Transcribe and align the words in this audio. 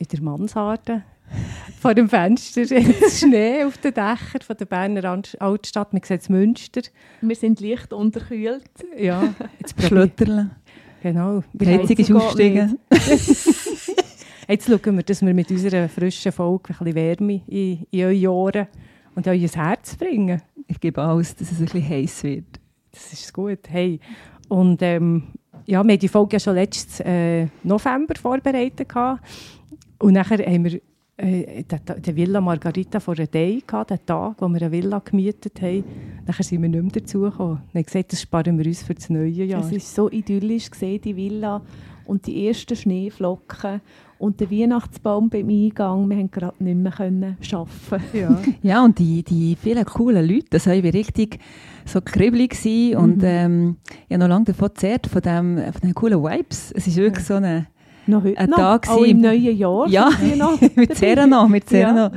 in 0.00 0.06
der 0.10 0.22
Mansarde. 0.22 1.02
Vor 1.80 1.94
dem 1.94 2.08
Fenster 2.08 2.62
ist 2.62 3.20
Schnee 3.20 3.62
auf 3.64 3.78
den 3.78 3.94
Dächern 3.94 4.40
von 4.44 4.56
der 4.56 4.64
Berner 4.64 5.04
Alt- 5.04 5.36
Altstadt. 5.40 5.92
Man 5.92 6.02
sieht 6.02 6.28
Münster. 6.28 6.80
Wir 7.20 7.36
sind 7.36 7.60
leicht 7.60 7.92
unterkühlt. 7.92 8.64
Ja, 8.98 9.32
jetzt 9.60 9.80
Schlötterle. 9.80 10.50
Genau. 11.02 11.42
Die 11.52 11.60
Wir 11.60 11.78
Heizung 11.78 11.96
ist 11.96 12.06
geht 12.08 12.12
aufgestiegen. 12.16 12.78
Jetzt 14.48 14.66
schauen 14.66 14.96
wir, 14.96 15.02
dass 15.04 15.22
wir 15.24 15.32
mit 15.32 15.48
unserer 15.52 15.88
frischen 15.88 16.32
Folge 16.32 16.70
ein 16.72 16.78
bisschen 16.78 16.94
Wärme 16.96 17.40
in, 17.46 17.86
in 17.92 18.04
eure 18.04 18.32
Ohren 18.32 18.66
und 19.14 19.28
euer 19.28 19.36
Herz 19.48 19.94
bringen. 19.94 20.42
Ich 20.66 20.80
gebe 20.80 21.00
alles, 21.00 21.36
dass 21.36 21.52
es 21.52 21.60
ein 21.60 21.66
bisschen 21.66 21.88
heiß 21.88 22.24
wird. 22.24 22.60
Das 22.90 23.12
ist 23.12 23.32
gut. 23.32 23.60
Hey. 23.68 24.00
Und 24.48 24.82
ähm, 24.82 25.22
ja, 25.66 25.84
wir 25.84 25.92
haben 25.92 25.98
die 26.00 26.08
Folge 26.08 26.34
ja 26.34 26.40
schon 26.40 26.56
letzten 26.56 27.02
äh, 27.04 27.46
November 27.62 28.14
vorbereitet. 28.20 28.88
Gehabt. 28.88 29.22
Und 30.00 30.14
nachher 30.14 30.38
haben 30.38 30.64
wir 30.64 30.80
äh, 31.18 31.62
den 31.64 32.16
Villa 32.16 32.40
Margarita 32.40 33.00
vor 33.00 33.14
einer 33.14 33.26
Day 33.26 33.62
gehabt, 33.66 33.90
den 33.90 34.04
Tag, 34.06 34.36
wo 34.38 34.48
wir 34.48 34.62
eine 34.62 34.72
Villa 34.72 35.00
gemietet 35.00 35.60
haben. 35.60 35.84
Nachher 36.26 36.42
sind 36.42 36.62
wir 36.62 36.68
nicht 36.68 36.82
mehr 36.82 36.92
dazugekommen. 36.92 37.58
Wir 37.72 37.80
haben 37.80 37.86
gesagt, 37.86 38.12
das 38.12 38.22
sparen 38.22 38.58
wir 38.58 38.66
uns 38.66 38.82
für 38.82 38.94
das 38.94 39.10
neue 39.10 39.28
Jahr. 39.28 39.60
Es 39.60 39.72
war 39.72 39.80
so 39.80 40.10
idyllisch, 40.10 40.70
gesehen, 40.70 41.00
die 41.02 41.14
Villa 41.14 41.60
und 42.06 42.26
die 42.26 42.48
ersten 42.48 42.74
Schneeflocken 42.74 43.82
und 44.18 44.40
der 44.40 44.50
Weihnachtsbaum 44.50 45.28
beim 45.28 45.48
Eingang. 45.48 46.08
Wir 46.08 46.16
konnten 46.16 46.30
gerade 46.30 46.64
nicht 46.64 46.76
mehr 46.76 46.92
können 46.92 47.36
arbeiten. 47.52 48.16
ja. 48.16 48.42
Ja, 48.62 48.84
und 48.84 48.98
die, 48.98 49.22
die 49.22 49.56
vielen 49.56 49.84
coolen 49.84 50.26
Leute, 50.26 50.46
das 50.50 50.66
war 50.66 50.74
richtig 50.74 51.38
so 51.84 52.00
kribbelig 52.00 52.50
gewesen 52.50 52.96
und 52.96 53.22
ähm, 53.24 53.76
ich 54.08 54.14
habe 54.14 54.20
noch 54.20 54.28
lange 54.28 54.46
davon 54.46 54.68
gezehrt, 54.68 55.06
von, 55.06 55.20
dem, 55.22 55.58
von 55.58 55.80
den 55.82 55.94
coolen 55.94 56.22
Vibes. 56.22 56.72
Es 56.72 56.86
ist 56.86 56.96
wirklich 56.96 57.26
so 57.26 57.34
eine... 57.34 57.66
Noch 58.10 58.24
heute 58.24 58.38
Ein 58.38 58.50
noch, 58.50 58.56
Tag 58.56 58.88
auch 58.88 59.02
im 59.02 59.20
neuen 59.20 59.56
Jahr. 59.56 59.88
Ja, 59.88 60.10
wir 60.20 60.36
noch 60.36 60.60
mit 60.60 60.76
dabei. 60.76 60.94
Serena, 60.94 61.46
mit 61.46 61.68
Serena. 61.68 62.12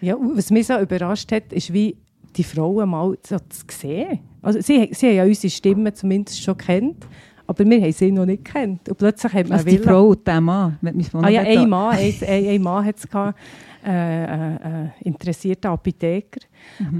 Ja, 0.00 0.16
was 0.20 0.50
mich 0.50 0.66
so 0.66 0.78
überrascht 0.78 1.32
hat, 1.32 1.52
ist, 1.52 1.72
wie 1.72 1.96
die 2.36 2.44
Frauen 2.44 2.88
mal 2.88 3.16
so 3.26 3.36
zu 3.38 3.64
sehen. 3.70 4.20
Also 4.42 4.60
sie, 4.60 4.90
sie 4.92 5.08
haben 5.08 5.16
ja 5.16 5.24
unsere 5.24 5.50
Stimmen 5.50 5.94
zumindest 5.94 6.42
schon 6.42 6.56
kennt, 6.56 7.06
aber 7.46 7.64
wir 7.64 7.80
haben 7.80 7.92
sie 7.92 8.12
noch 8.12 8.26
nicht 8.26 8.44
kennt. 8.44 8.88
Und 8.88 8.98
plötzlich 8.98 9.32
hat 9.32 9.48
man 9.48 9.58
Also 9.58 9.68
die 9.68 9.78
Frau 9.78 10.08
und 10.08 10.26
der 10.26 10.40
Mann. 10.40 10.78
Ah 11.14 11.28
ja, 11.28 11.40
ein 11.40 11.68
Mann, 11.68 11.96
ein, 11.96 12.14
ein, 12.26 12.46
ein 12.46 12.62
Mann 12.62 12.84
hat 12.84 12.96
es 12.98 13.08
gehabt, 13.08 13.38
äh, 13.84 14.24
äh, 14.24 14.54
äh, 14.54 14.88
interessierter 15.02 15.70
Apotheker. 15.70 16.40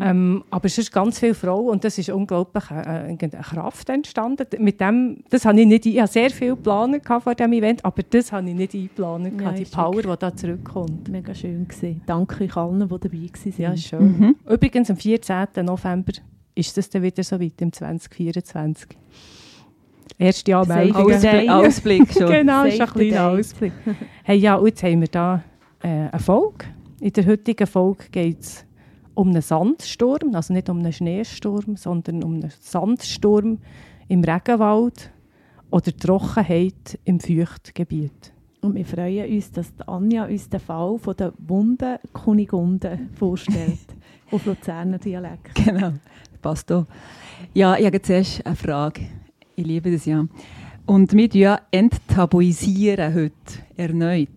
Ähm, 0.01 0.45
aber 0.51 0.67
es 0.67 0.79
ist 0.79 0.93
ganz 0.93 1.19
viele 1.19 1.35
Frauen 1.35 1.71
und 1.71 1.85
das 1.85 1.99
ist 1.99 2.09
unglaublich 2.09 2.71
äh, 2.71 2.75
eine, 2.75 3.17
Kraft 3.17 3.89
entstanden. 3.89 4.47
Mit 4.59 4.81
dem, 4.81 5.25
das 5.29 5.45
habe 5.45 5.61
ich 5.61 5.67
nicht, 5.67 5.87
ich 5.87 5.99
habe 5.99 6.09
sehr 6.09 6.31
viel 6.31 6.51
geplant 6.51 7.03
gehabt 7.03 7.25
vor 7.25 7.35
diesem 7.35 7.53
Event, 7.53 7.85
aber 7.85 8.03
das 8.09 8.31
habe 8.31 8.49
ich 8.49 8.55
nicht 8.55 8.75
eingeplant, 8.75 9.41
Ja, 9.41 9.53
die 9.53 9.65
Power, 9.65 10.03
die 10.03 10.19
da 10.19 10.35
zurückkommt. 10.35 11.09
Mega 11.09 11.35
schön 11.35 11.67
gesehen. 11.67 12.01
Danke 12.07 12.45
euch 12.45 12.57
allen, 12.57 12.81
die 12.81 12.87
dabei 12.87 13.01
waren. 13.01 13.55
Ja, 13.57 13.77
schön. 13.77 14.19
Mhm. 14.19 14.37
Übrigens, 14.49 14.91
am 14.91 14.97
14. 14.97 15.47
November 15.65 16.13
ist 16.55 16.77
das 16.77 16.89
dann 16.91 17.03
wieder 17.03 17.25
so 17.25 17.41
weit, 17.41 17.61
im 17.61 17.73
2024. 17.73 18.89
Erste 20.17 20.57
Anmeldung. 20.57 21.13
Save 21.19 21.41
the 21.41 21.51
Ausblick. 21.51 21.51
Ausblick 21.51 22.13
schon. 22.13 22.27
Genau, 22.33 22.65
ist 22.65 22.81
ein 22.81 22.87
Save 22.87 23.09
kleiner. 23.09 23.29
Ausblick. 23.31 23.73
Hey, 24.23 24.39
ja, 24.39 24.55
und 24.55 24.67
jetzt 24.67 24.83
haben 24.83 25.01
wir 25.01 25.09
da 25.09 25.43
eine 25.81 26.19
Folge. 26.19 26.67
In 27.01 27.13
der 27.13 27.27
heutigen 27.27 27.67
Folge 27.67 28.05
geht 28.11 28.41
es 28.41 28.65
um 29.15 29.29
einen 29.29 29.43
Sandsturm, 29.43 30.35
also 30.35 30.53
nicht 30.53 30.69
um 30.69 30.79
einen 30.79 30.93
Schneesturm, 30.93 31.77
sondern 31.77 32.23
um 32.23 32.35
einen 32.35 32.53
Sandsturm 32.61 33.59
im 34.09 34.25
Regenwald 34.25 35.11
oder 35.71 35.97
Trockenheit 35.97 36.99
im 37.05 37.21
Feuchtgebiet. 37.21 38.33
Und 38.61 38.75
wir 38.75 38.85
freuen 38.85 39.33
uns, 39.33 39.53
dass 39.53 39.73
Anja 39.87 40.25
uns 40.25 40.49
den 40.49 40.61
Fall 40.61 40.99
von 40.99 41.17
der 41.17 41.33
wunden 41.39 41.99
Kunigunde 42.13 42.99
vorstellt. 43.15 43.79
auf 44.31 44.45
Luzerner 44.45 44.99
Dialekt. 44.99 45.55
Genau, 45.55 45.93
passt 46.43 46.71
auch. 46.73 46.87
Ja, 47.55 47.77
ich 47.77 47.87
habe 47.87 48.01
zuerst 48.03 48.45
eine 48.45 48.57
Frage. 48.57 49.03
Ich 49.57 49.67
liebe 49.67 49.91
das 49.91 50.05
ja. 50.05 50.25
Und 50.89 51.13
wir 51.13 51.29
ja 51.35 51.61
enttabuisieren 51.71 53.15
heute 53.15 53.35
erneut. 53.77 54.31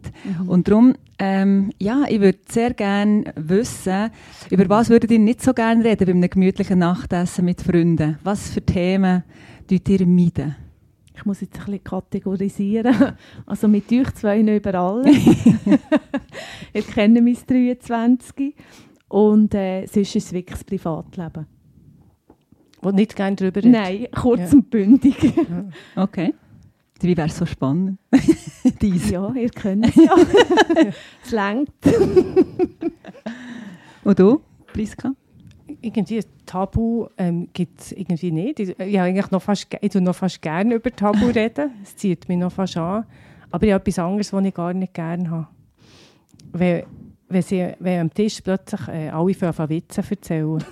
Und 0.45 0.67
darum, 0.67 0.95
ähm, 1.17 1.71
ja, 1.79 2.03
ich 2.09 2.19
würde 2.19 2.39
sehr 2.49 2.73
gerne 2.73 3.23
wissen, 3.37 4.11
über 4.49 4.67
was 4.67 4.89
würdet 4.89 5.11
ihr 5.11 5.19
nicht 5.19 5.41
so 5.41 5.53
gerne 5.53 5.81
reden 5.85 6.05
bei 6.05 6.11
einem 6.11 6.29
gemütlichen 6.29 6.79
Nachtessen 6.79 7.45
mit 7.45 7.61
Freunden? 7.61 8.17
Was 8.25 8.49
für 8.49 8.61
Themen 8.61 9.23
tut 9.65 9.87
ihr 9.87 10.05
meiden? 10.05 10.57
Ich 11.15 11.23
muss 11.23 11.39
jetzt 11.39 11.57
ein 11.57 11.65
bisschen 11.67 11.83
kategorisieren. 11.85 13.13
Also 13.45 13.69
mit 13.69 13.89
euch 13.89 14.13
zwei 14.15 14.41
nicht 14.41 14.65
über 14.65 14.77
alle. 14.77 15.09
Ihr 16.73 16.83
kennt 16.83 17.23
mein 17.23 17.37
23. 17.47 18.55
Und 19.07 19.53
äh, 19.53 19.85
sonst 19.85 20.17
ist 20.17 20.25
es 20.25 20.33
wirklich 20.33 20.57
das 20.57 20.65
Privatleben. 20.65 21.45
Wo 22.81 22.89
du 22.89 22.95
nicht 22.95 23.15
gerne 23.15 23.35
darüber 23.35 23.63
redest. 23.63 23.73
Nein, 23.73 24.07
kurz 24.11 24.39
Ja. 24.39 24.51
und 24.53 24.69
bündig. 24.69 25.15
Okay. 25.95 26.33
Wie 27.01 27.17
wäre 27.17 27.27
es 27.27 27.37
so 27.37 27.45
spannend? 27.45 27.97
Dies. 28.81 29.09
ja, 29.09 29.31
ihr 29.33 29.49
kennt 29.49 29.87
es 29.87 29.95
ja. 29.95 30.15
es 31.25 31.31
längt. 31.31 31.71
Und 34.03 34.19
du, 34.19 34.41
Priska? 34.73 35.11
Irgendwie 35.81 36.17
ein 36.17 36.25
Tabu 36.45 37.07
ähm, 37.17 37.47
gibt 37.53 37.81
es 37.81 37.91
irgendwie 37.91 38.31
nicht. 38.31 38.59
Ich, 38.59 38.69
ich, 38.69 38.97
habe 38.97 39.07
eigentlich 39.07 39.31
noch 39.31 39.41
fast, 39.41 39.67
ich 39.79 39.93
noch 39.95 40.15
fast 40.15 40.41
gerne 40.41 40.75
über 40.75 40.91
Tabu 40.91 41.25
reden. 41.35 41.71
Es 41.81 41.95
zieht 41.95 42.27
mich 42.29 42.37
noch 42.37 42.51
fast 42.51 42.77
an. 42.77 43.05
Aber 43.49 43.65
ich 43.65 43.73
habe 43.73 43.81
etwas 43.81 43.99
anderes, 43.99 44.31
was 44.31 44.45
ich 44.45 44.53
gar 44.53 44.73
nicht 44.73 44.93
gerne 44.93 45.29
habe. 45.29 45.47
Wenn, 46.51 46.83
wenn, 47.29 47.41
sie, 47.41 47.73
wenn 47.79 48.01
am 48.01 48.13
Tisch 48.13 48.41
plötzlich 48.41 48.87
äh, 48.89 49.09
alle 49.09 49.33
von 49.33 49.53
von 49.53 49.69
Witze 49.69 50.03
erzählen. 50.07 50.63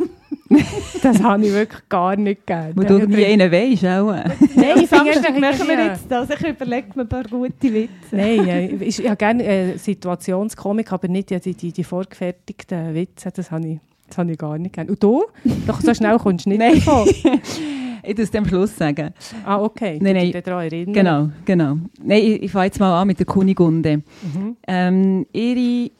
das 1.03 1.21
habe 1.21 1.45
ich 1.45 1.53
wirklich 1.53 1.87
gar 1.89 2.15
nicht 2.15 2.45
gerne. 2.45 2.75
Wo 2.75 2.81
du 2.81 3.07
nie 3.07 3.25
einen 3.25 3.51
weisst, 3.51 3.85
auch. 3.85 4.11
Nein, 4.11 4.77
ich 4.83 4.89
finde 4.89 5.39
machen 5.39 5.67
wir 5.67 5.85
jetzt 5.85 6.05
das. 6.09 6.29
Ich 6.29 6.47
überlege 6.47 6.87
mir 6.95 7.01
ein 7.03 7.09
paar 7.09 7.23
gute 7.23 7.73
Witze. 7.73 7.89
Nein, 8.11 8.77
ich, 8.81 8.99
ich 8.99 9.05
habe 9.05 9.17
gerne 9.17 9.43
äh, 9.43 9.77
Situationskomik, 9.77 10.91
aber 10.91 11.07
nicht 11.07 11.29
die, 11.29 11.53
die, 11.53 11.71
die 11.71 11.83
vorgefertigten 11.83 12.93
Witze. 12.95 13.31
Das 13.31 13.51
habe 13.51 13.67
ich, 13.67 13.79
das 14.07 14.17
habe 14.17 14.31
ich 14.31 14.37
gar 14.37 14.57
nicht 14.57 14.73
gerne. 14.73 14.89
Und 14.89 15.03
du? 15.03 15.25
Doch 15.67 15.81
so 15.81 15.93
schnell 15.93 16.17
kommst 16.17 16.45
du 16.45 16.49
nicht 16.49 16.59
Nein. 16.59 16.75
davon. 16.75 17.07
Ich 18.03 18.17
muss 18.17 18.29
es 18.29 18.35
am 18.35 18.45
Schluss 18.45 18.75
sagen. 18.75 19.13
Ah, 19.45 19.61
okay. 19.61 19.99
Nein, 20.01 20.15
nein. 20.15 20.43
daran 20.43 20.63
erinnern. 20.63 20.93
Genau, 20.93 21.29
genau. 21.45 21.77
Nein, 22.01 22.21
ich, 22.23 22.43
ich 22.43 22.51
fange 22.51 22.65
jetzt 22.65 22.79
mal 22.79 22.99
an 22.99 23.07
mit 23.07 23.19
der 23.19 23.25
Kunigunde. 23.25 23.97
Mhm. 23.97 24.57
Ähm, 24.67 25.25
ihre, 25.31 25.91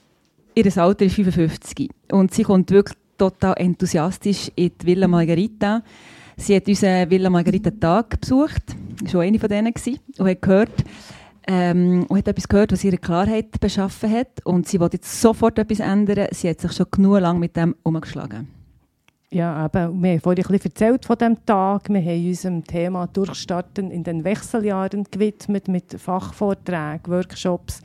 ihr 0.55 0.77
Alter 0.77 1.05
ist 1.05 1.15
55 1.15 1.89
und 2.11 2.33
sie 2.33 2.43
kommt 2.43 2.71
wirklich 2.71 2.97
total 3.19 3.53
enthusiastisch 3.57 4.52
in 4.56 4.72
die 4.81 4.85
Villa 4.88 5.07
Margarita. 5.07 5.84
Sie 6.38 6.56
hat 6.56 6.68
unseren 6.68 7.09
Villa 7.09 7.30
Margarita 7.30 7.69
Tag 7.69 8.19
besucht, 8.22 8.75
schon 9.06 9.22
eine 9.22 9.40
von 9.40 9.50
denen 9.50 9.74
gewesen, 9.74 10.00
und 10.18 10.28
hat 10.28 10.41
gehört, 10.41 10.84
ähm, 11.47 12.06
und 12.07 12.18
hat 12.18 12.28
etwas 12.28 12.47
gehört, 12.47 12.72
was 12.72 12.84
ihre 12.84 12.97
Klarheit 12.97 13.59
beschaffen 13.59 14.12
hat 14.12 14.46
und 14.46 14.68
sie 14.68 14.80
wollte 14.80 14.97
jetzt 14.97 15.19
sofort 15.22 15.60
etwas 15.60 15.80
ändern. 15.80 16.27
Sie 16.31 16.50
hat 16.50 16.62
sich 16.62 16.71
schon 16.71 16.86
genug 16.89 17.19
lang 17.19 17.39
mit 17.39 17.56
dem 17.56 17.75
umgeschlagen. 17.83 18.48
Ja, 19.31 19.65
eben, 19.65 20.01
wir 20.01 20.12
haben 20.12 20.19
vorhin 20.22 20.44
ein 20.44 20.51
bisschen 20.51 20.72
erzählt 20.72 21.06
von 21.06 21.18
diesem 21.18 21.45
Tag. 21.45 21.89
Wir 21.89 22.01
haben 22.01 22.27
unserem 22.27 22.63
Thema 22.63 23.06
Durchstarten 23.06 23.92
in 23.92 24.04
den 24.04 24.24
Wechseljahren 24.24 25.04
gewidmet 25.12 25.68
mit 25.68 25.94
Fachvorträgen, 26.00 27.13
Workshops, 27.13 27.81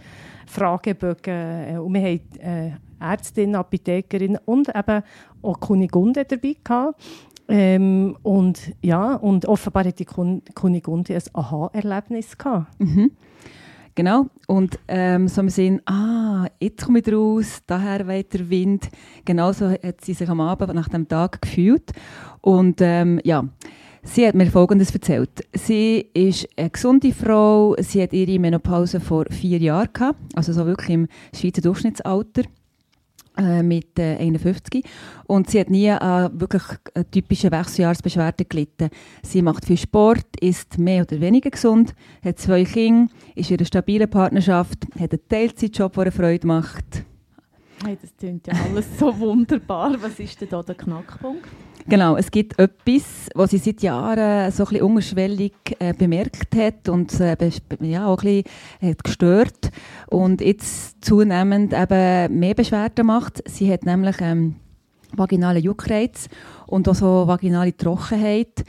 Fragebögen. 0.46 1.74
äh, 1.74 1.78
Und 1.78 1.92
wir 1.92 2.00
haben 2.00 2.20
äh, 2.40 2.70
Ärztinnen, 3.04 3.56
Apothekerinnen 3.56 4.38
und 4.44 4.68
eben 4.74 5.02
auch 5.42 5.60
Kunigunde 5.60 6.24
dabei 6.24 6.56
gehabt. 6.62 7.02
Ähm, 7.46 8.16
und 8.22 8.72
ja, 8.80 9.14
und 9.16 9.46
offenbar 9.46 9.84
hat 9.84 9.98
die 9.98 10.06
Kun 10.06 10.42
Kunigunde 10.54 11.14
ein 11.14 11.22
Aha-Erlebnis 11.34 12.38
gehabt. 12.38 12.80
Mhm. 12.80 13.10
Genau. 13.94 14.26
Und 14.48 14.78
ähm, 14.88 15.28
so 15.28 15.40
im 15.40 15.48
Sinn, 15.50 15.80
ah, 15.86 16.46
jetzt 16.58 16.84
komme 16.84 17.00
ich 17.00 17.12
raus, 17.12 17.62
daher 17.66 18.08
weht 18.08 18.32
der 18.32 18.50
Wind. 18.50 18.88
Genauso 19.24 19.70
hat 19.70 20.00
sie 20.00 20.14
sich 20.14 20.28
am 20.28 20.40
Abend 20.40 20.74
nach 20.74 20.88
dem 20.88 21.06
Tag 21.06 21.42
gefühlt. 21.42 21.92
Und 22.40 22.80
ähm, 22.80 23.20
ja, 23.22 23.44
Sie 24.06 24.26
hat 24.26 24.34
mir 24.34 24.46
Folgendes 24.46 24.90
erzählt. 24.90 25.46
Sie 25.54 26.10
ist 26.12 26.46
eine 26.58 26.68
gesunde 26.68 27.10
Frau. 27.12 27.74
Sie 27.78 28.02
hat 28.02 28.12
ihre 28.12 28.38
Menopause 28.38 29.00
vor 29.00 29.24
vier 29.30 29.58
Jahren 29.58 29.88
gehabt, 29.94 30.18
also 30.36 30.52
so 30.52 30.66
wirklich 30.66 30.90
im 30.90 31.08
Schweizer 31.34 31.62
Durchschnittsalter 31.62 32.42
mit 33.62 33.98
äh, 33.98 34.16
51 34.16 34.84
und 35.26 35.50
sie 35.50 35.60
hat 35.60 35.70
nie 35.70 35.90
an 35.90 36.40
wirklich 36.40 36.62
äh, 36.94 37.04
typische 37.04 37.50
Wechseljahresbeschwerden 37.50 38.46
gelitten. 38.48 38.90
Sie 39.22 39.42
macht 39.42 39.64
viel 39.64 39.76
Sport, 39.76 40.26
ist 40.40 40.78
mehr 40.78 41.02
oder 41.02 41.20
weniger 41.20 41.50
gesund, 41.50 41.94
hat 42.24 42.38
zwei 42.38 42.64
Kinder, 42.64 43.12
ist 43.34 43.50
in 43.50 43.58
einer 43.58 43.66
stabilen 43.66 44.08
Partnerschaft, 44.08 44.84
hat 44.98 45.12
einen 45.12 45.28
Teilzeitjob, 45.28 45.94
der 45.94 46.12
Freude 46.12 46.46
macht. 46.46 47.04
Hey, 47.84 47.98
das 48.00 48.16
klingt 48.16 48.46
ja 48.46 48.54
alles 48.54 48.98
so 48.98 49.18
wunderbar. 49.18 49.96
Was 50.00 50.18
ist 50.18 50.40
denn 50.40 50.48
da 50.48 50.62
der 50.62 50.74
Knackpunkt? 50.74 51.48
Genau, 51.86 52.16
es 52.16 52.30
gibt 52.30 52.58
etwas, 52.58 53.28
was 53.34 53.50
sie 53.50 53.58
seit 53.58 53.82
Jahren 53.82 54.50
so 54.50 54.64
ein 54.64 54.68
bisschen 54.70 54.86
unterschwellig 54.86 55.52
äh, 55.78 55.92
bemerkt 55.92 56.56
hat 56.56 56.88
und 56.88 57.20
äh, 57.20 57.36
ja, 57.80 58.06
auch 58.06 58.22
ein 58.22 58.42
bisschen 58.80 58.90
hat 58.90 59.04
gestört 59.04 59.70
und 60.06 60.40
jetzt 60.40 61.04
zunehmend 61.04 61.74
eben 61.74 62.38
mehr 62.38 62.54
Beschwerden 62.54 63.06
macht. 63.06 63.42
Sie 63.46 63.70
hat 63.70 63.84
nämlich 63.84 64.16
ähm, 64.20 64.56
vaginale 65.12 65.58
Juckreiz 65.58 66.28
und 66.66 66.88
auch 66.88 66.94
so 66.94 67.26
vaginale 67.26 67.76
Trockenheit 67.76 68.64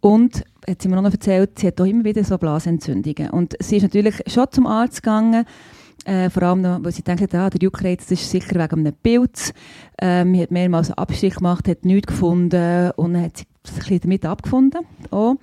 und 0.00 0.44
hat 0.68 0.82
sie 0.82 0.88
mir 0.88 0.98
auch 0.98 1.02
noch 1.02 1.12
erzählt, 1.12 1.58
sie 1.58 1.66
hat 1.66 1.80
auch 1.80 1.86
immer 1.86 2.04
wieder 2.04 2.22
so 2.22 2.38
Blasentzündungen 2.38 3.30
und 3.30 3.56
sie 3.58 3.78
ist 3.78 3.82
natürlich 3.82 4.22
schon 4.28 4.46
zum 4.52 4.68
Arzt 4.68 5.02
gegangen, 5.02 5.46
äh, 6.04 6.30
vor 6.30 6.42
allem, 6.42 6.62
noch, 6.62 6.82
weil 6.82 6.92
sie 6.92 7.02
denkt, 7.02 7.34
ah, 7.34 7.50
der 7.50 7.60
Juckreiz 7.60 8.10
ist 8.10 8.30
sicher 8.30 8.54
wegen 8.56 8.80
einem 8.80 8.94
Pilz. 9.02 9.52
Ähm, 10.00 10.38
hat 10.38 10.50
mehrmals 10.50 10.88
einen 10.88 10.98
Abstrich 10.98 11.36
gemacht, 11.36 11.68
hat 11.68 11.84
nichts 11.84 12.08
gefunden 12.08 12.90
und 12.96 13.16
hat 13.16 13.36
sich 13.36 13.46
ein 13.46 13.74
bisschen 13.74 14.00
damit 14.00 14.26
abgefunden. 14.26 14.80
Auch. 15.10 15.36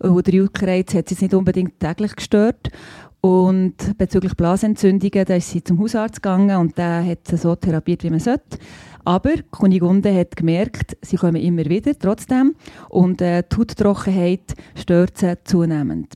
Und 0.00 0.26
der 0.26 0.34
Juckreiz 0.34 0.94
hat 0.94 1.08
sie 1.08 1.16
nicht 1.20 1.34
unbedingt 1.34 1.78
täglich 1.78 2.16
gestört. 2.16 2.70
Und 3.20 3.74
bezüglich 3.98 4.34
Blasentzündungen, 4.34 5.24
da 5.26 5.34
ist 5.34 5.50
sie 5.50 5.62
zum 5.62 5.78
Hausarzt 5.78 6.22
gegangen 6.22 6.56
und 6.56 6.78
der 6.78 7.04
hat 7.04 7.28
sie 7.28 7.36
so 7.36 7.54
therapiert, 7.54 8.02
wie 8.02 8.10
man 8.10 8.18
sollte. 8.18 8.58
Aber 9.04 9.34
Kunigunde 9.50 10.14
hat 10.14 10.36
gemerkt, 10.36 10.96
sie 11.02 11.16
kommen 11.16 11.36
immer 11.36 11.64
wieder, 11.66 11.98
trotzdem. 11.98 12.54
Und 12.88 13.20
äh, 13.20 13.42
die 13.42 13.56
Hauttrockenheit 13.56 14.54
stört 14.74 15.18
sie 15.18 15.38
zunehmend. 15.44 16.14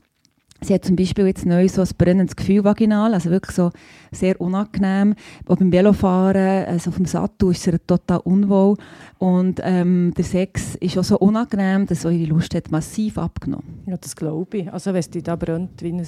Sie 0.61 0.73
hat 0.73 0.85
zum 0.85 0.95
Beispiel 0.95 1.27
jetzt 1.27 1.45
neu 1.45 1.67
so 1.67 1.81
ein 1.81 1.87
brennendes 1.97 2.35
Gefühl 2.35 2.63
vaginal, 2.63 3.13
also 3.13 3.29
wirklich 3.29 3.55
so 3.55 3.71
sehr 4.11 4.39
unangenehm. 4.39 5.15
Auch 5.47 5.57
beim 5.57 5.71
Velofahren, 5.71 6.65
also 6.65 6.89
auf 6.89 6.95
dem 6.95 7.05
Sattel 7.05 7.51
ist 7.51 7.63
sie 7.63 7.77
total 7.85 8.19
unwohl. 8.19 8.77
Und 9.19 9.59
ähm, 9.63 10.13
der 10.15 10.23
Sex 10.23 10.75
ist 10.75 10.97
auch 10.97 11.03
so 11.03 11.19
unangenehm, 11.19 11.85
dass 11.85 12.01
so 12.01 12.09
ihre 12.09 12.29
Lust 12.29 12.55
hat 12.55 12.71
massiv 12.71 13.17
abgenommen. 13.17 13.83
Ja, 13.85 13.97
das 13.97 14.15
glaube 14.15 14.57
ich. 14.57 14.71
Also 14.71 14.93
wenn 14.93 14.99
es 15.01 15.09
dich 15.09 15.23
da 15.23 15.35
brennt 15.35 15.81
wie 15.83 15.91
ein 15.91 16.07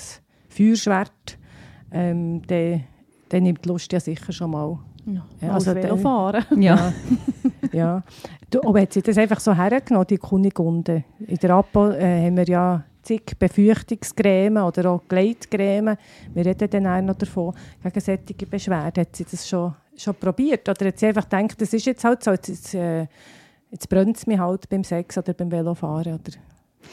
Feuerschwert, 0.49 1.37
ähm, 1.91 2.41
dann, 2.47 2.83
dann 3.29 3.43
nimmt 3.43 3.65
die 3.65 3.69
Lust 3.69 3.91
ja 3.91 3.99
sicher 3.99 4.31
schon 4.31 4.51
mal. 4.51 4.79
Ja, 5.05 5.25
Ja, 5.41 5.53
also 5.53 5.71
also 5.71 5.81
Velofahren. 5.81 6.61
Ja. 6.61 6.93
ja. 7.71 8.03
Du, 8.49 8.61
aber 8.63 8.81
hat 8.81 8.93
sie 8.93 9.01
das 9.01 9.17
einfach 9.17 9.39
so 9.39 9.53
hergenommen, 9.53 10.07
die 10.07 10.17
Kunigunde? 10.17 11.03
In 11.19 11.37
der 11.37 11.51
Apo 11.51 11.89
äh, 11.89 12.25
haben 12.25 12.37
wir 12.37 12.45
ja 12.45 12.83
zig 13.07 13.39
Befeuchtungscreme 13.39 14.57
oder 14.57 14.91
auch 14.91 15.01
Gleitcreme. 15.07 15.97
Wir 16.33 16.45
reden 16.45 16.69
dann 16.69 16.87
auch 16.87 17.01
noch 17.01 17.15
davon, 17.15 17.53
gegen 17.83 17.99
solche 17.99 18.45
Beschwerden. 18.45 19.01
Hat 19.01 19.15
sie 19.15 19.25
das 19.29 19.47
schon, 19.47 19.73
schon 19.95 20.15
probiert? 20.15 20.67
Oder 20.67 20.87
hat 20.87 20.99
sie 20.99 21.07
einfach 21.07 21.27
gedacht, 21.29 21.61
das 21.61 21.73
ist 21.73 21.85
jetzt 21.85 22.03
halt 22.03 22.23
so, 22.23 22.31
jetzt, 22.31 22.49
jetzt, 22.49 22.73
äh, 22.75 23.07
jetzt 23.71 23.87
brennt 23.89 24.17
es 24.17 24.27
mich 24.27 24.39
halt 24.39 24.67
beim 24.69 24.83
Sex 24.83 25.17
oder 25.17 25.33
beim 25.33 25.51
Velofahren? 25.51 26.15
Oder, 26.15 26.37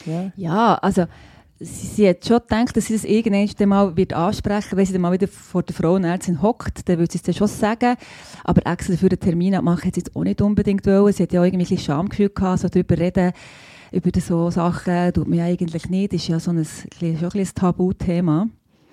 ja. 0.05 0.31
Ja, 0.35 0.75
also 0.75 1.05
sie, 1.59 1.87
sie 1.87 2.09
hat 2.09 2.25
schon 2.25 2.39
gedacht, 2.39 2.77
dass 2.77 2.85
sie 2.85 2.93
das 2.93 3.03
irgendwann 3.03 3.69
mal 3.69 3.97
wird 3.97 4.13
ansprechen 4.13 4.77
wenn 4.77 4.85
sie 4.85 4.93
dann 4.93 5.01
mal 5.01 5.11
wieder 5.11 5.27
vor 5.27 5.63
der 5.63 5.75
Frauenärztin 5.75 6.41
hockt, 6.41 6.87
dann 6.87 6.97
würde 6.97 7.11
sie 7.11 7.17
es 7.17 7.23
dann 7.23 7.35
schon 7.35 7.47
sagen. 7.47 7.97
Aber 8.43 8.65
extra 8.65 8.93
dafür 8.93 9.11
einen 9.11 9.19
Termin 9.19 9.55
abmachen 9.55 9.87
hat 9.87 9.95
sie 9.95 10.01
jetzt 10.01 10.15
auch 10.15 10.23
nicht 10.23 10.41
unbedingt 10.41 10.85
wollen. 10.85 11.13
Sie 11.13 11.23
hat 11.23 11.33
ja 11.33 11.41
auch 11.41 11.45
irgendwie 11.45 11.65
ein 11.65 11.69
bisschen 11.69 11.85
Schamgefühl 11.85 12.29
gehabt, 12.29 12.59
so 12.59 12.69
darüber 12.69 12.97
reden, 12.97 13.33
über 13.95 14.11
so 14.19 14.49
Sachen 14.51 15.13
tut 15.13 15.27
man 15.27 15.39
ja 15.39 15.45
eigentlich 15.45 15.89
nicht. 15.89 16.13
Das 16.13 16.21
ist 16.21 16.27
ja 16.27 16.39
so 16.39 16.51
ein, 16.51 16.65
schon 16.65 16.99
ein, 17.01 17.29
ein 17.33 17.47
Tabuthema. 17.55 18.49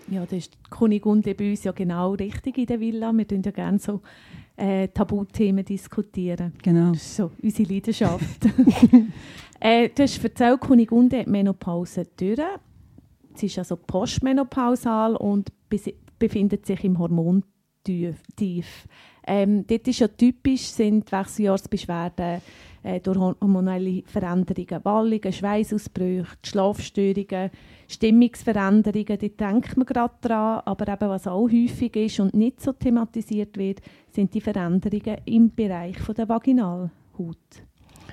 Ja, 0.08 0.22
das 0.22 0.32
ist 0.32 0.70
Kunigunde 0.70 1.34
bei 1.34 1.50
uns 1.50 1.64
ja 1.64 1.72
genau 1.72 2.12
richtig 2.12 2.58
in 2.58 2.66
der 2.66 2.78
Villa. 2.78 3.12
Wir 3.12 3.24
diskutieren 3.24 3.42
ja 3.42 3.50
gerne 3.50 3.78
so 3.78 4.00
äh, 4.56 4.88
Tabuthemen. 4.88 5.64
diskutieren. 5.64 6.52
Genau. 6.62 6.92
Das 6.92 7.02
ist 7.02 7.16
so 7.16 7.30
unsere 7.42 7.72
Leidenschaft. 7.72 8.44
äh, 9.60 9.88
du 9.88 10.02
hast 10.02 10.22
erzählt, 10.22 10.60
Kunigunde 10.60 11.20
hat 11.20 11.26
Menopause 11.26 12.06
durch. 12.16 12.40
Sie 13.34 13.46
ist 13.46 13.58
also 13.58 13.76
postmenopausal 13.76 15.16
und 15.16 15.50
befindet 16.18 16.66
sich 16.66 16.84
im 16.84 16.98
Hormontief. 16.98 17.48
Tief. 18.36 18.86
Ähm, 19.26 19.66
dort 19.66 19.88
ist 19.88 19.98
ja 19.98 20.06
typisch 20.06 20.66
sind 20.66 21.10
Wechseljahrsbeschwerden 21.10 22.40
äh, 22.82 23.00
durch 23.00 23.18
hormonelle 23.18 24.02
Veränderungen, 24.06 24.84
Wallungen, 24.84 25.32
Schweißausbrüche, 25.32 26.36
die 26.44 26.48
Schlafstörungen, 26.48 27.50
Stimmungsveränderungen, 27.88 29.18
dort 29.18 29.40
denkt 29.40 29.76
man 29.76 29.86
gerade 29.86 30.14
dran, 30.20 30.62
aber 30.64 30.92
eben 30.92 31.08
was 31.08 31.26
auch 31.26 31.48
häufig 31.48 31.94
ist 31.96 32.20
und 32.20 32.34
nicht 32.34 32.60
so 32.60 32.72
thematisiert 32.72 33.56
wird, 33.56 33.80
sind 34.10 34.32
die 34.34 34.40
Veränderungen 34.40 35.18
im 35.24 35.54
Bereich 35.54 35.98
von 35.98 36.14
der 36.14 36.28
Vaginalhaut 36.28 36.90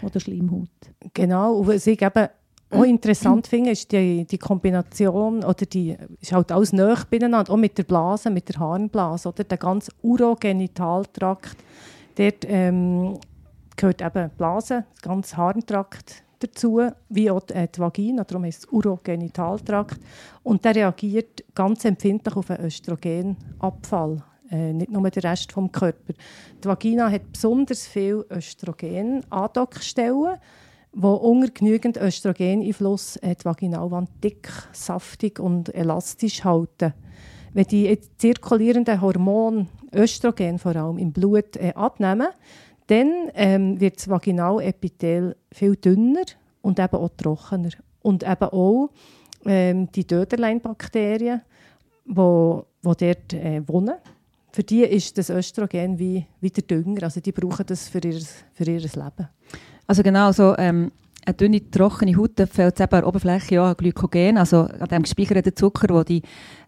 oder 0.01 0.19
Schleimhaut. 0.19 0.69
Genau, 1.13 1.57
und 1.57 1.67
was 1.67 1.87
ich 1.87 2.01
eben 2.01 2.27
auch 2.71 2.83
interessant 2.83 3.47
finde, 3.47 3.71
ist 3.71 3.91
die, 3.91 4.25
die 4.25 4.37
Kombination, 4.37 5.43
oder 5.43 5.65
die, 5.65 5.95
ist 6.21 6.31
halt 6.31 6.51
alles 6.51 6.71
nahe 6.71 6.97
beieinander, 7.09 7.51
auch 7.51 7.57
mit 7.57 7.77
der 7.77 7.83
Blase, 7.83 8.29
mit 8.29 8.47
der 8.49 8.59
Harnblase, 8.59 9.29
oder? 9.29 9.43
Der 9.43 9.57
ganze 9.57 9.91
Urogenitaltrakt, 10.03 11.57
dort 12.15 12.45
ähm, 12.47 13.17
gehört 13.79 14.01
eben 14.01 14.29
Blase, 14.37 14.83
der 15.01 15.09
ganze 15.09 15.37
Harntrakt 15.37 16.23
dazu, 16.39 16.81
wie 17.09 17.31
auch 17.31 17.39
die, 17.41 17.53
äh, 17.53 17.69
Vagina, 17.77 18.25
darum 18.25 18.43
heißt 18.43 18.65
es 18.65 18.71
Urogenitaltrakt. 18.71 20.01
Und 20.43 20.65
der 20.65 20.75
reagiert 20.75 21.45
ganz 21.55 21.85
empfindlich 21.85 22.35
auf 22.35 22.51
einen 22.51 22.65
Östrogenabfall, 22.65 24.21
äh, 24.51 24.73
nicht 24.73 24.91
nur 24.91 25.09
der 25.09 25.23
Rest 25.23 25.53
vom 25.53 25.71
Körper. 25.71 26.13
Die 26.61 26.67
Vagina 26.67 27.09
hat 27.09 27.31
besonders 27.31 27.87
viel 27.87 28.25
Östrogen-Andockstellen, 28.29 30.37
wo 30.91 31.13
unter 31.13 31.51
genügend 31.51 31.95
Östrogeneinfluss 31.97 33.15
äh, 33.17 33.35
die 33.35 33.45
Vaginalwand 33.45 34.09
dick, 34.23 34.49
saftig 34.73 35.39
und 35.39 35.71
elastisch 35.73 36.43
halten. 36.43 36.93
Wenn 37.53 37.65
die 37.65 37.97
zirkulierenden 38.17 39.01
Hormone, 39.01 39.67
Östrogen 39.93 40.57
vor 40.59 40.75
allem, 40.75 40.97
im 40.97 41.13
Blut 41.13 41.55
äh, 41.57 41.73
abnehmen, 41.75 42.27
dann 42.89 43.29
ähm, 43.35 43.79
wird 43.79 43.97
das 43.97 44.09
Vaginalepithel 44.09 45.35
viel 45.51 45.75
dünner 45.75 46.25
und 46.61 46.79
eben 46.79 46.95
auch 46.95 47.09
trockener. 47.15 47.69
Und 48.01 48.23
eben 48.23 48.49
auch 48.49 48.89
ähm, 49.45 49.91
die 49.91 50.07
Döderleinbakterien, 50.07 51.41
wo, 52.05 52.65
wo 52.81 52.93
dort 52.93 53.33
äh, 53.33 53.61
wohnen, 53.67 53.95
für 54.51 54.63
die 54.63 54.81
ist 54.81 55.17
das 55.17 55.29
Östrogen 55.29 55.99
wie, 55.99 56.25
wie 56.41 56.49
der 56.49 56.63
Dünger. 56.63 57.03
Also 57.03 57.19
die 57.19 57.31
brauchen 57.31 57.65
das 57.67 57.87
für 57.87 57.99
ihr, 57.99 58.19
für 58.53 58.63
ihr 58.63 58.79
Leben. 58.79 59.29
Also 59.85 60.01
genau, 60.01 60.31
so 60.31 60.55
ähm, 60.57 60.91
eine 61.25 61.33
dünne, 61.35 61.69
trockene 61.69 62.15
Haut 62.17 62.31
da 62.35 62.45
fällt 62.45 62.79
eben 62.79 62.91
an 62.91 63.01
der 63.01 63.07
Oberfläche 63.07 63.61
an 63.61 63.75
Glykogen, 63.75 64.37
also 64.37 64.61
an 64.61 64.87
dem 64.89 65.03
gespeicherten 65.03 65.55
Zucker, 65.55 65.93
wo 65.93 66.03
die, 66.03 66.21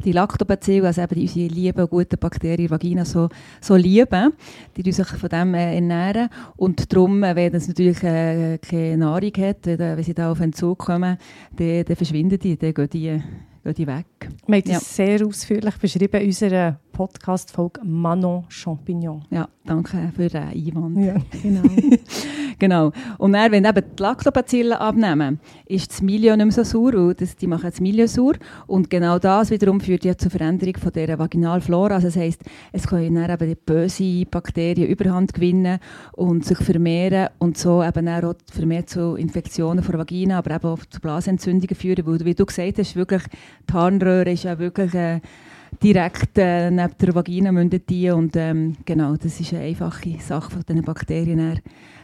die 0.03 0.11
Lactobacillen, 0.11 0.85
also 0.85 1.01
eben 1.01 1.15
die, 1.15 1.21
unsere 1.21 1.47
lieben, 1.47 1.87
guten 1.89 2.19
Bakterien 2.19 2.69
Vagina 2.69 3.05
so, 3.05 3.29
so 3.61 3.75
lieben, 3.75 4.33
die 4.75 4.91
sich 4.91 5.07
von 5.07 5.29
dem 5.29 5.53
äh, 5.53 5.75
ernähren 5.75 6.29
und 6.57 6.91
darum, 6.91 7.23
äh, 7.23 7.35
wenn 7.35 7.53
es 7.53 7.67
natürlich 7.67 8.03
äh, 8.03 8.57
keine 8.57 8.97
Nahrung 8.97 9.31
hat, 9.37 9.65
wenn, 9.65 9.79
wenn 9.79 10.03
sie 10.03 10.13
da 10.13 10.31
auf 10.31 10.39
Entzug 10.39 10.79
kommen, 10.79 11.17
dann, 11.55 11.85
dann 11.85 11.95
verschwinden 11.95 12.39
die, 12.39 12.57
dann 12.57 12.73
gehen 12.73 12.89
die, 12.89 13.21
gehen 13.63 13.73
die 13.75 13.87
weg. 13.87 14.05
Wir 14.47 14.55
haben 14.57 14.63
das 14.63 14.73
Ja. 14.73 14.79
sehr 14.79 15.25
ausführlich 15.25 15.77
beschrieben 15.77 16.21
in 16.21 16.27
unserer 16.27 16.79
Podcast-Folge 16.91 17.81
Manon 17.83 18.45
Champignon. 18.49 19.23
Ja, 19.29 19.47
danke 19.65 20.11
für 20.15 20.27
den 20.27 20.43
Einwand. 20.43 20.97
Ja. 20.97 21.15
Genau. 21.41 21.63
Genau. 22.61 22.91
Und 23.17 23.33
dann, 23.33 23.51
wenn 23.51 23.65
eben 23.65 23.83
die 23.97 24.03
Lactobacillen 24.03 24.73
abnehmen, 24.73 25.39
ist 25.65 25.89
das 25.89 26.03
Milieu 26.03 26.35
nicht 26.35 26.45
mehr 26.45 26.51
so 26.51 26.63
sauer, 26.63 26.93
weil 26.93 27.15
das, 27.15 27.35
die 27.35 27.47
machen 27.47 27.71
das 27.71 27.81
Milieu 27.81 28.05
sauer. 28.05 28.35
Und 28.67 28.91
genau 28.91 29.17
das 29.17 29.49
wiederum 29.49 29.81
führt 29.81 30.05
ja 30.05 30.15
zur 30.15 30.29
Veränderung 30.29 30.77
von 30.77 30.91
dieser 30.91 31.17
Vaginalflora. 31.17 31.95
Also 31.95 32.09
das 32.09 32.17
heisst, 32.17 32.43
es 32.71 32.85
können 32.85 33.15
dann 33.15 33.31
eben 33.31 33.49
die 33.49 33.55
böse 33.55 34.25
Bakterien 34.29 34.87
Überhand 34.87 35.33
gewinnen 35.33 35.79
und 36.11 36.45
sich 36.45 36.59
vermehren 36.59 37.29
und 37.39 37.57
so 37.57 37.83
eben 37.83 38.07
auch 38.07 38.35
vermehrt 38.51 38.91
zu 38.91 39.15
Infektionen 39.15 39.83
von 39.83 39.93
der 39.93 40.01
Vagina, 40.01 40.37
aber 40.37 40.53
eben 40.53 40.67
auch 40.67 40.85
zu 40.87 41.01
Blasentzündungen 41.01 41.75
führen. 41.75 42.05
Weil, 42.05 42.23
wie 42.25 42.35
du 42.35 42.45
gesagt 42.45 42.77
hast, 42.77 42.95
wirklich, 42.95 43.23
die 43.67 43.73
Harnröhre 43.73 44.33
ist 44.33 44.43
ja 44.43 44.59
wirklich... 44.59 44.93
Äh, 44.93 45.21
direkt 45.81 46.37
äh, 46.37 46.69
neben 46.69 46.97
der 46.99 47.15
Vagina 47.15 47.51
mündet 47.51 47.89
die 47.89 48.09
und 48.11 48.35
ähm, 48.35 48.75
genau, 48.85 49.15
das 49.15 49.39
ist 49.39 49.53
eine 49.53 49.63
einfache 49.63 50.19
Sache 50.19 50.51
von 50.51 50.63
diesen 50.67 50.83
Bakterien. 50.83 51.37
Dann 51.37 51.59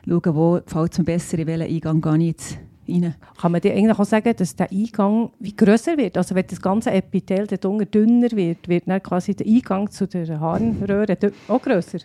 schauen, 0.08 0.36
wo 0.36 0.60
gefällt 0.60 0.94
es 0.94 0.98
mir 1.00 1.06
besser, 1.06 1.40
in 1.40 1.48
welchen 1.48 1.74
Eingang 1.76 2.02
gehe 2.02 2.30
ich 2.30 2.58
rein. 3.04 3.16
Kann 3.40 3.52
man 3.52 3.62
dir 3.62 3.74
eigentlich 3.74 4.00
auch 4.00 4.06
sagen, 4.06 4.34
dass 4.36 4.56
der 4.56 4.72
Eingang 4.72 5.32
wie 5.40 5.56
grösser 5.56 5.98
wird? 5.98 6.18
Also 6.18 6.34
wenn 6.34 6.48
das 6.48 6.62
ganze 6.62 6.92
Epithel 6.92 7.46
dünner 7.48 8.32
wird, 8.32 8.68
wird 8.68 8.88
dann 8.88 9.04
quasi 9.04 9.36
der 9.36 9.46
Eingang 9.46 9.90
zu 9.92 10.08
der 10.08 10.40
Harnröhre 10.40 11.18
auch 11.48 11.62
grösser? 11.62 12.00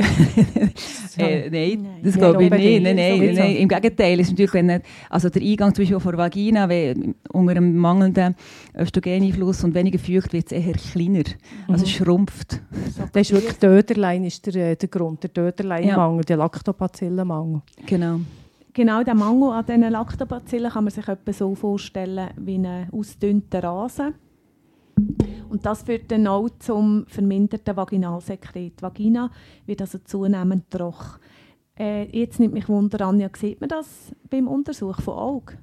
äh, 1.18 1.50
nein, 1.50 1.82
Nein. 1.82 2.00
das 2.02 2.14
glaube 2.16 2.44
ich 2.44 2.50
nicht. 2.50 2.82
Nein, 2.82 2.96
nein, 2.96 3.34
nein. 3.34 3.56
Im 3.56 3.68
Gegenteil, 3.68 4.20
ist 4.20 4.30
natürlich, 4.30 4.54
wenn 4.54 4.66
nicht- 4.66 4.82
also 5.10 5.28
der 5.28 5.42
Eingang 5.42 5.74
zum 5.74 5.82
Beispiel 5.82 6.00
von 6.00 6.12
der 6.12 6.18
Vagina, 6.18 6.68
wenn 6.68 7.14
unter 7.32 7.52
einem 7.52 7.76
mangelnden 7.76 8.34
Östrogeneinfluss 8.76 9.64
und 9.64 9.74
weniger 9.74 9.98
Feucht 9.98 10.32
wird 10.32 10.46
es 10.46 10.52
eher 10.52 10.72
kleiner. 10.74 11.24
Also 11.68 11.84
es 11.84 11.90
schrumpft. 11.90 12.60
Das 13.12 13.22
ist 13.22 13.32
wirklich 13.32 13.58
Döderlein 13.58 14.24
ist 14.24 14.46
der, 14.46 14.70
äh, 14.72 14.76
der 14.76 14.88
Grund, 14.88 15.22
der 15.22 15.30
Döderleinmangel, 15.30 16.24
der 16.24 16.36
Lactobacillenmangel. 16.38 17.62
Genau. 17.86 18.20
Genau, 18.74 19.02
der 19.02 19.14
Mangel 19.14 19.50
an 19.50 19.66
diesen 19.66 19.90
Lactobacillen 19.90 20.70
kann 20.72 20.84
man 20.84 20.90
sich 20.92 21.06
etwa 21.06 21.32
so 21.32 21.54
vorstellen 21.54 22.30
wie 22.38 22.54
einen 22.54 22.88
ausdünnten 22.90 23.60
Rasen. 23.60 24.14
Und 25.48 25.66
das 25.66 25.82
führt 25.82 26.10
dann 26.10 26.26
auch 26.26 26.48
zum 26.58 27.04
verminderten 27.08 27.76
Vaginalsekret. 27.76 28.80
Vagina 28.80 29.30
wird 29.66 29.82
also 29.82 29.98
zunehmend 29.98 30.70
trocken. 30.70 31.20
Äh, 31.78 32.04
jetzt 32.16 32.40
nimmt 32.40 32.54
mich 32.54 32.68
Wunder, 32.68 33.06
Anja, 33.06 33.28
sieht 33.36 33.60
man 33.60 33.68
das 33.68 34.14
beim 34.30 34.48
Untersuch 34.48 35.00
von 35.00 35.14
Augen? 35.14 35.58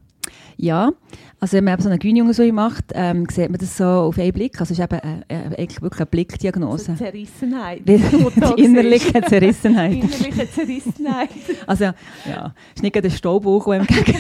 Ja, 0.58 0.92
also 1.40 1.56
wenn 1.56 1.64
man 1.64 1.76
eben 1.76 1.84
so 1.84 1.90
eine 1.90 1.98
Gyni-Untersuchung 1.98 2.56
macht, 2.56 2.86
ähm, 2.94 3.26
sieht 3.30 3.50
man 3.50 3.60
das 3.60 3.78
so 3.78 3.86
auf 3.86 4.18
einen 4.18 4.34
Blick. 4.34 4.60
Also 4.60 4.74
es 4.74 4.80
ist 4.80 4.84
eben 4.84 5.24
äh, 5.30 5.64
äh, 5.64 5.82
wirklich 5.82 6.00
eine 6.00 6.06
Blickdiagnose. 6.06 6.92
Also 6.92 7.04
Zerrissenheit. 7.06 7.82
Die, 7.88 7.94
innerliche. 8.64 9.22
Zerrissenheit. 9.22 9.94
Innerliche 9.94 10.52
Zerrissenheit. 10.52 11.30
Also, 11.68 11.86
ja, 12.26 12.54
es 12.70 12.76
ist 12.76 12.84
nicht 12.84 12.94
gerade 12.94 13.08
ihm 13.08 13.88
gegen, 13.88 14.18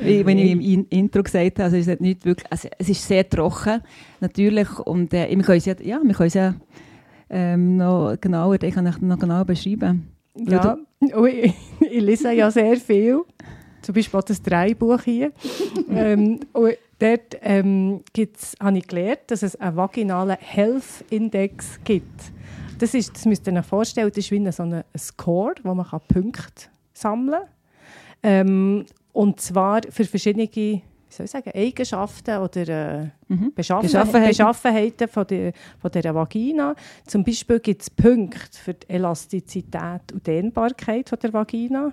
wie 0.00 0.26
wenn 0.26 0.38
ich 0.38 0.50
im 0.50 0.60
In 0.60 0.86
Intro 0.86 1.22
gesagt 1.22 1.58
habe, 1.58 1.64
also 1.64 1.76
es 1.76 1.86
ist 1.86 2.00
nicht 2.00 2.24
wirklich, 2.24 2.50
also 2.50 2.68
es 2.78 2.88
ist 2.88 3.06
sehr 3.06 3.28
trocken, 3.28 3.80
natürlich, 4.20 4.78
und 4.80 5.12
äh, 5.14 5.28
wir 5.30 5.42
können 5.42 5.58
es 5.58 5.66
ja, 5.66 5.74
ja, 5.80 6.00
wir 6.02 6.14
können 6.14 6.26
es 6.26 6.34
ja 6.34 6.54
ähm, 7.30 7.76
noch 7.76 8.16
genauer, 8.20 8.62
ich 8.62 8.74
kann 8.74 8.92
noch 9.00 9.18
genauer 9.18 9.44
beschreiben. 9.44 10.08
Ja, 10.36 10.76
ich 11.00 12.00
lese 12.00 12.32
ja 12.32 12.50
sehr 12.50 12.76
viel. 12.76 13.22
Zum 13.84 13.94
Beispiel 13.94 14.18
auch 14.18 14.24
das 14.24 14.42
Dreibuch 14.42 15.02
hier. 15.02 15.32
ähm, 15.90 16.40
und 16.52 16.76
dort 16.98 17.36
ähm, 17.42 18.02
gibt's, 18.12 18.54
habe 18.60 18.78
ich 18.78 18.86
gelernt, 18.86 19.20
dass 19.28 19.42
es 19.42 19.56
einen 19.56 19.76
vaginalen 19.76 20.36
Health 20.40 21.04
Index 21.10 21.78
gibt. 21.84 22.32
Das, 22.78 22.94
ist, 22.94 23.14
das 23.14 23.24
müsst 23.26 23.46
ihr 23.46 23.52
euch 23.52 23.66
vorstellen, 23.66 24.08
das 24.08 24.18
ist 24.18 24.30
wie 24.30 24.40
ein, 24.40 24.50
so 24.50 24.62
ein 24.62 24.82
Score, 24.96 25.54
wo 25.62 25.74
man 25.74 25.86
Punkte 26.08 26.66
sammeln 26.92 27.42
kann. 27.42 27.48
Ähm, 28.22 28.86
und 29.12 29.40
zwar 29.40 29.82
für 29.90 30.04
verschiedene 30.04 30.48
wie 30.52 30.82
soll 31.08 31.26
ich 31.26 31.30
sagen, 31.30 31.52
Eigenschaften 31.54 32.38
oder 32.38 32.68
äh, 32.68 33.08
Mhm. 33.34 33.52
Beschaffen 33.54 33.86
Beschaffenheiten. 33.86 34.28
Beschaffenheiten 34.28 35.08
von 35.08 35.26
der, 35.26 35.52
von 35.78 35.90
der 35.90 36.14
Vagina. 36.14 36.74
Zum 37.06 37.24
Beispiel 37.24 37.60
gibt 37.60 37.82
es 37.82 37.90
Punkte 37.90 38.58
für 38.58 38.74
die 38.74 38.88
Elastizität 38.88 40.12
und 40.12 40.26
Dehnbarkeit 40.26 41.08
von 41.08 41.18
der 41.18 41.32
Vagina. 41.32 41.92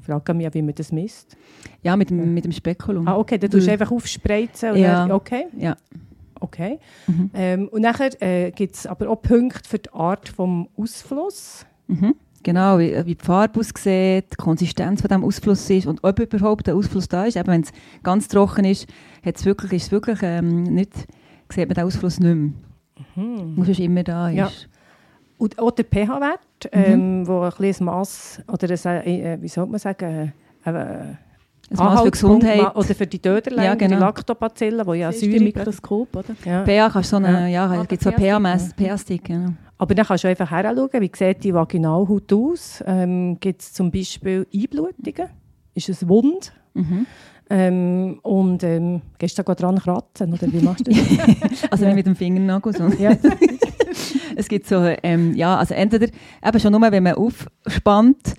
Frage 0.00 0.34
mich, 0.34 0.52
wie 0.54 0.62
man 0.62 0.74
das 0.74 0.92
misst. 0.92 1.36
Ja, 1.82 1.96
mit 1.96 2.10
dem, 2.10 2.34
mit 2.34 2.44
dem 2.44 2.52
Spekulum. 2.52 3.06
Ah, 3.08 3.16
okay, 3.16 3.38
dann 3.38 3.50
tust 3.50 3.66
du 3.66 3.72
einfach 3.72 3.90
aufspreizen. 3.90 4.72
Und 4.72 4.78
Ja. 4.78 4.94
dann, 5.02 5.12
okay, 5.12 5.46
Ja. 5.56 5.76
okay. 6.40 6.78
Mhm. 7.06 7.30
Ähm, 7.34 7.68
und 7.68 7.82
nachher 7.82 8.10
äh, 8.22 8.50
gibt 8.50 8.74
es 8.76 8.86
aber 8.86 9.08
auch 9.08 9.20
Punkte 9.22 9.68
für 9.68 9.78
die 9.78 9.92
Art 9.92 10.28
des 10.28 10.38
Ausflusses. 10.76 11.66
Mhm. 11.86 12.14
Genau, 12.42 12.78
wie, 12.78 12.96
wie 13.04 13.14
die 13.14 13.22
Farbe 13.24 13.60
aussieht, 13.60 14.24
die 14.32 14.36
Konsistenz 14.38 15.02
von 15.02 15.08
dem 15.08 15.24
Ausfluss 15.24 15.68
ist 15.68 15.86
und 15.86 16.02
ob 16.02 16.18
überhaupt 16.20 16.66
der 16.66 16.74
Ausfluss 16.74 17.06
da 17.06 17.26
ist. 17.26 17.36
Eben, 17.36 17.48
wenn 17.48 17.60
es 17.60 17.72
ganz 18.02 18.28
trocken 18.28 18.64
ist, 18.64 18.86
hat's 19.22 19.44
wirklich, 19.44 19.72
ist 19.74 19.82
es 19.86 19.92
wirklich 19.92 20.20
ähm, 20.22 20.62
nicht, 20.62 20.94
sieht 21.50 21.68
man 21.68 21.74
den 21.74 21.84
Ausfluss 21.84 22.18
nicht 22.18 22.34
mehr. 22.34 22.52
Mhm. 23.16 23.54
Muss 23.56 23.68
es 23.68 23.78
immer 23.78 24.02
da 24.04 24.30
ist. 24.30 24.36
Ja. 24.36 24.50
Und 25.36 25.58
auch 25.58 25.70
der 25.70 25.84
pH-Wert, 25.84 26.40
Mhm. 26.72 26.80
ähm, 26.84 27.26
wo 27.26 27.40
ein 27.40 27.52
bisschen 27.58 27.86
Mass 27.86 28.40
oder 28.50 28.68
ein, 28.70 29.06
äh, 29.06 29.38
wie 29.40 29.48
soll 29.48 29.66
man 29.66 29.78
sagen, 29.78 30.32
äh, 30.64 30.70
Ein 30.72 31.16
Maß 31.76 32.00
für 32.02 32.10
Gesundheit. 32.10 32.74
Oder 32.76 32.94
für 32.94 33.06
die 33.06 33.20
Döderlein, 33.22 33.64
Ja, 33.64 33.74
genau. 33.76 33.96
die 33.96 34.00
Lactobacillen, 34.00 34.86
die 34.86 34.98
ja 34.98 35.10
Das 35.10 35.20
Säure 35.20 35.40
Mikroskop, 35.40 36.16
oder? 36.16 36.34
ja. 36.44 36.64
pH 36.64 36.90
kannst 36.92 37.12
du 37.12 37.16
so 37.16 37.24
eine, 37.24 37.48
ja, 37.50 37.66
Ah, 37.66 37.82
es 37.82 37.88
gibt 37.88 38.02
so 38.02 38.10
pH-Stick. 38.10 38.76
pH-Stick. 38.88 39.24
Genau. 39.24 39.50
Aber 39.78 39.94
dann 39.94 40.04
kannst 40.04 40.24
du 40.24 40.28
einfach 40.28 40.50
heranschauen, 40.50 40.90
wie 41.00 41.10
sieht 41.16 41.44
die 41.44 41.54
Vaginalhaut 41.54 42.32
aus. 42.32 42.82
Ähm, 42.86 43.38
Gibt 43.40 43.62
es 43.62 43.72
zum 43.72 43.90
Beispiel 43.90 44.46
Einblutungen? 44.52 45.30
Ist 45.74 45.88
es 45.88 46.06
wund? 46.08 46.52
Mhm. 46.74 47.06
Ähm, 47.52 48.18
und 48.22 48.62
ähm, 48.62 49.02
gehst 49.18 49.38
du 49.38 49.42
da 49.42 49.54
dran 49.54 49.78
kratzen? 49.78 50.32
Oder 50.34 50.52
wie 50.52 50.60
machst 50.60 50.86
du 50.86 50.90
das? 50.92 51.00
Also 51.70 51.84
Ja. 51.84 51.90
nicht 51.90 51.96
mit 51.96 52.06
dem 52.06 52.16
Fingernagel, 52.16 52.72
sondern 52.76 53.00
ja. 53.00 53.10
Es 54.36 54.48
gibt 54.48 54.66
so, 54.66 54.82
ähm, 55.02 55.34
ja, 55.34 55.56
also 55.56 55.74
entweder 55.74 56.08
eben 56.44 56.60
schon 56.60 56.72
nur, 56.72 56.80
wenn 56.90 57.02
man 57.02 57.14
aufspannt, 57.14 58.34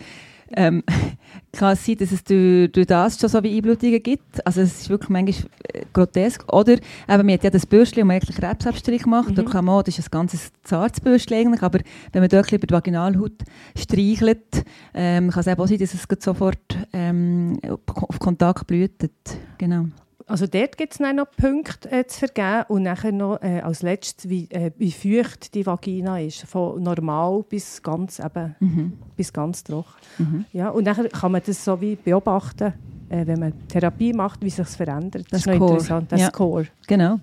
ähm, 0.54 0.84
kann 1.54 1.74
es 1.74 1.86
sein, 1.86 1.98
dass 1.98 2.12
es 2.12 2.24
durch, 2.24 2.72
durch 2.72 2.88
das 2.88 3.20
schon 3.20 3.30
so 3.30 3.44
wie 3.44 3.56
Einblutungen 3.56 4.02
gibt. 4.02 4.46
Also 4.46 4.62
es 4.62 4.82
ist 4.82 4.90
wirklich 4.90 5.10
manchmal 5.10 5.50
äh, 5.74 5.84
grotesk. 5.94 6.44
Oder 6.52 6.74
eben, 6.74 6.82
man 7.08 7.32
hat 7.32 7.44
ja 7.44 7.50
das 7.50 7.66
Bürstchen, 7.66 8.04
wo 8.04 8.08
man 8.08 8.16
eigentlich 8.18 8.36
Krebsabstrich 8.38 9.06
macht. 9.06 9.38
Da 9.38 9.44
Mhm. 9.44 9.48
kann 9.50 9.66
man, 9.66 9.84
das 9.84 9.98
ist 10.00 10.08
ein 10.08 10.12
ganzes 10.12 10.52
zartes 10.64 11.02
Bürstchen 11.02 11.38
eigentlich, 11.38 11.62
aber 11.62 11.80
wenn 12.12 12.22
man 12.22 12.30
dort 12.30 12.52
über 12.52 12.68
die 12.68 12.74
Vaginalhaut 12.74 13.44
streichelt, 13.78 14.64
ähm, 14.94 15.30
kann 15.30 15.42
es 15.42 15.48
eben 15.48 15.62
auch 15.62 15.68
sein, 15.68 15.80
dass 15.80 15.94
es 15.94 16.06
sofort 16.20 16.78
ähm, 16.94 17.58
auf 17.86 18.20
Kontakt 18.20 18.68
blutet. 18.68 19.12
Genau. 19.58 19.86
Also 20.32 20.48
dort 20.48 20.78
gibt 20.78 20.94
es 20.94 20.98
dann 21.00 21.16
noch 21.18 21.30
Punkte 21.38 21.92
äh, 21.92 22.06
zu 22.08 22.20
vergeben 22.20 22.64
und 22.70 22.84
nachher 22.84 23.12
noch 23.12 23.42
äh, 23.42 23.60
als 23.62 23.82
letztes, 23.84 24.30
wie, 24.30 24.50
äh, 24.50 24.72
wie 24.78 24.92
feucht 24.92 25.54
die 25.54 25.66
Vagina 25.66 26.20
ist. 26.20 26.44
Von 26.48 26.82
normal 26.82 27.44
bis 27.48 27.82
ganz, 27.84 28.20
eben, 28.20 28.56
Mhm. 28.60 28.94
bis 29.16 29.32
ganz 29.34 29.64
trocken. 29.64 29.90
Mhm. 30.18 30.46
Ja, 30.54 30.70
und 30.70 30.86
nachher 30.86 31.08
kann 31.10 31.32
man 31.34 31.42
das 31.46 31.64
so 31.64 31.80
wie 31.82 31.96
beobachten, 31.96 32.74
äh, 33.10 33.28
wenn 33.28 33.40
man 33.40 33.54
Therapie 33.68 34.14
macht, 34.14 34.42
wie 34.42 34.50
sich 34.50 34.66
es 34.66 34.76
verändert. 34.76 35.26
Das, 35.30 35.32
Das 35.32 35.40
ist 35.42 35.48
noch 35.48 35.56
Score. 35.56 35.72
interessant, 35.74 36.12
das 36.12 36.22
Ja. 36.22 36.28
Score. 36.28 36.66
Genau. 36.88 37.20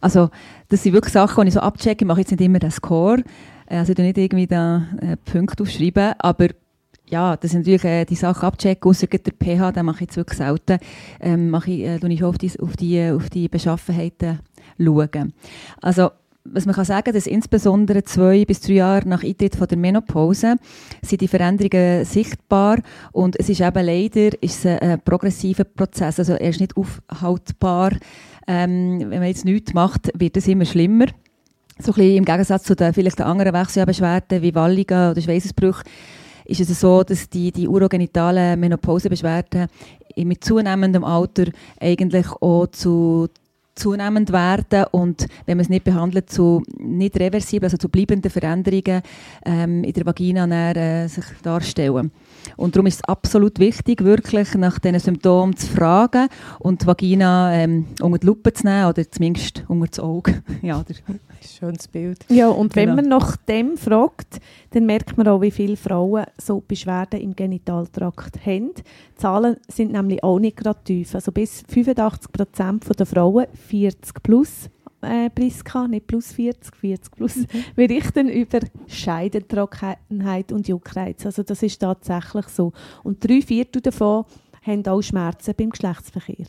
Also, 0.00 0.30
das 0.68 0.82
sind 0.84 0.92
wirklich 0.92 1.12
Sachen, 1.12 1.42
die 1.42 1.48
ich 1.48 1.54
so 1.54 1.60
abchecke. 1.60 2.04
Ich 2.04 2.06
mache 2.06 2.20
jetzt 2.20 2.30
nicht 2.30 2.40
immer 2.40 2.60
den 2.60 2.70
Score. 2.70 3.22
Äh, 3.66 3.78
Also, 3.78 3.92
ich 3.92 3.98
nicht 3.98 4.16
irgendwie 4.16 4.46
da 4.46 4.86
äh, 5.00 5.16
Punkte 5.16 5.62
aufschreiben. 5.64 6.12
Aber 6.20 6.46
ja, 7.10 7.36
das 7.36 7.52
sind 7.52 7.60
natürlich 7.60 7.84
äh, 7.84 8.04
die 8.04 8.14
Sachen 8.14 8.46
abchecken. 8.46 8.88
Ausser 8.88 9.06
der 9.06 9.32
pH, 9.32 9.72
den 9.72 9.86
mache 9.86 9.96
ich 9.96 10.08
jetzt 10.08 10.16
wirklich 10.16 10.38
selten. 10.38 10.78
Ähm, 11.20 11.50
mache 11.50 11.70
ich, 11.70 11.80
äh, 11.80 12.06
ich 12.06 12.24
auf 12.24 12.38
die, 12.38 12.52
auf 12.60 12.76
die, 12.76 13.10
auf 13.10 13.30
die 13.30 13.48
Beschaffenheiten 13.48 14.40
schauen. 14.78 15.32
Also, 15.80 16.10
was 16.44 16.66
man 16.66 16.74
kann 16.74 16.84
sagen, 16.84 17.12
dass 17.12 17.26
insbesondere 17.26 18.04
zwei 18.04 18.44
bis 18.44 18.60
drei 18.60 18.74
Jahre 18.74 19.08
nach 19.08 19.22
Eintritt 19.22 19.56
von 19.56 19.68
der 19.68 19.76
Menopause 19.76 20.56
sind 21.02 21.20
die 21.20 21.28
Veränderungen 21.28 22.04
sichtbar 22.04 22.78
und 23.12 23.38
es 23.38 23.50
ist 23.50 23.60
eben 23.60 23.84
leider 23.84 24.42
ist 24.42 24.64
ein, 24.64 25.00
progressiver 25.02 25.64
Prozess, 25.64 26.18
also 26.18 26.34
er 26.34 26.48
ist 26.48 26.60
nicht 26.60 26.74
aufhaltbar. 26.76 27.92
Ähm, 28.46 28.98
wenn 29.00 29.18
man 29.18 29.28
jetzt 29.28 29.44
nichts 29.44 29.74
macht, 29.74 30.10
wird 30.18 30.38
es 30.38 30.48
immer 30.48 30.64
schlimmer. 30.64 31.06
So 31.80 31.92
ein 31.92 31.96
bisschen 31.96 32.16
im 32.16 32.24
Gegensatz 32.24 32.62
zu 32.62 32.74
den 32.74 32.94
vielleicht 32.94 33.20
anderen 33.20 33.52
Wechselbeschwerden 33.52 34.40
wie 34.40 34.54
Walligen 34.54 35.10
oder 35.10 35.20
Schweissesbruch 35.20 35.82
ist 36.48 36.60
es 36.60 36.80
so, 36.80 37.02
dass 37.04 37.28
die, 37.28 37.52
die 37.52 37.68
urogenitalen 37.68 38.58
Menopausebeschwerden 38.58 39.68
mit 40.16 40.42
zunehmendem 40.42 41.04
Alter 41.04 41.44
eigentlich 41.80 42.26
auch 42.40 42.66
zu 42.68 43.28
zunehmend 43.74 44.32
werden 44.32 44.86
und 44.90 45.28
wenn 45.46 45.56
man 45.56 45.62
es 45.62 45.68
nicht 45.68 45.84
behandelt, 45.84 46.30
zu 46.30 46.62
nicht 46.78 47.18
reversibel, 47.18 47.66
also 47.66 47.76
zu 47.76 47.88
bleibenden 47.88 48.30
Veränderungen 48.30 49.02
ähm, 49.46 49.84
in 49.84 49.92
der 49.92 50.04
Vagina 50.04 50.46
dann, 50.46 50.76
äh, 50.76 51.08
sich 51.08 51.24
darstellen. 51.42 52.10
Und 52.56 52.74
darum 52.76 52.86
ist 52.86 52.96
es 52.96 53.04
absolut 53.04 53.58
wichtig, 53.58 54.04
wirklich 54.04 54.54
nach 54.54 54.78
diesen 54.78 54.98
Symptomen 55.00 55.56
zu 55.56 55.66
fragen 55.68 56.28
und 56.58 56.82
die 56.82 56.86
Vagina 56.86 57.52
ähm, 57.54 57.86
unter 58.00 58.18
die 58.18 58.26
Lupe 58.26 58.52
zu 58.52 58.66
nehmen 58.66 58.86
oder 58.86 59.08
zumindest 59.10 59.64
unter 59.68 59.86
das 59.86 60.00
Auge. 60.00 60.42
ja, 60.62 60.80
oder 60.80 60.94
Schönes 61.40 61.86
Bild. 61.88 62.24
Ja, 62.28 62.48
und 62.48 62.74
wenn 62.74 62.90
Genau. 62.90 62.96
man 62.96 63.08
nach 63.08 63.36
dem 63.36 63.76
fragt, 63.76 64.40
dann 64.70 64.86
merkt 64.86 65.16
man 65.16 65.28
auch, 65.28 65.40
wie 65.40 65.50
viele 65.52 65.76
Frauen 65.76 66.24
so 66.36 66.62
Beschwerden 66.66 67.20
im 67.20 67.36
Genitaltrakt 67.36 68.44
haben. 68.44 68.72
Die 68.74 68.82
Zahlen 69.16 69.56
sind 69.68 69.92
nämlich 69.92 70.22
auch 70.24 70.38
nicht 70.38 70.56
gerade 70.56 70.80
tief. 70.84 71.14
Also 71.14 71.30
bis 71.32 71.62
85 71.68 72.32
Prozent 72.32 72.98
der 72.98 73.06
Frauen 73.06 73.46
40 73.68 74.22
plus 74.22 74.68
äh, 75.02 75.30
Priska, 75.30 75.86
nicht 75.86 76.06
plus 76.06 76.32
40, 76.32 76.76
40 76.76 77.12
plus, 77.12 77.34
berichten 77.76 78.28
über 78.28 78.60
Scheidentrockenheit 78.86 80.52
und 80.52 80.68
Juckreiz. 80.68 81.24
Also 81.26 81.42
das 81.42 81.62
ist 81.62 81.78
tatsächlich 81.78 82.48
so. 82.48 82.72
Und 83.04 83.22
drei 83.26 83.40
Viertel 83.42 83.82
davon 83.82 84.24
haben 84.62 84.86
auch 84.86 85.02
Schmerzen 85.02 85.54
beim 85.56 85.70
Geschlechtsverkehr. 85.70 86.46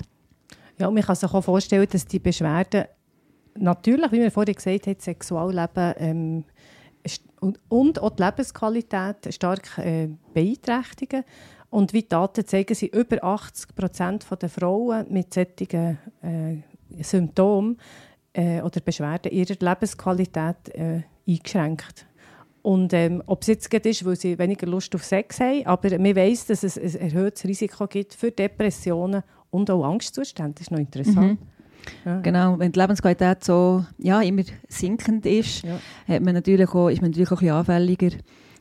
Ja, 0.77 0.87
und 0.87 0.93
man 0.93 1.03
kann 1.03 1.15
sich 1.15 1.31
auch 1.31 1.43
vorstellen, 1.43 1.87
dass 1.91 2.05
die 2.05 2.19
Beschwerden 2.19 2.85
natürlich, 3.57 4.11
wie 4.11 4.21
wir 4.21 4.31
vorhin 4.31 4.55
gesagt 4.55 4.87
haben, 4.87 4.95
das 4.95 5.05
Sexualleben 5.05 5.93
ähm, 5.97 6.43
und, 7.39 7.59
und 7.69 7.99
auch 8.01 8.09
die 8.11 8.23
Lebensqualität 8.23 9.33
stark 9.33 9.77
äh, 9.77 10.09
beeinträchtigen. 10.33 11.23
Und 11.69 11.93
wie 11.93 12.01
die 12.01 12.09
Daten 12.09 12.45
zeigen, 12.45 12.73
sind 12.73 12.93
über 12.95 13.23
80 13.23 13.75
Prozent 13.75 14.25
der 14.41 14.49
Frauen 14.49 15.05
mit 15.09 15.33
solchen 15.33 15.97
äh, 16.21 17.03
Symptomen 17.03 17.77
äh, 18.33 18.61
oder 18.61 18.79
Beschwerden 18.81 19.31
ihrer 19.31 19.55
Lebensqualität 19.59 20.69
äh, 20.73 21.01
eingeschränkt. 21.27 22.05
Und 22.61 22.93
ähm, 22.93 23.23
ob 23.25 23.41
es 23.41 23.47
jetzt 23.47 23.73
ist, 23.73 24.05
weil 24.05 24.15
sie 24.15 24.37
weniger 24.37 24.67
Lust 24.67 24.93
auf 24.93 25.03
Sex 25.03 25.39
haben, 25.39 25.65
aber 25.65 25.97
man 25.97 26.15
weiss, 26.15 26.45
dass 26.45 26.63
es 26.63 26.77
ein 26.77 26.99
erhöhtes 26.99 27.45
Risiko 27.45 27.87
gibt 27.87 28.13
für 28.13 28.31
Depressionen 28.31 29.23
und 29.49 29.71
auch 29.71 29.83
Angstzustände. 29.85 30.53
Das 30.55 30.61
ist 30.63 30.71
noch 30.71 30.79
interessant. 30.79 31.39
Ja. 32.05 32.19
Genau, 32.19 32.59
wenn 32.59 32.71
die 32.71 32.79
Lebensqualität 32.79 33.43
so 33.43 33.85
ja, 33.97 34.21
immer 34.21 34.43
sinkend 34.67 35.25
ist, 35.25 35.63
Ja. 35.63 35.79
hat 36.07 36.21
man 36.21 36.35
natürlich 36.35 36.69
auch, 36.69 36.89
ist 36.89 37.01
man 37.01 37.11
natürlich 37.11 37.31
auch 37.31 37.37
ein 37.37 37.39
bisschen 37.39 37.55
anfälliger 37.55 38.09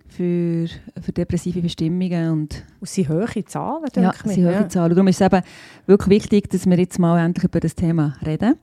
für, 0.08 0.66
für 1.00 1.12
depressive 1.12 1.60
Verstimmungen 1.60 2.30
und 2.30 2.64
Und 2.80 2.88
sind 2.88 3.08
hohe 3.08 3.44
Zahlen, 3.44 3.82
ja, 3.84 3.88
denke 3.90 4.16
es 4.24 4.30
ich. 4.30 4.34
sind 4.34 4.44
hohe 4.46 4.52
Ja. 4.52 4.68
Zahlen. 4.68 4.90
Und 4.90 4.96
Darum 4.96 5.08
ist 5.08 5.20
es 5.20 5.26
eben 5.26 5.42
wirklich 5.86 6.22
wichtig, 6.22 6.50
dass 6.50 6.66
wir 6.66 6.78
jetzt 6.78 6.98
mal 6.98 7.18
endlich 7.24 7.44
über 7.44 7.60
das 7.60 7.74
Thema 7.74 8.14
reden. 8.24 8.54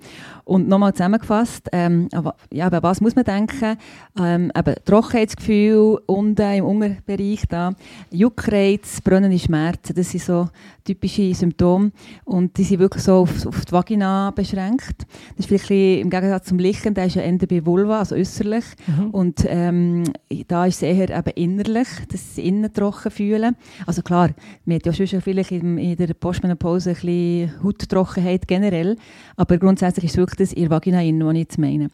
Und 0.43 0.67
nochmal 0.67 0.93
zusammengefasst, 0.93 1.69
ähm, 1.71 2.07
aber, 2.13 2.35
ja, 2.51 2.67
aber 2.67 2.83
was 2.83 3.01
muss 3.01 3.15
man 3.15 3.25
denken? 3.25 3.77
Ähm, 4.19 4.51
eben 4.55 4.75
Trockenheitsgefühl 4.85 5.99
unten 6.05 6.53
im 6.53 6.65
Unterbereich 6.65 7.43
da, 7.49 7.73
Juckreiz, 8.11 9.01
brennende 9.01 9.39
Schmerzen, 9.39 9.95
das 9.95 10.11
sind 10.11 10.23
so 10.23 10.49
typische 10.83 11.33
Symptome 11.33 11.91
und 12.25 12.55
die 12.57 12.63
sind 12.63 12.79
wirklich 12.79 13.03
so 13.03 13.15
auf, 13.21 13.45
auf 13.47 13.65
die 13.65 13.71
Vagina 13.71 14.31
beschränkt. 14.31 15.07
Das 15.35 15.39
ist 15.39 15.47
vielleicht 15.47 15.63
ein 15.65 15.67
bisschen 15.67 16.01
im 16.01 16.09
Gegensatz 16.11 16.47
zum 16.47 16.59
Lichten, 16.59 16.93
der 16.93 17.05
ist 17.07 17.15
ja 17.15 17.23
eher 17.23 17.37
bei 17.39 17.65
Vulva, 17.65 17.99
also 17.99 18.13
äußerlich. 18.15 18.65
Mhm. 18.85 19.09
Und 19.09 19.45
ähm, 19.47 20.03
da 20.47 20.67
ist 20.67 20.75
es 20.75 20.81
eher 20.83 21.09
eben 21.09 21.31
innerlich, 21.35 21.87
sie 22.13 22.47
innen 22.47 22.71
trocken 22.73 23.11
fühlen. 23.11 23.55
Also 23.85 24.01
klar, 24.01 24.31
man 24.65 24.77
hat 24.77 24.85
ja 24.85 24.93
schon 24.93 25.21
vielleicht 25.21 25.51
in, 25.51 25.95
der 25.95 26.13
Postmenopause 26.13 26.91
ein 26.91 26.95
bisschen 26.95 27.63
Hauttrockenheit 27.63 28.47
generell, 28.47 28.97
aber 29.35 29.57
grundsätzlich 29.57 30.05
ist 30.05 30.17
wirklich 30.17 30.49
das 30.49 30.53
in 30.53 30.63
der 30.63 30.71
Vagina 30.71 31.01
innen, 31.01 31.25
was 31.25 31.33
ich 31.33 31.39
jetzt 31.39 31.57
meine. 31.57 31.89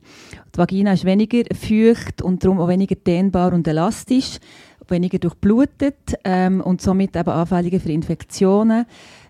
Die 0.53 0.57
Vagina 0.57 0.93
ist 0.93 1.05
weniger 1.05 1.43
feucht 1.55 2.21
und 2.21 2.43
darum 2.43 2.60
auch 2.60 2.67
weniger 2.67 2.95
dehnbar 2.95 3.53
und 3.53 3.67
elastisch, 3.67 4.38
weniger 4.88 5.19
durchblutet 5.19 6.15
ähm, 6.24 6.62
und 6.62 6.81
somit 6.81 7.15
eben 7.15 7.29
anfälliger 7.29 7.79
für 7.79 7.91
Infektionen. 7.91 8.86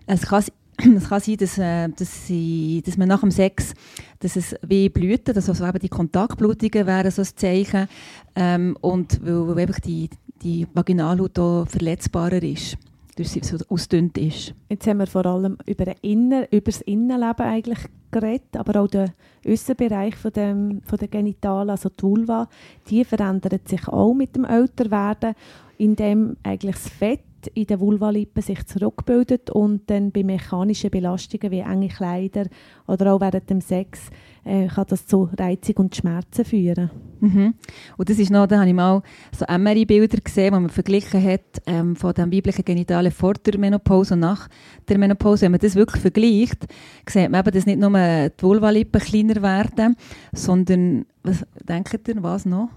Es 0.06 0.22
kann, 0.22 0.44
es 0.96 1.08
kann 1.08 1.20
sein, 1.20 1.36
dass, 1.36 1.58
äh, 1.58 1.88
dass, 1.88 2.26
sie, 2.26 2.82
dass 2.84 2.96
man 2.96 3.08
nach 3.08 3.20
dem 3.20 3.30
Sex, 3.30 3.74
dass 4.20 4.36
es 4.36 4.56
wie 4.66 4.88
Blüten, 4.88 5.34
also 5.34 5.52
eben 5.64 5.78
die 5.78 5.88
Kontaktblutungen 5.88 6.86
wären 6.86 7.10
so 7.10 7.22
ein 7.22 7.28
Zeichen 7.36 7.88
ähm, 8.34 8.76
und 8.80 9.20
weil, 9.24 9.56
weil 9.56 9.74
die, 9.84 10.08
die 10.42 10.66
Vaginalhaut 10.72 11.38
auch 11.38 11.66
verletzbarer 11.66 12.42
ist, 12.42 12.76
durch 13.16 13.30
sie 13.30 13.40
so 13.42 13.56
ausdünnt 13.68 14.16
ist. 14.18 14.54
Jetzt 14.68 14.86
haben 14.86 14.98
wir 14.98 15.06
vor 15.06 15.26
allem 15.26 15.58
über, 15.66 15.92
Inner, 16.02 16.50
über 16.50 16.70
das 16.70 16.80
Innenleben 16.82 17.46
eigentlich 17.46 17.78
geredet, 18.10 18.56
aber 18.56 18.80
auch 18.80 18.88
der 18.88 19.12
Aussenbereich 19.46 20.16
von, 20.16 20.32
dem, 20.32 20.82
von 20.84 20.98
der 20.98 21.08
Genitalen, 21.08 21.70
also 21.70 21.88
die 21.88 22.02
Vulva, 22.02 22.48
die 22.88 23.04
verändert 23.04 23.68
sich 23.68 23.88
auch 23.88 24.14
mit 24.14 24.36
dem 24.36 24.44
Älterwerden, 24.44 25.34
indem 25.78 26.36
eigentlich 26.42 26.76
das 26.76 26.88
Fett 26.88 27.20
in 27.54 27.66
den 27.66 27.80
Vulvalippen 27.80 28.42
sich 28.42 28.64
zurückbildet 28.66 29.50
und 29.50 29.88
dann 29.90 30.12
bei 30.12 30.22
mechanischen 30.22 30.90
Belastungen 30.90 31.50
wie 31.50 31.60
enge 31.60 31.88
Kleider 31.88 32.46
oder 32.86 33.14
auch 33.14 33.20
während 33.20 33.48
dem 33.50 33.60
Sex 33.60 34.10
äh, 34.44 34.66
kann 34.66 34.86
das 34.88 35.06
zu 35.06 35.28
Reizung 35.38 35.76
und 35.76 35.96
Schmerzen 35.96 36.44
führen. 36.44 36.90
Mhm. 37.20 37.54
Und 37.96 38.08
das 38.08 38.18
ist 38.18 38.30
noch, 38.30 38.46
da 38.46 38.58
habe 38.58 38.68
ich 38.68 38.74
mal 38.74 39.02
so 39.36 39.44
MRI-Bilder 39.46 40.18
gesehen, 40.18 40.54
wo 40.54 40.60
man 40.60 40.70
verglichen 40.70 41.22
hat 41.22 41.62
ähm, 41.66 41.94
von 41.94 42.12
den 42.12 42.32
weiblichen 42.32 42.64
Genitalen 42.64 43.12
vor 43.12 43.34
der 43.34 43.58
Menopause 43.58 44.14
und 44.14 44.20
nach 44.20 44.48
der 44.88 44.98
Menopause. 44.98 45.42
Wenn 45.42 45.52
man 45.52 45.60
das 45.60 45.76
wirklich 45.76 46.02
vergleicht, 46.02 46.66
sieht 47.08 47.30
man 47.30 47.40
eben, 47.40 47.54
dass 47.54 47.66
nicht 47.66 47.78
nur 47.78 47.90
die 47.90 48.42
Vulvalippen 48.42 49.00
kleiner 49.00 49.42
werden, 49.42 49.96
sondern, 50.32 51.06
was 51.22 51.46
denkt 51.68 52.08
ihr, 52.08 52.22
was 52.22 52.44
noch? 52.44 52.70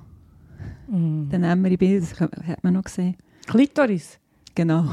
Mhm. 0.88 1.29
Den 1.29 1.41
MRI-Bilder, 1.41 2.05
das 2.07 2.19
hat 2.19 2.63
man 2.63 2.74
noch 2.74 2.84
gesehen. 2.84 3.15
Klitoris. 3.48 4.19
Genau, 4.55 4.85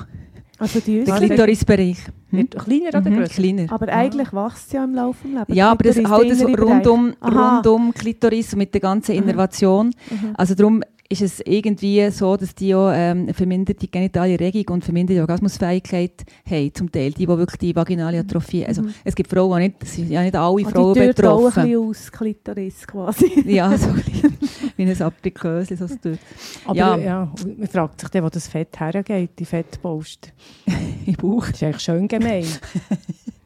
Also 0.59 0.81
die 0.81 1.05
der 1.05 1.15
Klitorisbereich. 1.17 1.99
Hm? 2.31 2.39
Nicht 2.39 2.59
kleiner 2.59 2.89
oder 2.89 3.01
Mhm, 3.11 3.17
grösser? 3.17 3.35
kleiner. 3.35 3.73
aber 3.73 3.89
eigentlich 3.89 4.33
wächst 4.33 4.67
es 4.67 4.73
ja 4.73 4.85
im 4.85 4.95
Laufe 4.95 5.27
des 5.29 5.33
Lebens. 5.39 5.57
Ja, 5.57 5.71
aber 5.71 5.85
das 5.85 5.97
halt 5.97 6.29
der 6.29 6.37
so 6.37 6.47
innere 6.49 6.63
rund 6.63 6.83
Bereich. 6.83 6.95
um, 6.99 7.15
Aha. 7.21 7.55
rund 7.57 7.67
um 7.67 7.95
Klitoris 7.95 8.57
mit 8.57 8.73
der 8.75 8.81
ganzen 8.81 9.15
Innervation. 9.15 9.87
Mhm. 10.11 10.31
Also 10.35 10.55
darum 10.55 10.83
ist 11.13 11.23
es 11.23 11.41
irgendwie 11.47 12.11
so, 12.11 12.37
dass 12.37 12.55
die 12.55 12.75
auch 12.75 12.91
ähm, 12.93 13.23
eine 13.25 13.35
verminderte 13.35 13.87
genitale 13.87 14.39
Regung 14.41 14.75
und 14.75 14.85
verminderte 14.85 15.21
Orgasmusfähigkeit 15.21 16.25
haben, 16.51 16.75
zum 16.75 16.91
Teil, 16.91 17.11
die, 17.13 17.27
die 17.27 17.29
wirklich 17.29 17.59
die 17.59 17.77
vaginale 17.77 18.19
Atrophie 18.21 18.67
Also 18.67 18.83
Mhm. 18.83 18.95
es 19.05 19.15
gibt 19.15 19.31
Frauen, 19.31 19.59
die 19.61 19.69
nicht, 19.69 19.83
es 19.83 19.95
sind 19.95 20.11
ja 20.11 20.23
nicht 20.23 20.35
alle 20.35 20.67
Ah, 20.67 20.71
Frauen 20.71 20.95
die 20.95 21.01
dürrt 21.01 21.25
auch 21.25 21.39
ein 21.39 21.45
betroffen. 21.45 21.63
bisschen 21.65 21.89
aus 21.91 22.13
Klitoris 22.13 22.87
quasi. 22.87 23.45
Ja, 23.47 23.77
so 23.77 23.89
ein 23.91 23.95
bisschen 23.97 24.39
wie 24.77 24.83
ein 24.91 25.03
Apriköschen, 25.03 25.77
so. 25.77 25.87
Aber 26.65 26.77
Ja. 26.77 26.97
ja. 26.97 27.33
man 27.59 27.69
fragt 27.69 28.01
sich 28.01 28.09
dann, 28.11 28.25
wo 28.25 28.29
das 28.29 28.49
Fett 28.49 28.81
hergeht, 28.81 29.31
die 29.39 29.45
Fettpost. 29.45 30.33
im 31.07 31.15
Bauch. 31.15 31.47
Das 31.47 31.57
ist 31.57 31.63
eigentlich 31.63 31.83
schön 31.83 32.09
gemein. 32.09 32.45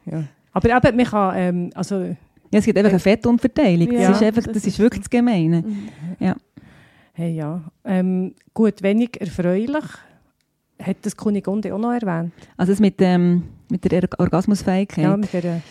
ja. 0.05 0.23
Aber 0.53 0.69
eben, 0.75 0.95
man 0.97 1.05
kann, 1.05 1.33
ähm, 1.37 1.69
also, 1.75 1.99
Ja, 1.99 2.59
es 2.59 2.65
gibt 2.65 2.77
einfach 2.77 2.91
eine 2.91 2.99
Fettunverteilung. 2.99 3.91
Ja, 3.91 4.07
das 4.09 4.17
ist, 4.21 4.23
einfach, 4.23 4.43
das 4.43 4.53
das 4.53 4.65
ist 4.67 4.79
wirklich 4.79 5.01
das 5.01 5.09
Gemeine. 5.09 5.61
Mhm. 5.63 5.89
Hey, 7.17 7.33
ja. 7.35 7.61
Ähm, 7.83 8.35
gut, 8.53 8.83
wenig 8.83 9.19
erfreulich, 9.19 9.83
hat 10.79 10.97
das 11.01 11.17
Kunigunde 11.17 11.73
auch 11.73 11.79
noch 11.79 11.91
erwähnt. 11.91 12.31
Also 12.57 12.71
das 12.71 12.79
mit, 12.79 12.95
ähm, 12.99 13.43
mit 13.69 13.83
der 13.91 14.03
Org- 14.03 14.19
Orgasmusfähigkeit. 14.19 15.03
Ja, 15.03 15.17
mit 15.17 15.33
der, 15.33 15.61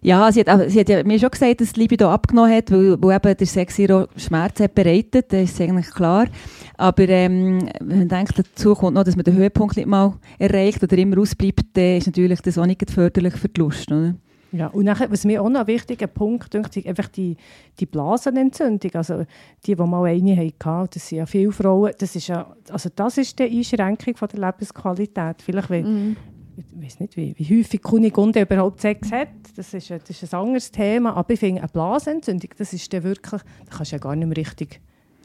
Ja, 0.00 0.32
sie 0.32 0.40
hat, 0.40 0.70
sie 0.70 0.80
hat 0.80 0.88
ja 0.88 1.04
mir 1.04 1.18
schon 1.18 1.30
gesagt, 1.30 1.60
dass 1.60 1.74
die 1.74 1.80
Libido 1.80 2.10
abgenommen 2.10 2.52
hat, 2.52 2.70
weil, 2.70 2.96
weil 3.02 3.16
eben 3.16 3.36
der 3.36 3.46
Sex 3.46 3.78
ihr 3.78 4.08
Schmerz 4.16 4.60
hat 4.60 4.74
bereitet, 4.74 5.30
das 5.32 5.50
ist 5.50 5.60
eigentlich 5.60 5.90
klar. 5.90 6.26
Aber 6.78 7.06
ähm, 7.08 7.68
wenn 7.80 7.98
man 7.98 8.08
denkt, 8.08 8.38
dazu 8.38 8.74
kommt 8.74 8.94
noch, 8.94 9.04
dass 9.04 9.16
man 9.16 9.24
den 9.24 9.36
Höhepunkt 9.36 9.76
nicht 9.76 9.86
mal 9.86 10.14
erreicht 10.38 10.82
oder 10.82 10.96
immer 10.96 11.18
ausbleibt, 11.18 11.64
dann 11.74 11.98
ist 11.98 12.06
natürlich 12.06 12.40
das 12.40 12.56
auch 12.56 12.66
nicht 12.66 12.90
förderlich 12.90 13.34
für 13.34 13.48
die 13.50 13.60
Lust. 13.60 13.92
Oder? 13.92 14.14
Ja. 14.54 14.68
Und 14.68 14.84
nachher, 14.84 15.10
was 15.10 15.24
mir 15.24 15.42
auch 15.42 15.48
noch 15.48 15.60
ein 15.60 15.66
wichtiger 15.66 16.06
Punkt 16.06 16.54
ist 16.54 16.86
einfach 16.86 17.08
die, 17.08 17.36
die 17.80 17.86
Blasenentzündung. 17.86 18.90
Also 18.94 19.24
die, 19.66 19.74
die 19.74 19.82
mal 19.82 20.04
eine 20.06 20.36
hatten, 20.36 20.88
das 20.94 21.08
sind 21.08 21.18
ja 21.18 21.26
viele 21.26 21.52
Frauen, 21.52 21.92
das 21.98 22.14
ist 22.16 22.28
ja, 22.28 22.54
also 22.70 22.88
das 22.94 23.18
ist 23.18 23.38
die 23.38 23.44
Einschränkung 23.44 24.16
von 24.16 24.28
der 24.28 24.40
Lebensqualität. 24.40 25.42
Vielleicht, 25.42 25.70
wenn, 25.70 25.84
Mhm. 26.10 26.16
ich 26.56 26.84
weiß 26.84 27.00
nicht, 27.00 27.16
wie, 27.16 27.34
wie 27.36 27.58
häufig 27.58 27.82
Kunigunde 27.82 28.40
überhaupt 28.42 28.80
Sex 28.80 29.10
hat, 29.10 29.28
das 29.56 29.74
ist, 29.74 29.90
ein- 29.90 30.00
das 30.06 30.22
ist 30.22 30.32
ein 30.34 30.40
anderes 30.40 30.70
Thema, 30.70 31.16
aber 31.16 31.32
ich 31.32 31.40
finde, 31.40 31.60
eine 31.62 31.68
Blasenentzündung, 31.68 32.50
das 32.56 32.72
ist 32.72 32.92
dann 32.92 33.02
wirklich, 33.02 33.42
da 33.42 33.76
kannst 33.76 33.92
du 33.92 33.96
ja 33.96 34.00
gar 34.00 34.14
nicht 34.14 34.26
mehr 34.28 34.36
richtig 34.36 34.80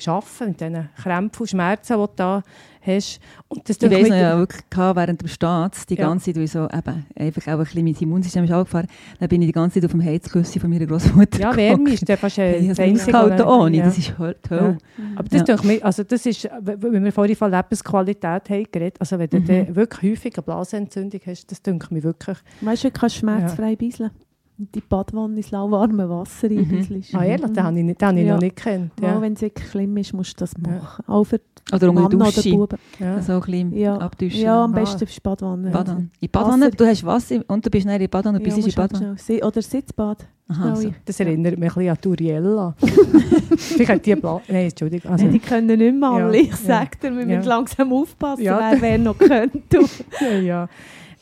arbeiten 0.07 0.47
mit 0.47 0.61
diesen 0.61 0.89
Krämpfen 0.95 1.41
und 1.41 1.49
Schmerzen, 1.49 1.93
die 1.93 1.99
du 1.99 2.09
da 2.15 2.43
hast. 2.81 3.19
Und 3.47 3.67
das 3.67 3.77
Ich 3.77 3.81
noch, 4.09 4.15
ja 4.15 4.37
wirklich 4.37 4.69
gehabt, 4.69 4.95
während 4.97 5.21
dem 5.21 5.27
Staats, 5.27 5.85
die 5.85 5.95
Ja. 5.95 6.07
ganze 6.07 6.25
Zeit, 6.25 6.35
weil 6.37 6.43
ich 6.43 6.51
so 6.51 6.65
eben, 6.65 7.05
einfach 7.15 7.47
auch 7.47 7.51
ein 7.51 7.57
bisschen 7.59 7.83
mein 7.83 7.95
Immunsystem 7.99 8.43
ist 8.43 8.51
angefahren, 8.51 8.87
dann 9.19 9.29
bin 9.29 9.41
ich 9.41 9.47
die 9.47 9.51
ganze 9.53 9.75
Zeit 9.75 9.85
auf 9.85 9.91
dem 9.91 10.03
Heizküsschen 10.03 10.61
von 10.61 10.69
meiner 10.69 10.85
Großmutter 10.85 11.39
ja, 11.39 11.55
Wärme 11.55 11.89
ist 11.91 12.07
dann 12.07 12.17
fast 12.17 12.37
Ich 12.37 12.43
habe 12.43 12.67
das 12.69 13.13
was- 13.13 13.45
ohne, 13.45 13.77
ja. 13.77 13.85
das 13.85 13.97
ist 13.97 14.17
halt 14.17 14.43
toll. 14.43 14.77
Aber 15.15 15.27
das, 15.29 15.39
Ja. 15.39 15.43
denke 15.45 15.67
mir, 15.67 15.85
also 15.85 16.03
das 16.03 16.25
ist, 16.25 16.49
wenn 16.61 17.03
wir 17.03 17.11
vorhin 17.11 17.35
von 17.35 17.51
Lebensqualität 17.51 18.49
haben 18.49 18.65
geredet, 18.71 18.95
also 18.99 19.17
wenn 19.19 19.29
du 19.29 19.39
Mhm. 19.39 19.45
dann 19.45 19.75
wirklich 19.75 20.11
häufig 20.11 20.33
eine 20.37 20.43
Blasenentzündung 20.43 21.21
hast, 21.25 21.51
das 21.51 21.61
denke 21.61 21.93
mir 21.93 22.03
wirklich. 22.03 22.37
Weißt 22.61 22.83
du, 22.83 22.91
du 22.91 22.99
kannst 22.99 23.15
schmerzfrei 23.17 23.75
bisseln. 23.75 24.09
Und 24.11 24.28
die 24.61 24.81
Badwanne 24.81 25.37
ins 25.37 25.51
lauwarme 25.51 26.09
Wasser 26.09 26.49
Mhm. 26.49 26.85
Ah, 27.13 27.23
ehrlich, 27.23 27.51
den 27.53 27.63
habe 27.63 27.77
ich, 27.79 27.85
nicht, 27.85 28.01
den 28.01 28.07
habe 28.09 28.19
ich 28.19 28.25
Ja. 28.27 28.33
noch 28.33 28.41
nicht 28.41 28.55
gekannt. 28.57 28.91
Ja. 29.01 29.07
Ja. 29.07 29.21
wenn 29.21 29.33
es 29.33 29.41
wirklich 29.41 29.69
schlimm 29.69 29.95
ist, 29.97 30.13
musst 30.13 30.33
du 30.33 30.43
das 30.43 30.51
Ja. 30.61 30.73
machen. 30.73 31.03
Auch 31.07 31.23
für 31.23 31.39
Oder 31.73 31.89
unter 31.89 32.01
Mann 32.01 32.05
oder 32.15 32.25
Dusche, 32.31 32.49
Buben. 32.51 32.77
Ja. 32.99 33.21
so 33.21 33.33
ein 33.33 33.39
bisschen 33.41 33.73
Ja. 33.77 33.97
abduschen. 33.97 34.41
Ja, 34.41 34.63
am 34.65 34.73
Ah. 34.73 34.79
besten 34.79 34.99
für 35.07 35.13
die 35.13 35.19
Badwanne. 35.21 35.71
Baden. 35.71 35.97
In 35.97 36.09
die 36.21 36.27
Badewanne, 36.27 36.65
Wasser. 36.67 36.75
du 36.75 36.85
hast 36.85 37.05
Wasser 37.05 37.35
und 37.47 37.65
du 37.65 37.69
bist 37.69 37.85
dann 37.85 37.93
in 37.93 37.99
die 38.01 38.07
Badewanne 38.09 38.39
und 38.39 38.45
Ja, 38.47 38.53
bist 38.55 38.67
in 38.67 38.75
halt 38.75 39.19
Si- 39.19 39.41
Oder 39.43 39.61
Sitzbad. 39.61 40.27
Aha, 40.49 40.75
so. 40.75 40.91
Das 41.05 41.19
erinnert 41.19 41.59
mich 41.59 41.69
ein 41.69 41.75
bisschen 41.75 41.89
an 41.91 42.01
Turiella. 42.01 42.75
Vielleicht 43.57 43.89
hat 43.91 44.05
die 44.05 44.15
Bla 44.15 44.41
Nein, 44.47 44.65
Entschuldigung. 44.65 45.11
Also, 45.11 45.25
Nein, 45.25 45.33
die 45.33 45.39
können 45.39 45.77
nicht 45.77 45.95
mehr 45.95 46.09
alle. 46.09 46.37
Ja, 46.37 46.43
Ich 46.43 46.55
sage 46.55 46.89
dir, 47.01 47.11
wir 47.15 47.19
ja. 47.27 47.37
müssen 47.37 47.47
langsam 47.49 47.93
aufpassen, 47.93 48.43
Ja. 48.43 48.59
wer 48.71 48.81
wer 48.81 48.97
noch 48.97 49.17
könnte. 49.17 49.79
ja, 50.21 50.37
ja. 50.39 50.69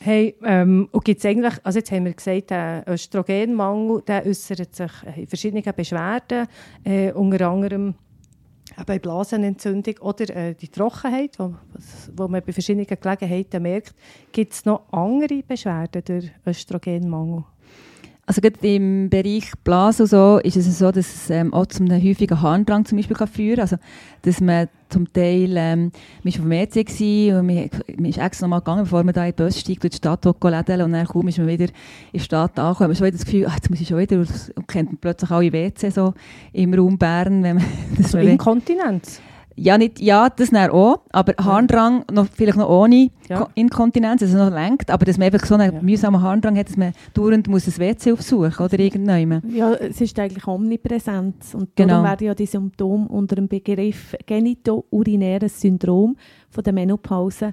Hey, 0.00 0.36
ähm, 0.44 0.88
und 0.92 1.04
gibt's 1.04 1.24
eigentlich, 1.24 1.54
also 1.64 1.80
jetzt 1.80 1.90
haben 1.90 2.04
wir 2.04 2.14
gesagt, 2.14 2.50
der 2.50 2.84
Östrogenmangel, 2.86 4.02
der 4.02 4.24
äußert 4.24 4.74
sich 4.74 4.92
in 5.16 5.26
verschiedenen 5.26 5.64
Beschwerden, 5.74 6.46
äh, 6.84 7.10
unter 7.12 7.48
anderem 7.48 7.94
bei 8.86 9.00
Blasenentzündung 9.00 9.96
oder 10.00 10.30
äh, 10.36 10.54
die 10.54 10.68
Trockenheit, 10.68 11.38
wo, 11.40 11.54
wo 12.16 12.28
man 12.28 12.42
bei 12.46 12.52
verschiedenen 12.52 12.86
Gelegenheiten 12.86 13.62
merkt. 13.62 13.94
Gibt 14.30 14.52
es 14.52 14.64
noch 14.64 14.84
andere 14.92 15.42
Beschwerden 15.42 16.02
durch 16.04 16.30
Östrogenmangel? 16.46 17.44
Also 18.28 18.42
gerade 18.42 18.58
im 18.60 19.08
Bereich 19.08 19.52
Blasen 19.64 20.02
und 20.02 20.10
so 20.10 20.38
ist 20.44 20.54
es 20.54 20.78
so, 20.78 20.92
dass 20.92 21.14
es 21.14 21.30
ähm, 21.30 21.54
auch 21.54 21.64
zu 21.64 21.82
einem 21.82 22.04
häufigen 22.04 22.42
Harndrang 22.42 22.84
zum 22.84 22.98
Beispiel 22.98 23.16
kann 23.16 23.26
führen 23.26 23.54
kann. 23.56 23.62
Also, 23.62 23.76
dass 24.20 24.42
man 24.42 24.68
zum 24.90 25.10
Teil, 25.10 25.56
ähm, 25.56 25.92
man 26.22 26.24
war 26.24 26.28
auf 26.28 26.34
dem 26.34 26.50
WC 26.50 26.84
gewesen 26.84 27.38
und 27.38 27.46
man, 27.46 27.70
man 27.96 28.04
ist 28.04 28.18
extra 28.18 28.44
nochmal 28.44 28.60
gegangen, 28.60 28.82
bevor 28.82 29.02
man 29.02 29.14
da 29.14 29.24
in 29.24 29.32
den 29.32 29.46
Bus 29.46 29.58
steigt, 29.58 29.82
durch 29.82 29.92
die 29.92 29.96
Stadt 29.96 30.26
lädeln 30.26 30.82
und 30.82 30.92
dann 30.92 31.06
kaum 31.06 31.26
ist 31.26 31.38
man 31.38 31.46
wieder 31.46 31.64
in 31.64 31.70
die 32.12 32.20
Stadt 32.20 32.58
angekommen. 32.58 32.88
Man 32.88 32.90
hat 32.90 32.98
schon 32.98 33.06
wieder 33.06 33.16
das 33.16 33.24
Gefühl, 33.24 33.46
ah, 33.46 33.54
jetzt 33.54 33.70
muss 33.70 33.80
ich 33.80 33.88
schon 33.88 33.98
wieder, 33.98 34.18
und 34.18 34.68
kennt 34.68 35.00
plötzlich 35.00 35.30
alle 35.30 35.50
WC 35.50 35.88
so 35.88 36.12
im 36.52 36.74
Raum 36.74 36.98
Bern. 36.98 37.42
Wenn 37.42 37.56
man, 37.56 37.64
dass 37.96 38.14
Also 38.14 38.18
Inkontinenz. 38.18 39.22
Ja, 39.58 39.76
nicht, 39.76 40.00
ja, 40.00 40.28
das 40.30 40.50
dann 40.50 40.70
auch, 40.70 41.00
aber 41.12 41.34
Harndrang 41.38 42.04
noch, 42.12 42.26
vielleicht 42.32 42.56
noch 42.56 42.68
ohne 42.68 43.10
Ja. 43.28 43.40
Ko- 43.40 43.48
Inkontinenz, 43.54 44.22
also 44.22 44.38
noch 44.38 44.50
lenkt, 44.52 44.90
aber 44.90 45.04
dass 45.04 45.18
man 45.18 45.26
einfach 45.32 45.46
so 45.46 45.54
einen 45.56 45.74
Ja. 45.74 45.82
mühsamen 45.82 46.22
Harndrang 46.22 46.56
hat, 46.56 46.68
dass 46.68 46.76
man 46.76 46.92
dauernd 47.14 47.48
muss 47.48 47.66
ein 47.66 47.76
WC 47.78 48.12
aufsuchen 48.12 48.64
oder 48.64 48.78
irgendjemand. 48.78 49.44
Ja, 49.52 49.72
es 49.74 50.00
ist 50.00 50.18
eigentlich 50.18 50.46
omnipräsent. 50.46 51.36
Und 51.54 51.76
Genau. 51.76 51.88
darum 51.94 52.04
werden 52.06 52.26
ja 52.26 52.34
die 52.34 52.46
Symptome 52.46 53.08
unter 53.08 53.36
dem 53.36 53.48
Begriff 53.48 54.14
genitourinäres 54.26 55.60
Syndrom 55.60 56.16
von 56.50 56.64
der 56.64 56.72
Menopause, 56.72 57.52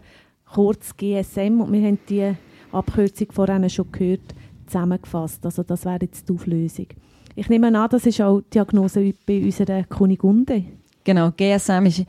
kurz 0.53 0.95
GSM, 0.95 1.59
und 1.61 1.71
wir 1.73 1.81
haben 1.87 1.99
die 2.09 2.31
Abkürzung 2.71 3.27
vorhin 3.31 3.69
schon 3.69 3.91
gehört, 3.91 4.33
zusammengefasst. 4.67 5.45
Also 5.45 5.63
das 5.63 5.85
wäre 5.85 5.99
jetzt 6.01 6.27
die 6.29 6.33
Auflösung. 6.33 6.87
Ich 7.35 7.49
nehme 7.49 7.67
an, 7.77 7.89
das 7.89 8.05
ist 8.05 8.21
auch 8.21 8.39
die 8.41 8.49
Diagnose 8.51 9.13
bei 9.25 9.43
unserer 9.43 9.83
Kunigunde. 9.83 10.63
Genau, 11.05 11.31
GSM 11.31 11.85
ist, 11.85 12.03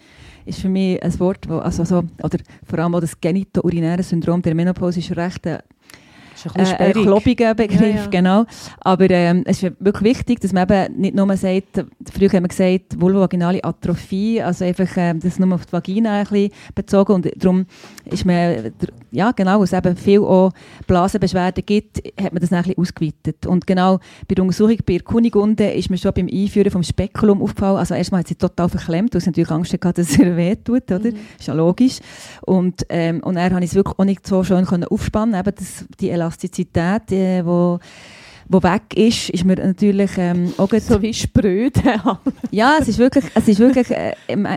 ist 0.47 0.59
für 0.59 0.71
mich 0.71 1.01
ein 1.03 1.21
Wort, 1.21 1.49
wo, 1.49 1.59
also 1.59 1.85
so, 1.85 2.03
oder 2.23 2.39
vor 2.65 2.79
allem 2.79 2.95
auch 2.95 3.01
das 3.01 3.21
genitourinäre 3.21 4.03
Syndrom 4.03 4.41
der 4.43 4.55
Menopause 4.55 5.01
ist 5.01 5.15
recht 5.17 5.47
ein 5.47 5.59
Das 5.59 5.63
ist 5.63 5.76
ein 6.45 6.61
äh, 6.61 6.63
bisschen 6.63 6.79
ein 6.79 6.93
klobiger 6.93 7.55
Begriff, 7.55 7.81
Ja, 7.81 7.87
ja. 7.89 8.07
genau. 8.07 8.45
Aber 8.81 9.11
ähm, 9.11 9.43
es 9.47 9.63
ist 9.63 9.73
wirklich 9.81 10.17
wichtig, 10.17 10.41
dass 10.41 10.53
man 10.53 10.69
eben 10.69 11.01
nicht 11.01 11.15
nur 11.15 11.37
sagt, 11.37 11.85
früher 12.13 12.29
haben 12.29 12.45
wir 12.45 12.49
gesagt, 12.49 13.01
vulvovaginale 13.01 13.63
Atrophie, 13.65 14.43
also 14.43 14.65
einfach 14.65 14.89
ähm, 14.97 15.21
das 15.21 15.39
nur 15.39 15.55
auf 15.55 15.67
die 15.67 15.73
Vagina 15.73 16.21
ein 16.21 16.27
bisschen 16.27 16.51
bezogen 16.75 17.13
und 17.13 17.31
darum 17.43 17.67
ist 18.05 18.25
man, 18.25 18.73
ja 19.11 19.33
genau, 19.33 19.63
es 19.63 19.73
eben 19.73 19.97
viel 19.97 20.21
auch 20.21 20.53
Blasenbeschwerden 20.87 21.65
gibt, 21.65 21.99
hat 22.21 22.33
man 22.33 22.41
das 22.41 22.53
ein 22.53 22.63
bisschen 22.63 22.79
ausgeweitet. 22.79 23.47
Und 23.47 23.67
genau 23.67 23.99
bei 24.29 24.35
der 24.35 24.45
Untersuchung 24.45 24.77
bei 24.87 24.95
der 24.95 25.03
Kunigunde 25.03 25.71
ist 25.71 25.91
mir 25.91 25.99
schon 25.99 26.13
beim 26.13 26.29
Einführen 26.33 26.71
vom 26.71 26.83
Spekulum 26.83 27.43
aufgefallen, 27.43 27.79
also 27.79 27.95
erstmal 27.95 28.21
hat 28.21 28.29
sie 28.29 28.35
total 28.35 28.69
verklemmt, 28.69 29.15
weil 29.15 29.21
sie 29.21 29.31
natürlich 29.31 29.51
Angst 29.51 29.73
hatte, 29.73 29.93
dass 30.03 30.11
es 30.11 30.19
ihr 30.19 30.37
wehtut, 30.37 30.91
oder? 30.91 31.09
Ist 31.39 31.47
ja 31.47 31.55
logisch. 31.55 31.99
Und, 32.43 32.87
ähm, 32.89 33.21
und 33.21 33.37
dann 33.37 33.49
konnte 33.49 33.65
ich 33.65 33.71
es 33.71 33.75
wirklich 33.75 33.99
auch 33.99 34.05
nicht 34.05 34.27
so 34.27 34.45
schön 34.45 34.67
können 34.67 34.85
aufspannen, 34.85 35.39
eben 35.39 35.55
das, 35.55 35.87
die 36.01 36.11
Elastizität, 36.27 37.03
die, 37.11 37.41
wo, 37.45 37.79
wo 38.49 38.63
weg 38.63 38.83
ist, 38.95 39.31
ist 39.31 39.45
mir 39.45 39.57
natürlich 39.57 40.11
ähm, 40.19 40.53
auch 40.57 40.69
So 40.81 41.01
wie 41.03 41.13
Spröde. 41.13 41.81
ja, 42.51 42.77
es 42.81 42.89
ist 42.89 42.99
wirklich, 42.99 43.25
es 43.35 43.49
ist 43.49 43.59
wirklich, 43.59 43.91
äh, 43.91 44.13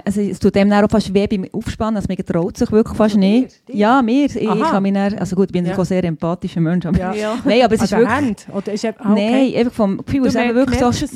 also 0.06 0.22
es 0.22 0.40
tut 0.40 0.56
dem 0.56 0.72
auch 0.72 0.90
fast 0.90 1.14
weh 1.14 1.28
beim 1.28 1.48
Aufspannen, 1.52 1.98
also 1.98 2.08
man 2.08 2.18
traut 2.26 2.58
sich 2.58 2.72
wirklich 2.72 2.98
fast 2.98 3.16
nicht. 3.18 3.68
dir? 3.68 3.76
Ja, 3.76 4.02
mir, 4.02 4.26
ich, 4.26 4.36
ich 4.36 4.48
kann 4.48 4.84
mich 4.84 4.94
dann, 4.94 5.18
also 5.18 5.36
gut, 5.36 5.48
ich 5.48 5.54
bin 5.54 5.66
Ja. 5.66 5.72
ja. 5.72 5.78
ein 5.80 5.86
sehr 5.86 6.04
empathischer 6.04 6.62
Mensch, 6.62 6.86
aber 6.86 7.00
Ja. 7.00 7.14
ja. 7.14 7.38
nein, 7.46 7.62
aber 7.64 7.74
es 7.76 7.80
An 7.82 7.86
ist 7.86 7.92
den 7.92 8.00
wirklich, 8.00 8.16
Händen? 8.18 8.52
Oder 8.54 8.74
ist 8.74 8.84
eben, 8.86 8.98
ah, 9.00 9.12
okay. 9.12 9.32
nein, 9.32 9.56
einfach 9.60 9.74
vom 9.74 9.98
Gefühl, 10.06 10.28
es 10.28 10.36
ist 10.36 10.42
eben 10.42 10.56
wirklich 10.56 10.80
so, 10.80 10.86
merkst 10.86 11.04
es 11.04 11.12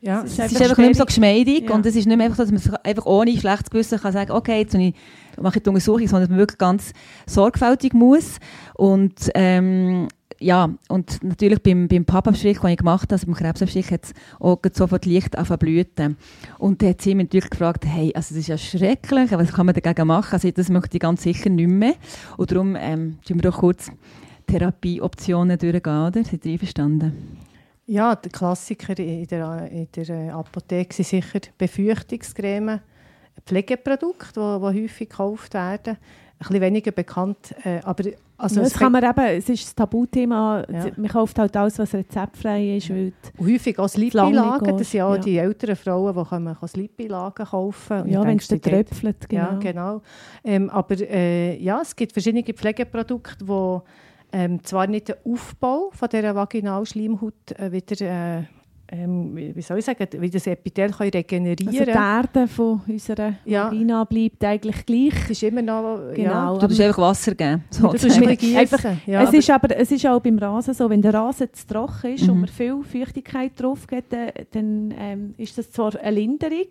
Ja. 0.00 0.22
es 0.24 0.32
ist 0.32 0.40
einfach 0.40 0.78
nicht 0.78 0.78
mehr 0.78 0.94
so 0.94 1.04
geschmeidig 1.04 1.68
Ja. 1.68 1.74
und 1.74 1.86
es 1.86 1.94
ist 1.94 2.06
nicht 2.06 2.16
mehr 2.16 2.26
einfach 2.26 2.38
so, 2.38 2.42
dass 2.42 2.50
man 2.52 2.60
sich 2.60 2.72
einfach 2.82 3.06
ohne 3.06 3.36
schlechtes 3.38 3.70
Gewissen 3.70 4.00
kann 4.00 4.12
sagen, 4.12 4.32
okay, 4.32 4.58
jetzt 4.60 4.74
ich 4.74 4.94
mache 5.40 5.58
ich 5.58 5.62
die 5.62 5.68
Untersuchung, 5.68 6.06
sondern 6.06 6.22
dass 6.22 6.30
man 6.30 6.38
wirklich 6.38 6.58
ganz 6.58 6.92
sorgfältig 7.26 7.94
muss 7.94 8.38
und 8.74 9.30
ähm, 9.34 10.08
ja, 10.42 10.70
und 10.88 11.22
natürlich 11.22 11.62
beim, 11.62 11.88
beim 11.88 12.04
Pappabstrich, 12.04 12.58
den 12.58 12.70
ich 12.70 12.78
gemacht 12.78 13.04
habe, 13.04 13.14
also 13.14 13.26
beim 13.26 13.34
Krebsabstrich, 13.36 13.90
hat 13.90 14.04
es 14.04 14.12
auch 14.40 14.58
sofort 14.72 15.06
Licht 15.06 15.36
zu 15.36 15.56
blüten. 15.56 16.16
Und 16.58 16.82
dann 16.82 16.90
hat 16.90 17.00
sie 17.00 17.14
mich 17.14 17.26
natürlich 17.26 17.50
gefragt, 17.50 17.84
hey, 17.86 18.12
also 18.14 18.34
das 18.34 18.40
ist 18.40 18.48
ja 18.48 18.58
schrecklich, 18.58 19.30
was 19.30 19.52
kann 19.52 19.66
man 19.66 19.74
dagegen 19.74 20.06
machen? 20.06 20.32
Also 20.32 20.50
das 20.50 20.68
möchte 20.68 20.96
ich 20.96 21.00
ganz 21.00 21.22
sicher 21.22 21.48
nicht 21.48 21.68
mehr. 21.68 21.94
Und 22.36 22.50
darum 22.50 22.76
ähm, 22.76 23.18
tun 23.26 23.38
wir 23.38 23.50
doch 23.50 23.58
kurz 23.58 23.90
Therapieoptionen 24.46 25.58
durchgehen, 25.58 26.06
oder? 26.06 26.24
Seid 26.24 26.44
ihr 26.44 26.52
einverstanden? 26.52 27.38
Ja, 27.86 28.14
der 28.14 28.30
Klassiker 28.30 28.98
in 28.98 29.26
der, 29.26 29.70
in 29.70 29.88
der 29.94 30.34
Apotheke 30.34 30.94
sind 30.94 31.06
sicher 31.06 31.40
Befürchtungscreme, 31.58 32.80
Pflegeprodukte, 33.46 34.40
die, 34.40 34.72
die 34.72 34.82
häufig 34.84 35.08
gekauft 35.08 35.54
werden. 35.54 35.96
Ein 35.96 36.48
bisschen 36.48 36.60
weniger 36.60 36.90
bekannt, 36.90 37.54
äh, 37.64 37.80
aber 37.84 38.02
also 38.36 38.56
ja, 38.56 38.66
es 38.66 38.72
das 38.72 38.80
kann 38.80 38.90
man 38.90 39.04
eben, 39.04 39.24
es 39.38 39.48
ist 39.48 39.64
das 39.64 39.74
Tabuthema, 39.76 40.64
Ja. 40.68 40.86
man 40.96 41.08
kauft 41.08 41.38
halt 41.38 41.56
alles, 41.56 41.78
was 41.78 41.94
rezeptfrei 41.94 42.76
ist, 42.78 42.90
weil 42.90 43.12
häufig 43.38 43.78
auch 43.78 43.88
geht, 44.58 44.80
Das 44.80 44.90
sind 44.90 45.02
auch 45.02 45.14
ja. 45.14 45.20
die 45.20 45.38
älteren 45.38 45.76
Frauen, 45.76 46.16
die 46.16 46.28
können 46.28 46.56
Sleep-Einlagen 46.66 47.46
kaufen 47.46 48.00
Und 48.02 48.08
ja, 48.08 48.24
wenn 48.24 48.38
es 48.38 48.48
dann 48.48 48.60
tröpfelt, 48.60 49.28
genau. 49.28 49.42
Ja, 49.42 49.54
genau. 49.58 50.02
Ähm, 50.42 50.68
aber 50.70 50.96
äh, 51.00 51.56
ja, 51.62 51.80
es 51.82 51.94
gibt 51.94 52.12
verschiedene 52.12 52.42
Pflegeprodukte, 52.42 53.44
die 53.44 53.78
ähm, 54.32 54.64
zwar 54.64 54.88
nicht 54.88 55.08
den 55.08 55.16
Aufbau 55.24 55.90
von 55.92 56.08
dieser 56.08 56.34
Vaginalschleimhaut 56.34 57.52
äh, 57.58 57.70
wieder, 57.70 58.00
äh, 58.00 58.42
ähm, 58.92 59.34
wie 59.34 59.62
soll 59.62 59.78
ich 59.78 59.84
sagen, 59.86 60.06
wie 60.18 60.28
das 60.28 60.46
Epithel 60.46 60.90
können 60.90 61.10
regenerieren 61.10 61.66
Also 61.68 61.84
die 61.84 61.90
Erde 61.90 62.46
von 62.46 62.82
unserer 62.86 63.34
Ja. 63.46 63.66
Vagina 63.66 64.04
bleibt 64.04 64.44
eigentlich 64.44 64.84
gleich. 64.84 65.14
Es 65.24 65.30
ist 65.30 65.42
immer 65.44 65.62
noch... 65.62 66.12
Genau. 66.14 66.58
Du 66.58 66.66
musst 66.68 66.80
einfach 66.80 66.98
Wasser 66.98 67.34
geben. 67.34 67.64
So, 67.70 67.86
Ja, 67.86 67.92
du 67.92 67.98
bisschen 67.98 68.56
einfach-. 68.58 68.96
Ja, 69.06 69.22
es, 69.22 69.32
ist 69.32 69.50
aber, 69.50 69.74
es 69.76 69.90
ist 69.90 70.06
auch 70.06 70.20
beim 70.20 70.38
Rasen 70.38 70.74
so, 70.74 70.90
wenn 70.90 71.00
der 71.00 71.14
Rasen 71.14 71.48
zu 71.52 71.66
trocken 71.66 72.14
ist 72.14 72.28
und 72.28 72.34
Mhm. 72.34 72.40
man 72.40 72.48
viel 72.48 72.82
Feuchtigkeit 72.84 73.52
drauf 73.56 73.86
gibt, 73.86 74.12
dann, 74.12 74.28
dann 74.50 74.94
ähm, 74.98 75.34
ist 75.38 75.56
das 75.56 75.70
zwar 75.70 75.96
eine 75.98 76.10
Linderung, 76.10 76.66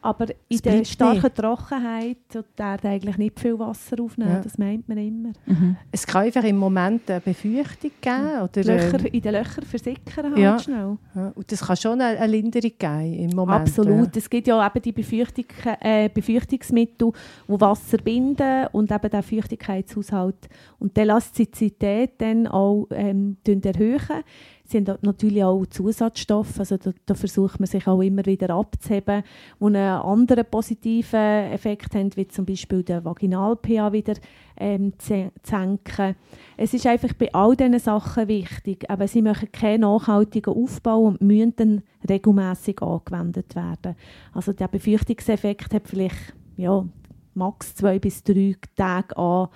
aber 0.00 0.26
in 0.48 0.58
der 0.58 0.84
starken 0.84 1.22
nicht. 1.22 1.34
Trockenheit 1.34 2.18
tut 2.32 2.44
die 2.58 2.62
Erde 2.62 2.88
eigentlich 2.88 3.16
nicht 3.16 3.40
viel 3.40 3.58
Wasser 3.58 3.96
aufnehmen. 4.00 4.32
Ja. 4.32 4.40
Das 4.40 4.58
meint 4.58 4.86
man 4.88 4.98
immer. 4.98 5.32
Mhm. 5.46 5.76
es 5.90 6.06
kann 6.06 6.24
einfach 6.24 6.44
im 6.44 6.56
Moment 6.58 7.10
eine 7.10 7.20
Befeuchtung 7.20 7.90
geben. 8.00 8.42
Oder, 8.42 8.62
Löcher, 8.64 9.00
ähm, 9.00 9.06
in 9.06 9.20
den 9.22 9.32
Löchern 9.32 9.64
versickern 9.64 10.26
halt 10.30 10.38
Ja. 10.38 10.58
schnell. 10.58 10.98
ja, 11.14 11.32
und 11.34 11.50
das 11.50 11.63
kann 11.66 11.76
schon 11.76 12.00
eine, 12.00 12.26
Linderung 12.26 12.72
geben 12.78 13.14
im 13.14 13.36
Moment. 13.36 13.68
Absolut. 13.68 14.16
Es 14.16 14.28
gibt 14.28 14.46
ja 14.46 14.64
eben 14.66 14.82
die 14.82 14.92
Befeuchtung, 14.92 15.46
äh, 15.80 16.08
Befeuchtungsmittel, 16.08 17.12
die 17.48 17.60
Wasser 17.60 17.98
binden 17.98 18.66
und 18.72 18.90
eben 18.90 19.10
den 19.10 19.22
Feuchtigkeitshaushalt 19.22 20.48
und 20.78 20.96
die 20.96 21.00
Elastizität 21.00 22.12
dann 22.18 22.46
auch 22.46 22.86
ähm, 22.90 23.36
erhöhen. 23.46 24.24
Sie 24.66 24.78
haben 24.78 24.98
natürlich 25.02 25.44
auch 25.44 25.66
Zusatzstoffe, 25.66 26.58
also 26.58 26.78
da, 26.78 26.92
da 27.04 27.14
versucht 27.14 27.60
man 27.60 27.66
sich 27.66 27.86
auch 27.86 28.00
immer 28.00 28.24
wieder 28.24 28.48
abzuheben, 28.50 29.22
die 29.60 29.64
einen 29.64 29.76
anderen 29.76 30.46
positiven 30.50 31.52
Effekt 31.52 31.94
haben, 31.94 32.16
wie 32.16 32.26
zum 32.28 32.46
Beispiel 32.46 32.82
den 32.82 33.04
Vaginal-pH 33.04 33.92
wieder 33.92 34.14
ähm, 34.56 34.94
zu 34.98 35.30
senken. 35.42 36.16
Es 36.56 36.72
ist 36.72 36.86
einfach 36.86 37.12
bei 37.12 37.32
all 37.34 37.54
diesen 37.56 37.78
Sachen 37.78 38.28
wichtig, 38.28 38.88
aber 38.88 39.06
sie 39.06 39.20
machen 39.20 39.52
keinen 39.52 39.82
nachhaltigen 39.82 40.54
Aufbau 40.54 41.00
und 41.02 41.20
müssen 41.20 41.56
dann 41.56 41.82
regelmässig 42.08 42.80
angewendet 42.80 43.54
werden. 43.54 43.96
Also 44.32 44.54
der 44.54 44.68
Befürchtungseffekt 44.68 45.74
hat 45.74 45.88
vielleicht 45.88 46.34
ja, 46.56 46.86
max 47.34 47.74
zwei 47.74 47.98
bis 47.98 48.22
drei 48.22 48.56
Tage 48.76 49.16
an, 49.16 49.48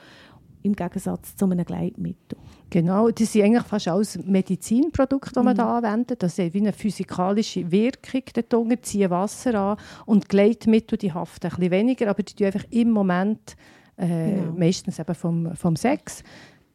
im 0.62 0.74
Gegensatz 0.74 1.36
zu 1.36 1.44
einem 1.44 1.64
Gleitmittel. 1.64 2.38
Genau, 2.70 3.10
das 3.10 3.32
sind 3.32 3.44
eigentlich 3.44 3.62
fast 3.64 3.88
alles 3.88 4.18
Medizinprodukte, 4.24 5.32
die 5.32 5.44
man 5.44 5.54
Mhm. 5.54 5.58
da 5.58 5.76
anwendet. 5.78 6.22
Das 6.22 6.38
hat 6.38 6.52
wie 6.54 6.58
eine 6.60 6.72
physikalische 6.72 7.70
Wirkung 7.70 8.22
dort 8.34 8.54
unten, 8.54 8.82
ziehen 8.82 9.10
Wasser 9.10 9.54
an 9.54 9.76
und 10.06 10.28
Gleitmittel, 10.28 10.98
die 10.98 11.12
haften 11.12 11.46
ein 11.46 11.50
bisschen 11.50 11.70
weniger, 11.70 12.08
aber 12.10 12.22
die 12.22 12.34
tun 12.34 12.46
einfach 12.46 12.64
im 12.70 12.90
Moment, 12.90 13.56
äh, 13.96 14.06
Genau. 14.06 14.52
meistens 14.56 14.98
eben 14.98 15.14
vom, 15.14 15.56
vom 15.56 15.76
Sex, 15.76 16.22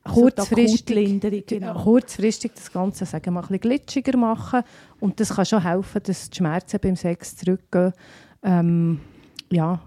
die 0.06 0.12
kurzfristig, 0.12 1.46
genau. 1.48 1.82
kurzfristig 1.84 2.52
das 2.56 2.72
Ganze 2.72 3.06
sagen 3.06 3.34
wir, 3.34 3.40
ein 3.40 3.48
bisschen 3.48 3.60
glitschiger 3.62 4.18
machen 4.18 4.64
und 5.00 5.20
das 5.20 5.36
kann 5.36 5.46
schon 5.46 5.64
helfen, 5.64 6.02
dass 6.04 6.30
die 6.30 6.38
Schmerzen 6.38 6.80
beim 6.82 6.96
Sex 6.96 7.38
zurückgehen. 7.38 7.94
Ähm, 8.44 9.00
ja, 9.50 9.80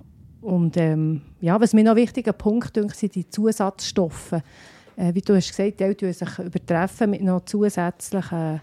und 0.46 0.76
ähm, 0.76 1.22
ja, 1.40 1.60
was 1.60 1.72
mir 1.72 1.82
noch 1.82 1.90
ein 1.90 1.96
wichtiger 1.96 2.32
Punkt 2.32 2.76
ist, 2.76 3.00
sind 3.00 3.16
die 3.16 3.28
Zusatzstoffe. 3.28 4.34
Äh, 4.96 5.12
wie 5.12 5.20
du 5.20 5.34
hast 5.34 5.48
gesagt, 5.48 5.80
die 5.80 5.84
Eltern 5.84 6.12
sich 6.12 6.38
übertreffen 6.38 7.10
mit 7.10 7.22
noch 7.22 7.44
zusätzlichen 7.44 8.60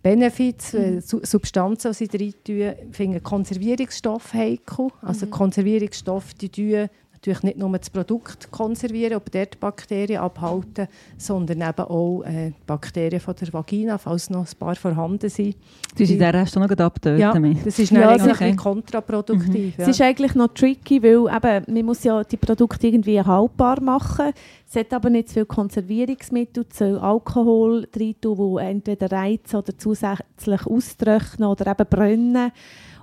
Benefits, 0.00 0.74
äh, 0.74 1.00
Su 1.00 1.18
Substanzen, 1.24 1.90
die 1.92 2.06
sie 2.06 2.16
rein 2.16 2.34
tun. 2.44 2.74
Ich 2.88 2.96
finde 2.96 3.20
Konservierungsstoffe 3.20 4.32
heikel. 4.32 4.90
Also 5.02 5.26
Konservierungsstoffe, 5.26 6.34
die 6.34 6.50
tun 6.50 6.88
durch 7.24 7.42
nicht 7.42 7.56
nur 7.58 7.76
das 7.78 7.90
Produkt 7.90 8.50
konservieren, 8.50 9.16
ob 9.16 9.30
dort 9.30 9.58
Bakterien 9.60 10.20
abhalten, 10.20 10.88
sondern 11.16 11.62
eben 11.62 11.80
auch 11.88 12.22
äh, 12.22 12.52
Bakterien 12.66 13.20
von 13.20 13.34
der 13.40 13.52
Vagina, 13.52 13.96
falls 13.98 14.28
noch 14.30 14.46
ein 14.46 14.58
paar 14.58 14.74
vorhanden 14.76 15.28
sind. 15.30 15.56
Du 15.96 16.02
hast 16.02 16.10
den 16.10 16.22
Rest 16.22 16.56
auch 16.56 16.60
noch 16.68 16.76
abtöten. 16.76 17.18
Ja, 17.20 17.32
das 17.64 17.78
ist 17.78 17.90
Ja, 17.90 18.08
also- 18.08 18.24
eigentlich 18.24 18.34
Okay. 18.34 18.44
ein 18.44 18.56
bisschen 18.56 18.56
kontraproduktiv. 18.56 19.74
Es 19.78 19.88
ist 19.88 20.00
eigentlich 20.00 20.34
noch 20.34 20.48
tricky, 20.48 21.02
weil 21.02 21.34
eben, 21.34 21.74
man 21.74 21.84
muss 21.84 22.04
ja 22.04 22.22
die 22.24 22.36
Produkte 22.36 22.86
irgendwie 22.86 23.20
haltbar 23.20 23.80
machen. 23.80 24.32
Es 24.68 24.76
hat 24.76 24.92
aber 24.92 25.08
nicht 25.10 25.28
zu 25.28 25.34
viel 25.34 25.46
Konservierungsmittel, 25.46 26.68
zu 26.68 26.84
viel 26.84 26.98
Alkohol 26.98 27.86
drin, 27.92 28.14
tun, 28.20 28.56
die 28.58 28.62
entweder 28.64 29.10
reizen 29.12 29.56
oder 29.56 29.76
zusätzlich 29.78 30.66
austrocknen 30.66 31.48
oder 31.48 31.70
eben 31.70 31.86
brennen. 31.88 32.52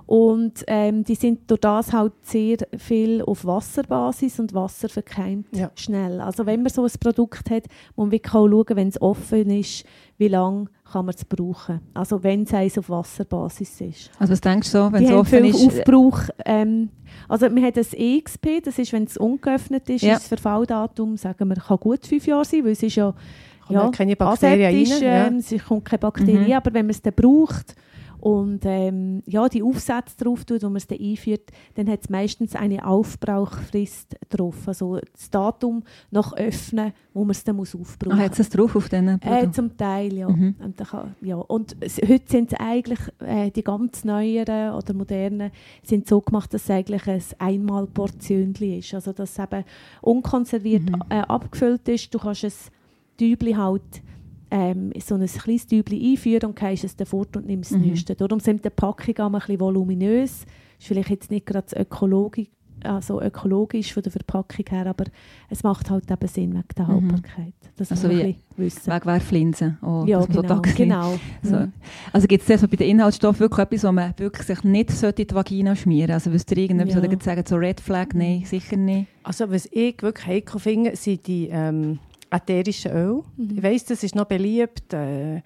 Und 0.06 0.64
ähm, 0.66 1.04
die 1.04 1.14
sind 1.14 1.50
durch 1.50 1.60
das 1.60 1.92
halt 1.92 2.12
sehr 2.22 2.58
viel 2.76 3.22
auf 3.22 3.44
Wasserbasis 3.44 4.38
und 4.40 4.52
Wasser 4.54 4.88
verkeimt 4.88 5.46
Ja. 5.56 5.70
schnell. 5.74 6.20
Also 6.20 6.44
wenn 6.46 6.62
man 6.62 6.70
so 6.72 6.84
ein 6.84 6.90
Produkt 7.00 7.50
hat, 7.50 7.64
muss 7.96 8.04
man 8.06 8.10
wirklich 8.12 8.34
auch 8.34 8.48
schauen, 8.48 8.66
wenn 8.76 8.88
es 8.88 9.00
offen 9.00 9.50
ist, 9.50 9.84
wie 10.18 10.28
lange 10.28 10.66
kann 10.90 11.06
man 11.06 11.14
es 11.14 11.24
brauchen. 11.24 11.80
Also 11.94 12.22
wenn 12.22 12.42
es 12.42 12.78
auf 12.78 12.90
Wasserbasis 12.90 13.80
ist. 13.80 14.10
Also 14.18 14.32
was 14.32 14.40
denkst 14.40 14.70
du 14.72 14.78
so, 14.78 14.92
wenn 14.92 15.04
es 15.04 15.12
offen 15.12 15.44
ist? 15.44 15.66
Aufbrauch. 15.66 16.20
Ähm, 16.44 16.90
also 17.28 17.54
wir 17.54 17.62
haben 17.62 17.72
das 17.72 17.94
EXP, 17.94 18.60
das 18.64 18.78
ist, 18.78 18.92
wenn 18.92 19.04
es 19.04 19.16
ungeöffnet 19.16 19.88
ist, 19.88 20.02
Ja. 20.02 20.14
ist 20.14 20.22
das 20.22 20.28
Verfalldatum, 20.28 21.16
sagen 21.16 21.48
wir, 21.48 21.56
kann 21.56 21.78
gut 21.78 22.06
fünf 22.06 22.26
Jahre 22.26 22.44
sein, 22.44 22.64
weil 22.64 22.72
es 22.72 22.82
ist 22.82 22.96
ja, 22.96 23.14
Kommen 23.66 23.78
ja 23.78 23.90
keine 23.90 24.16
Bakterien 24.16 24.68
aseptisch, 24.74 24.92
rein, 24.96 25.02
ja. 25.02 25.26
ähm, 25.28 25.36
es 25.36 25.64
kommt 25.64 25.84
keine 25.84 25.98
Bakterien, 26.00 26.46
Mhm. 26.48 26.52
aber 26.52 26.74
wenn 26.74 26.86
man 26.86 26.90
es 26.90 27.00
dann 27.00 27.14
braucht 27.14 27.74
und 28.22 28.60
ähm, 28.66 29.20
ja, 29.26 29.48
die 29.48 29.64
Aufsätze 29.64 30.16
drauf 30.16 30.44
tut, 30.44 30.62
wo 30.62 30.66
man 30.68 30.76
es 30.76 30.86
dann 30.86 31.00
einführt, 31.00 31.50
dann 31.74 31.88
hat 31.88 32.02
es 32.02 32.08
meistens 32.08 32.54
eine 32.54 32.86
Aufbrauchfrist 32.86 34.14
drauf. 34.30 34.68
Also 34.68 35.00
das 35.12 35.28
Datum 35.28 35.82
nach 36.12 36.32
Öffnen, 36.34 36.92
wo 37.12 37.22
man 37.24 37.32
es 37.32 37.42
dann 37.42 37.56
muss 37.56 37.74
Ah, 37.74 37.78
aufbrauchen 37.80 38.20
hat 38.20 38.38
es 38.38 38.48
drauf 38.48 38.76
auf 38.76 38.88
diesen 38.88 39.08
äh, 39.08 39.18
Produkten? 39.18 39.52
zum 39.52 39.76
Teil, 39.76 40.12
ja. 40.14 40.28
Mhm. 40.28 40.54
Und, 40.62 40.76
kann, 40.76 41.16
ja. 41.20 41.34
und 41.34 41.74
es, 41.80 41.98
heute 41.98 42.30
sind 42.30 42.52
es 42.52 42.60
eigentlich, 42.60 43.00
äh, 43.18 43.50
die 43.50 43.64
ganz 43.64 44.04
neueren 44.04 44.74
oder 44.74 44.94
modernen, 44.94 45.50
sind 45.82 46.06
so 46.06 46.20
gemacht, 46.20 46.54
dass 46.54 46.62
es 46.62 46.70
eigentlich 46.70 47.08
ein 47.08 47.22
Einmalportionchen 47.38 48.78
ist. 48.78 48.94
Also 48.94 49.12
dass 49.12 49.32
es 49.32 49.38
eben 49.40 49.64
unkonserviert 50.00 50.88
Mhm. 50.88 51.02
äh, 51.08 51.22
abgefüllt 51.22 51.88
ist. 51.88 52.14
Du 52.14 52.20
kannst 52.20 52.44
ein 52.44 52.52
Tübli 53.18 53.54
halt 53.54 53.82
ähm, 54.54 54.92
so 55.02 55.14
ein 55.14 55.26
kleines 55.26 55.66
Tübli 55.66 56.12
einführen 56.12 56.50
und 56.50 56.56
gehst 56.58 56.84
es 56.84 56.94
dann 56.94 57.06
fort 57.06 57.34
und 57.36 57.46
nimmst 57.46 57.72
das 57.72 57.78
Mhm. 57.78 57.86
Neueste. 57.88 58.14
Darum 58.14 58.38
sind 58.38 58.62
die 58.64 58.70
Packungen 58.70 59.18
auch 59.20 59.26
ein 59.32 59.32
bisschen 59.40 59.60
voluminös. 59.60 60.44
Ist 60.78 60.86
vielleicht 60.88 61.08
jetzt 61.10 61.30
nicht 61.30 61.46
gerade 61.46 61.66
das 61.70 61.80
ökologisch, 61.80 62.48
also 62.84 63.22
ökologisch 63.22 63.94
von 63.94 64.02
der 64.02 64.12
Verpackung 64.12 64.64
her, 64.68 64.86
aber 64.86 65.04
es 65.48 65.62
macht 65.62 65.88
halt 65.88 66.10
eben 66.10 66.28
Sinn 66.28 66.52
wegen 66.52 66.64
der 66.76 66.86
Mhm. 66.86 67.12
Haltbarkeit. 67.12 67.54
Das 67.76 67.90
Also 67.92 68.08
muss 68.08 68.16
man 68.16 68.26
wie- 68.26 68.36
wissen. 68.56 68.92
Wegwerflinsen. 68.92 69.78
Oh, 69.82 70.04
Ja, 70.06 70.18
dass 70.18 70.28
man 70.28 70.36
so 70.48 70.60
genau. 70.60 70.62
Genau. 70.76 71.18
So. 71.42 71.56
Mhm. 71.56 71.72
Also 72.12 72.26
gibt 72.26 72.46
es 72.48 72.60
so 72.60 72.68
bei 72.68 72.76
den 72.76 72.88
Inhaltsstoffen 72.90 73.40
wirklich 73.40 73.60
etwas, 73.66 73.84
wo 73.84 73.92
man 73.92 74.12
wirklich 74.18 74.46
sich 74.46 74.62
nicht 74.64 74.90
sollte 74.90 75.22
in 75.22 75.28
die 75.28 75.34
Vagina 75.34 75.74
schmieren 75.76 76.08
sollte? 76.08 76.14
Also 76.14 76.32
wüsst 76.32 76.50
ihr 76.50 76.58
irgendetwas, 76.58 76.94
Ja. 76.96 77.02
oder 77.08 77.18
sagen, 77.22 77.44
so 77.46 77.56
Red 77.56 77.80
Flag, 77.80 78.08
nein, 78.14 78.42
sicher 78.44 78.76
nicht. 78.76 79.06
Also 79.22 79.50
was 79.50 79.66
ich 79.72 80.02
wirklich 80.02 80.26
heikel 80.26 80.60
finde, 80.60 80.94
sind 80.96 81.26
die 81.26 81.48
ähm, 81.50 82.00
ätherischen 82.32 82.92
Öle. 82.92 83.22
Mhm. 83.36 83.56
Ich 83.56 83.62
weiss, 83.62 83.84
das 83.84 84.02
ist 84.02 84.14
noch 84.14 84.24
beliebt. 84.26 84.92
Äh, 84.92 85.36
äh, 85.36 85.40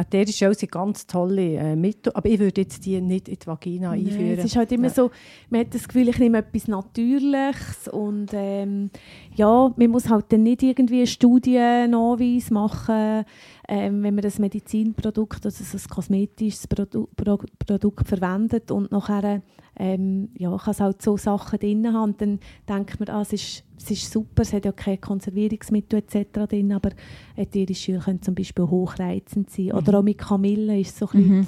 ätherische 0.00 0.44
Öle 0.46 0.54
sind 0.54 0.70
ganz 0.70 1.06
tolle 1.08 1.56
äh, 1.56 1.74
Mittel, 1.74 2.12
aber 2.14 2.28
ich 2.28 2.38
würde 2.38 2.60
jetzt 2.60 2.86
die 2.86 3.00
nicht 3.00 3.28
in 3.28 3.36
die 3.36 3.46
Vagina 3.46 3.90
Nein, 3.90 4.06
einführen. 4.06 4.38
es 4.38 4.44
ist 4.44 4.54
halt 4.56 4.70
immer 4.70 4.86
Ja. 4.86 4.90
so, 4.94 5.10
man 5.50 5.62
hat 5.62 5.74
das 5.74 5.88
Gefühl, 5.88 6.08
ich 6.08 6.18
nehme 6.20 6.38
etwas 6.38 6.68
Natürliches 6.68 7.88
und 7.90 8.28
ähm, 8.32 8.90
ja, 9.34 9.72
man 9.76 9.90
muss 9.90 10.08
halt 10.08 10.26
dann 10.32 10.44
nicht 10.44 10.62
irgendwie 10.62 11.04
Studiennachweis 11.06 12.50
machen, 12.50 13.24
ähm, 13.68 14.02
wenn 14.04 14.14
man 14.14 14.22
das 14.22 14.38
Medizinprodukt, 14.38 15.44
also 15.46 15.64
so 15.64 15.76
ein 15.76 15.90
kosmetisches 15.94 16.66
Produ 16.68 17.08
Pro 17.16 17.38
Produkt 17.66 18.06
verwendet 18.06 18.70
und 18.70 18.92
nachher 18.92 19.42
ähm, 19.82 20.28
ja, 20.38 20.56
kann 20.56 20.70
es 20.70 20.80
halt 20.80 21.02
so 21.02 21.16
Sachen 21.16 21.58
drin 21.58 21.92
haben 21.92 22.12
und 22.12 22.20
dann 22.20 22.38
denkt 22.68 23.00
man, 23.00 23.08
ah, 23.08 23.22
es, 23.22 23.32
ist, 23.32 23.64
es 23.76 23.90
ist 23.90 24.12
super, 24.12 24.42
es 24.42 24.52
hat 24.52 24.64
ja 24.64 24.70
keine 24.70 24.98
Konservierungsmittel 24.98 25.98
etc. 25.98 26.46
drin, 26.48 26.72
aber 26.72 26.90
ätherische 27.34 27.92
Öle 27.92 28.00
können 28.00 28.22
zum 28.22 28.36
Beispiel 28.36 28.64
hochreizend 28.64 29.50
sein. 29.50 29.72
Oder 29.72 29.98
auch 29.98 30.02
mit 30.04 30.18
Kamille 30.18 30.78
ist 30.78 30.96
so 30.96 31.08
ein 31.12 31.28
Mhm. 31.28 31.46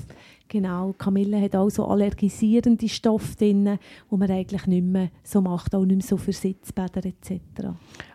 Genau, 0.48 0.92
Kamille 0.98 1.40
hat 1.40 1.56
auch 1.56 1.70
so 1.70 1.86
allergisierende 1.86 2.88
Stoffe 2.88 3.34
drin, 3.36 3.78
die 4.10 4.16
man 4.16 4.30
eigentlich 4.30 4.66
nicht 4.66 4.84
mehr 4.84 5.10
so 5.22 5.40
macht, 5.40 5.74
auch 5.74 5.84
nicht 5.84 5.96
mehr 5.96 6.06
so 6.06 6.16
für 6.18 6.32
Sitzbäder 6.32 7.02
etc. 7.06 7.40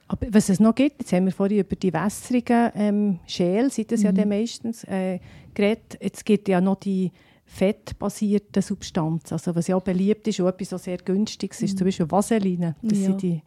Aber 0.07 0.27
was 0.31 0.49
es 0.49 0.59
noch 0.59 0.75
gibt, 0.75 0.99
jetzt 1.01 1.11
haben 1.13 1.25
wir 1.25 1.31
vorhin 1.31 1.59
über 1.59 1.75
die 1.75 1.91
wässrigen 1.93 2.71
ähm, 2.75 3.19
Schäl, 3.25 3.71
sind 3.71 3.91
das 3.91 4.03
ja 4.03 4.11
Mhm. 4.11 4.15
dann 4.15 4.29
meistens, 4.29 4.83
äh, 4.83 5.19
geredet. 5.53 5.97
Jetzt 6.01 6.23
gibt 6.25 6.47
ja 6.49 6.61
noch 6.61 6.75
die 6.75 7.11
fettbasierten 7.49 8.61
Substanzen, 8.61 9.33
also 9.33 9.55
was 9.55 9.67
ja 9.67 9.75
auch 9.75 9.81
beliebt 9.83 10.27
ist 10.27 10.39
und 10.39 10.47
etwas, 10.47 10.71
was 10.71 10.83
sehr 10.83 10.97
günstiges 10.97 11.61
ist, 11.61 11.73
Mhm. 11.73 11.77
zum 11.77 11.85
Beispiel 11.85 12.11
Vaseline. 12.11 12.75
Das 12.81 12.97
Ja. 12.99 13.05
sind 13.05 13.21
die 13.21 13.41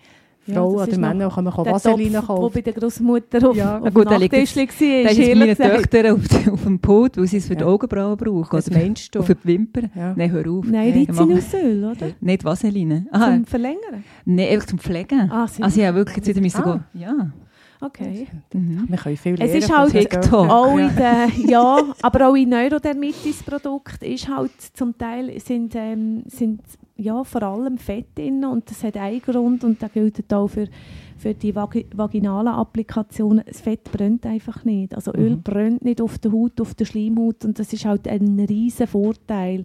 Ja, 0.45 0.55
Frauen 0.55 0.79
das 0.79 0.89
oder 0.89 0.99
Männer, 0.99 1.31
kann 1.31 1.45
man 1.45 1.53
auch 1.53 1.63
Der 1.63 1.73
Vaseline 1.75 2.15
Topf, 2.19 2.27
der 2.27 2.37
kaufen. 2.37 2.53
bei 2.55 2.61
der 2.63 2.73
Großmutter 2.73 3.49
auf, 3.49 3.57
Ja. 3.57 3.79
auf 3.79 3.95
gut, 3.95 4.07
dem 4.07 4.09
der 4.11 4.19
Nachttischli 4.19 4.63
war, 4.69 5.03
Das 5.05 5.13
ist 5.13 5.19
ehrlich 5.21 5.59
meine. 5.59 5.77
Töchter 5.77 6.13
auf, 6.15 6.53
auf 6.53 6.63
dem 6.65 6.79
Pult, 6.81 7.17
weil 7.17 7.27
sie 7.29 7.37
es 7.37 7.47
für 7.47 7.55
die 7.55 7.61
Ja. 7.61 7.67
Augenbrauen 7.69 8.17
brauchen. 8.17 8.49
Was 8.51 8.67
Oder 8.69 8.79
meinst 8.79 9.15
du? 9.15 9.23
für 9.23 9.37
die 9.37 9.45
Wimpern. 9.45 9.91
Ja. 9.95 10.15
Nein, 10.17 10.33
hör 10.33 10.51
auf. 10.51 10.65
Nein, 10.67 10.93
Rizinusöl, 10.95 11.85
oder? 11.85 12.09
Nicht 12.21 12.43
Vaseline. 12.45 13.07
Aha, 13.13 13.35
Zum 13.37 13.45
Verlängern? 13.45 14.03
nein, 14.25 14.49
einfach 14.49 14.67
zum 14.67 14.81
Pflegen. 14.81 15.31
Ah, 15.31 15.47
also 15.61 15.81
ja, 15.81 15.95
wirklich, 15.95 16.17
jetzt 16.27 16.43
wieder 16.43 16.67
Ah. 16.67 16.73
gehen. 16.93 17.03
Ja. 17.03 17.31
Okay. 17.83 18.29
Mhm. 18.53 18.85
Wir 18.89 18.97
können 18.97 19.17
viel 19.17 19.37
Es 19.41 19.55
ist 19.55 19.77
halt 19.77 19.91
TikTok. 19.93 20.49
Auch 20.49 20.79
in 20.79 20.95
der, 20.97 21.29
ja, 21.49 21.83
aber 22.01 22.29
auch 22.29 22.35
in 22.37 22.49
Neurodermitis-Produkten 22.51 24.05
ist 24.05 24.29
halt 24.29 24.53
zum 24.75 24.97
Teil 24.97 25.39
sind, 25.41 25.75
ähm, 25.75 26.23
sind 26.27 26.61
ja, 26.97 27.25
vor 27.25 27.43
allem 27.43 27.79
Fett 27.79 28.17
drin 28.17 28.45
und 28.45 28.71
das 28.71 28.85
hat 28.85 28.97
einen 28.97 29.21
Grund 29.21 29.65
und 29.65 29.83
das 29.83 29.93
gilt 29.93 30.33
auch 30.33 30.47
für, 30.47 30.69
für 31.19 31.35
die 31.35 31.55
Vagi 31.55 31.87
vaginalen 31.95 32.53
Applikationen. 32.55 33.43
Das 33.47 33.61
Fett 33.61 33.91
brennt 33.91 34.25
einfach 34.27 34.65
nicht. 34.65 34.95
Also 34.95 35.13
Öl 35.15 35.31
Mhm. 35.37 35.43
brennt 35.43 35.85
nicht 35.85 36.01
auf 36.01 36.19
der 36.19 36.31
Haut, 36.33 36.61
auf 36.61 36.75
der 36.75 36.85
Schleimhaut 36.85 37.45
und 37.45 37.59
das 37.59 37.73
ist 37.73 37.85
halt 37.85 38.07
ein 38.07 38.39
riesen 38.49 38.87
Vorteil. 38.87 39.65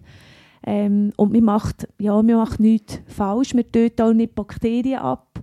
Ähm, 0.66 1.12
und 1.16 1.32
man 1.32 1.44
macht, 1.44 1.86
ja, 2.00 2.20
man 2.20 2.36
macht 2.36 2.58
nichts 2.58 3.00
falsch, 3.06 3.54
man 3.54 3.70
tötet 3.70 4.00
auch 4.00 4.12
nicht 4.12 4.34
Bakterien 4.34 4.98
ab. 4.98 5.40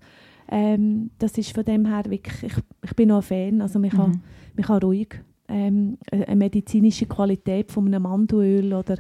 Ähm, 0.49 1.09
das 1.19 1.37
ist 1.37 1.51
von 1.53 1.63
dem 1.65 1.85
her 1.85 2.03
wirklich, 2.07 2.43
ich, 2.43 2.53
ich 2.83 2.95
bin 2.95 3.09
noch 3.09 3.17
ein 3.17 3.21
Fan, 3.23 3.61
also 3.61 3.79
man 3.79 3.89
kann 3.89 4.11
Mhm. 4.11 4.21
man 4.55 4.65
kann 4.65 4.79
ruhig 4.79 5.09
ähm, 5.47 5.97
eine 6.11 6.35
medizinische 6.35 7.05
Qualität 7.05 7.71
von 7.71 7.87
einem 7.87 8.03
Mandelöl 8.03 8.73
oder 8.73 8.97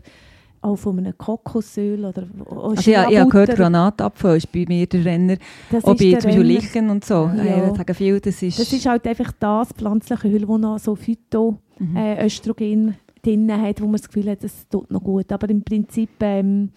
auch 0.61 0.75
von 0.75 0.97
einem 0.97 1.15
Kokosöl 1.15 2.03
oder 2.05 2.23
Also 2.49 2.73
ich, 2.81 2.87
ich 2.87 2.97
habe 2.97 3.29
gehört, 3.29 3.55
Granatapfel 3.55 4.37
ist 4.37 4.51
bei 4.51 4.65
mir 4.67 4.87
der 4.87 5.05
Renner. 5.05 5.37
das 5.71 5.83
Auch 5.85 5.93
ist 5.93 5.99
bei 5.99 6.09
der 6.09 6.19
zum 6.19 6.29
Beispiel. 6.31 6.45
Lichen 6.47 6.89
und 6.89 7.05
so. 7.05 7.29
Ja. 7.35 7.43
Ja. 7.43 7.67
Ich 7.71 7.77
sage 7.77 7.93
viel, 7.93 8.19
das 8.19 8.41
ist... 8.41 8.57
Das 8.59 8.73
ist 8.73 8.85
halt 8.87 9.05
einfach 9.07 9.31
das 9.39 9.71
pflanzliche 9.73 10.27
Öl, 10.27 10.41
das 10.47 10.57
noch 10.59 10.79
so 10.79 10.95
Phyto, 10.95 11.57
Mhm. 11.77 11.95
äh, 11.97 12.27
drin 13.21 13.51
hat, 13.51 13.81
wo 13.81 13.85
man 13.85 13.93
das 13.97 14.07
Gefühl 14.07 14.29
hat, 14.31 14.43
das 14.43 14.67
tut 14.69 14.89
noch 14.91 15.03
gut. 15.03 15.31
Aber 15.31 15.49
im 15.49 15.61
Prinzip 15.61 16.09
ähm, 16.21 16.69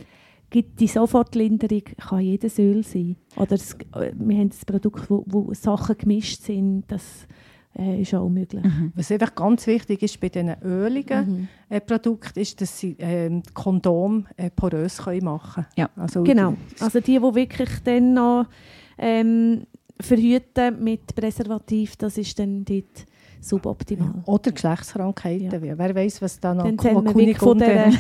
gibt 0.50 0.80
die 0.80 0.86
Sofortlinderung 0.86 1.82
kann 1.98 2.20
jedes 2.20 2.58
Öl 2.58 2.82
sein. 2.84 3.16
Oder 3.36 3.52
es, 3.52 3.74
äh, 3.94 4.12
wir 4.14 4.38
haben 4.38 4.50
das 4.50 4.64
Produkt, 4.64 5.10
wo, 5.10 5.24
wo 5.26 5.52
Sachen 5.54 5.96
gemischt 5.98 6.42
sind, 6.42 6.84
das 6.88 7.26
äh, 7.78 8.00
ist 8.02 8.14
auch 8.14 8.28
möglich. 8.28 8.64
Mhm. 8.64 8.92
Was 8.94 9.12
einfach 9.12 9.34
ganz 9.34 9.66
wichtig 9.66 10.02
ist 10.02 10.20
bei 10.20 10.28
diesen 10.28 10.54
öligen 10.62 11.28
Mhm. 11.28 11.48
äh, 11.68 11.80
Produkten, 11.80 12.38
ist, 12.40 12.60
dass 12.60 12.78
sie 12.78 12.94
die 12.94 13.42
Kondom 13.54 14.26
äh, 14.36 14.50
porös 14.50 14.98
können 14.98 15.24
machen 15.24 15.66
Ja. 15.76 15.90
Also, 15.96 16.22
Genau. 16.24 16.54
Also 16.80 17.00
die, 17.00 17.18
die 17.18 17.34
wirklich 17.34 17.70
dann 17.84 18.14
noch 18.14 18.46
ähm, 18.96 19.66
verhüten 20.00 20.82
mit 20.82 21.14
Präservativ, 21.14 21.96
das 21.96 22.18
ist 22.18 22.38
dann 22.38 22.64
dort 22.64 23.06
suboptimal. 23.40 24.14
Oder 24.26 24.52
Geschlechtskrankheiten. 24.52 25.60
Wer 25.62 25.94
weiß, 25.94 26.22
was 26.22 26.38
da 26.40 26.54
noch 26.54 26.64
Dann 26.64 26.78
soll 26.78 26.94
man 26.94 27.06
wirklich 27.14 27.38
von 27.38 27.58
der 27.58 27.90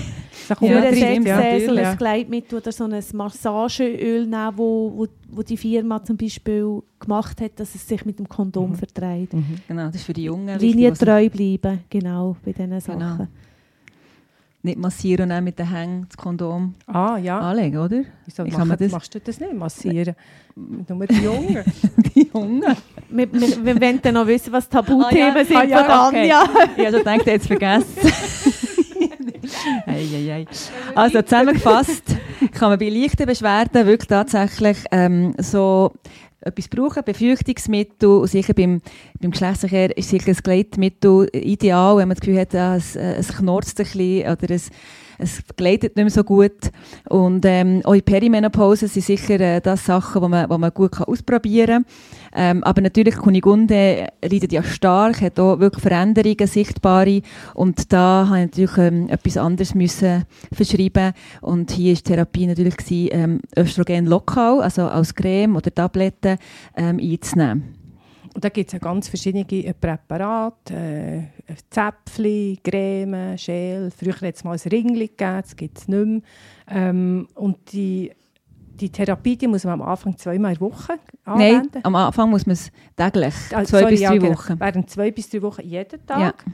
Ja, 0.60 0.84
ja, 0.84 1.38
ein 1.38 1.96
Gleitmittel 1.98 2.58
oder 2.58 2.72
so 2.72 2.84
ein 2.84 3.02
Massageöl 3.12 4.26
nehmen, 4.26 4.52
wo, 4.56 4.92
wo, 4.96 5.06
wo 5.30 5.42
die 5.42 5.56
Firma 5.56 6.02
zum 6.02 6.16
Beispiel 6.16 6.82
gemacht 6.98 7.40
hat, 7.40 7.52
dass 7.60 7.74
es 7.74 7.86
sich 7.86 8.04
mit 8.04 8.18
dem 8.18 8.28
Kondom 8.28 8.70
Mhm. 8.70 8.74
vertreibt. 8.76 9.32
Mhm. 9.34 9.44
Genau, 9.66 9.86
das 9.86 9.96
ist 9.96 10.04
für 10.04 10.12
die 10.12 10.24
Jungen 10.24 10.46
wichtig, 10.60 10.60
was- 10.90 11.00
Linientreu 11.00 11.28
bleiben, 11.30 11.80
genau, 11.90 12.36
bei 12.44 12.52
diesen 12.52 12.78
Genau. 12.80 13.26
Nicht 14.62 14.76
massieren 14.78 15.24
und 15.24 15.28
dann 15.30 15.44
mit 15.44 15.56
den 15.58 15.70
Hängen 15.70 16.06
das 16.08 16.16
Kondom 16.16 16.74
Ah, 16.88 17.16
ja. 17.16 17.38
anlegen, 17.38 17.78
oder? 17.78 18.02
Wieso 18.24 18.44
Wie 18.44 18.50
mach, 18.50 18.58
kann 18.58 18.68
man 18.68 18.76
das- 18.76 18.90
machst 18.90 19.14
du 19.14 19.20
das 19.20 19.38
nicht? 19.38 19.52
Massieren? 19.54 20.16
Nur 20.56 21.06
die 21.06 21.14
Jungen. 21.22 21.64
Die 22.14 22.28
Jungen? 22.34 22.64
Wir, 23.08 23.32
wir, 23.32 23.64
wir 23.64 23.80
wollen 23.80 24.00
dann 24.02 24.14
noch 24.14 24.26
wissen, 24.26 24.52
was 24.52 24.68
Tabuthemen 24.68 25.32
Ah, 25.32 25.38
ja. 25.38 25.44
sind 25.44 25.56
Ah, 25.56 25.62
ja, 25.64 25.84
von 25.84 26.08
okay. 26.08 26.32
Anja. 26.32 26.44
Ich 26.76 26.86
habe 26.86 26.98
gedacht, 26.98 27.26
jetzt 27.26 27.46
vergessen. 27.46 27.86
ei, 29.86 30.04
ei, 30.14 30.32
ei. 30.32 30.46
Also 30.94 31.22
zusammengefasst, 31.22 32.16
kann 32.52 32.70
man 32.70 32.78
bei 32.78 32.88
leichten 32.88 33.26
Beschwerden 33.26 33.86
wirklich 33.86 34.08
tatsächlich 34.08 34.78
ähm, 34.90 35.34
so 35.38 35.92
etwas 36.48 36.68
brauchen, 36.68 37.02
Befürchtungsmittel, 37.04 38.08
und 38.08 38.28
sicher 38.28 38.54
beim, 38.54 38.80
beim 39.20 39.30
Geschlechtsverkehr 39.30 39.96
ist 39.96 40.10
sicher 40.10 40.28
ein 40.28 40.36
Gleitmittel 40.42 41.28
ideal, 41.32 41.96
wenn 41.96 42.08
man 42.08 42.16
das 42.16 42.20
Gefühl 42.20 42.40
hat, 42.40 42.54
es, 42.54 42.96
äh, 42.96 43.14
es 43.14 43.28
knurzt 43.28 43.78
ein 43.80 43.84
bisschen 43.84 44.30
oder 44.30 44.50
es, 44.50 44.70
es 45.18 45.42
gleitet 45.56 45.96
nicht 45.96 46.04
mehr 46.04 46.10
so 46.10 46.24
gut. 46.24 46.70
Und 47.08 47.44
ähm, 47.44 47.82
auch 47.84 47.92
in 47.92 48.02
Perimenopause 48.02 48.88
sind 48.88 49.04
sicher 49.04 49.40
äh, 49.40 49.60
das 49.60 49.84
Sachen, 49.84 50.22
die 50.22 50.28
man, 50.28 50.48
die 50.48 50.58
man 50.58 50.72
gut 50.72 50.92
kann 50.92 51.06
ausprobieren 51.06 51.84
kann. 51.84 51.84
Ähm, 52.34 52.64
aber 52.64 52.80
natürlich, 52.80 53.16
Kunigunde 53.16 54.08
leidet 54.22 54.52
ja 54.52 54.62
stark, 54.62 55.20
hat 55.20 55.40
auch 55.40 55.58
wirklich 55.58 55.82
Veränderungen 55.82 56.46
sichtbare. 56.46 57.22
Und 57.54 57.92
da 57.92 58.26
habe 58.28 58.40
ich 58.40 58.46
natürlich 58.46 58.78
ähm, 58.78 59.08
etwas 59.08 59.36
anderes 59.36 59.74
müssen 59.74 60.24
verschreiben. 60.52 61.12
Und 61.40 61.72
hier 61.72 61.92
ist 61.92 62.06
Therapie 62.06 62.46
natürlich 62.46 62.76
gewesen, 62.76 63.08
ähm, 63.12 63.40
Östrogen 63.56 64.06
lokal, 64.06 64.62
also 64.62 64.82
als 64.82 65.14
Creme 65.14 65.56
oder 65.56 65.74
Tabletten 65.74 66.38
ähm, 66.76 66.98
einzunehmen. 67.00 67.77
Und 68.38 68.44
da 68.44 68.50
gibt 68.50 68.68
es 68.68 68.72
ja 68.74 68.78
ganz 68.78 69.08
verschiedene 69.08 69.44
äh, 69.50 69.74
Präparate, 69.74 70.72
äh, 70.72 71.54
Zäpfchen, 71.70 72.56
Creme, 72.62 73.36
Schäl. 73.36 73.90
Früher 73.90 74.14
hat 74.14 74.36
es 74.36 74.44
mal 74.44 74.52
ein 74.52 74.70
Ringli 74.70 75.08
gegeben, 75.08 75.40
das 75.42 75.56
gibt 75.56 75.76
es 75.76 75.88
nicht 75.88 76.06
mehr. 76.06 76.20
Ähm, 76.70 77.26
und 77.34 77.72
die, 77.72 78.12
die 78.78 78.90
Therapie 78.90 79.34
die 79.36 79.48
muss 79.48 79.64
man 79.64 79.80
am 79.80 79.82
Anfang 79.82 80.16
zweimal 80.16 80.52
in 80.52 80.58
der 80.60 80.70
Woche 80.70 80.92
Nein, 81.26 81.56
anwenden. 81.56 81.80
am 81.82 81.96
Anfang 81.96 82.30
muss 82.30 82.46
man 82.46 82.52
es 82.52 82.70
täglich, 82.94 83.34
Ah, 83.50 83.64
zwei 83.64 83.80
sorry, 83.80 83.90
bis 83.90 84.00
ja, 84.02 84.10
drei 84.10 84.18
genau. 84.18 84.32
Wochen. 84.34 84.60
Während 84.60 84.88
zwei 84.88 85.10
bis 85.10 85.30
drei 85.30 85.42
Wochen 85.42 85.62
jeden 85.62 86.06
Tag. 86.06 86.44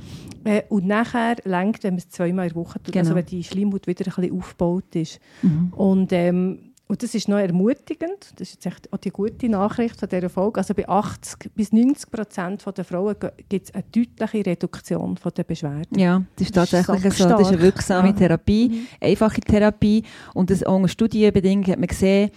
Äh, 0.45 0.63
und 0.71 0.87
nachher 0.87 1.37
längt, 1.45 1.85
wenn 1.85 1.93
man 1.93 1.99
es 1.99 2.09
zweimal 2.09 2.47
in 2.47 2.55
der 2.55 2.63
Woche 2.65 2.83
tut, 2.83 2.97
also 2.97 3.11
Genau. 3.11 3.17
wenn 3.17 3.27
die 3.27 3.45
Schleimhaut 3.45 3.87
wieder 3.87 4.07
ein 4.07 4.15
bisschen 4.23 4.39
aufgebaut 4.39 4.97
ist. 4.97 5.21
Mhm. 5.43 5.71
Und, 5.77 6.13
ähm, 6.15 6.71
und 6.95 7.03
das 7.03 7.13
ist 7.13 7.27
noch 7.27 7.39
ermutigend. 7.39 8.33
Das 8.37 8.47
ist 8.47 8.55
jetzt 8.55 8.67
echt 8.67 8.93
auch 8.93 8.99
die 8.99 9.11
gute 9.11 9.49
Nachricht 9.49 9.99
von 9.99 10.09
dieser 10.09 10.31
Folge. 10.31 10.59
Also 10.59 10.75
bei 10.75 10.89
80 10.89 11.51
bis 11.53 11.73
90 11.73 12.09
Prozent 12.09 12.65
der 12.65 12.85
Frauen 12.85 13.17
gibt 13.49 13.69
es 13.69 13.75
eine 13.75 13.83
deutliche 13.91 14.47
Reduktion 14.47 15.17
von 15.17 15.33
der 15.37 15.43
Beschwerden. 15.43 15.99
Ja, 15.99 16.23
das 16.37 16.47
ist 16.47 16.57
Das 16.57 16.73
ist 16.73 16.87
tatsächlich 16.87 17.15
so. 17.15 17.25
Das 17.25 17.41
ist 17.41 17.47
eine 17.49 17.57
stark. 17.57 17.63
wirksame 17.63 18.07
Ja. 18.07 18.13
Mhm. 18.13 18.17
Therapie, 18.17 18.87
einfache 19.01 19.41
Therapie. 19.41 20.05
Und 20.35 20.51
das 20.51 20.63
auch 20.63 20.77
unter 20.77 20.87
Studienbedingungen 20.87 21.67
hat 21.67 21.81
man 21.81 21.89
gesehen, 21.89 22.31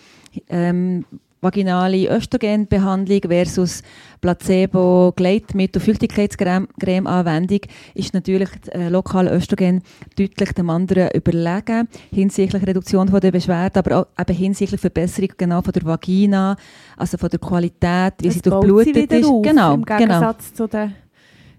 ähm, 0.49 1.05
vaginale 1.41 2.09
Östrogenbehandlung 2.09 3.21
versus 3.27 3.83
Placebo, 4.21 5.13
Gleitmittel, 5.15 5.81
Feuchtigkeitscreme-Anwendung 5.81 7.59
ist 7.93 8.13
natürlich 8.13 8.49
äh, 8.71 8.89
lokale 8.89 9.31
Östrogen 9.31 9.83
deutlich 10.17 10.51
dem 10.53 10.69
anderen 10.69 11.09
überlegen, 11.11 11.87
hinsichtlich 12.11 12.65
Reduktion 12.65 13.07
von 13.07 13.19
der 13.19 13.31
Beschwerden, 13.31 13.77
aber 13.77 13.99
auch 13.99 14.07
eben 14.19 14.35
hinsichtlich 14.35 14.81
Verbesserung 14.81 15.29
genau 15.37 15.61
von 15.61 15.73
der 15.73 15.85
Vagina, 15.85 16.55
also 16.97 17.17
von 17.17 17.29
der 17.29 17.39
Qualität, 17.39 18.15
wie 18.21 18.31
sie 18.31 18.39
Es 18.39 18.49
baut 18.49 18.63
durchblutet 18.67 19.11
ist. 19.11 19.25
Auf, 19.25 19.41
genau, 19.43 19.73
Im 19.75 19.85
genau. 19.85 19.97
Gegensatz 19.99 20.53
zu 20.53 20.67
den 20.67 20.93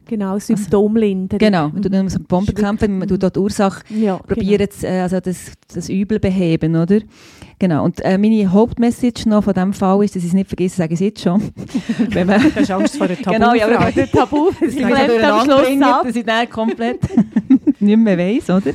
genau, 0.08 0.38
Symptomlinderung. 0.38 1.38
Genau, 1.38 1.68
man 1.68 1.82
tut 1.82 1.92
nicht 1.92 2.10
so 2.10 2.18
Bomben 2.26 2.54
kämpfen, 2.54 2.98
man 2.98 3.06
tut 3.06 3.22
dort 3.22 3.36
die 3.36 3.40
Ursache 3.40 3.82
Ja, 3.90 4.16
probieren, 4.16 4.68
zu, 4.70 4.86
äh, 4.88 5.00
also 5.00 5.20
das, 5.20 5.52
das 5.72 5.88
Übel 5.88 6.18
beheben, 6.18 6.74
oder? 6.74 6.98
Genau. 7.60 7.84
Und 7.84 8.00
äh, 8.04 8.16
meine 8.18 8.50
Hauptmessage 8.52 9.28
noch 9.28 9.42
von 9.44 9.52
diesem 9.54 9.72
Fall 9.72 10.04
ist, 10.04 10.14
dass 10.14 10.22
ich 10.22 10.28
es 10.28 10.34
nicht 10.34 10.48
vergesse, 10.48 10.76
sage 10.76 10.94
ich 10.94 11.00
es 11.00 11.06
jetzt 11.06 11.22
schon. 11.22 11.42
Wenn 12.10 12.26
man, 12.28 12.40
Du 12.40 12.54
hast 12.56 12.70
Angst 12.70 12.96
vor 12.96 13.08
der 13.08 13.16
Tabu. 13.16 13.32
genau, 13.36 13.54
ja, 13.54 13.66
aber 13.66 13.90
Der 13.92 14.10
Tabu, 14.10 14.50
das 14.60 14.74
ich 14.74 14.84
am 14.84 15.44
Schluss 15.44 15.82
ab. 15.82 16.02
dass 16.04 16.16
ich 16.16 16.24
dann 16.24 16.48
komplett 16.50 17.00
nicht 17.80 17.98
mehr 17.98 18.18
weiss, 18.18 18.50
oder? 18.50 18.72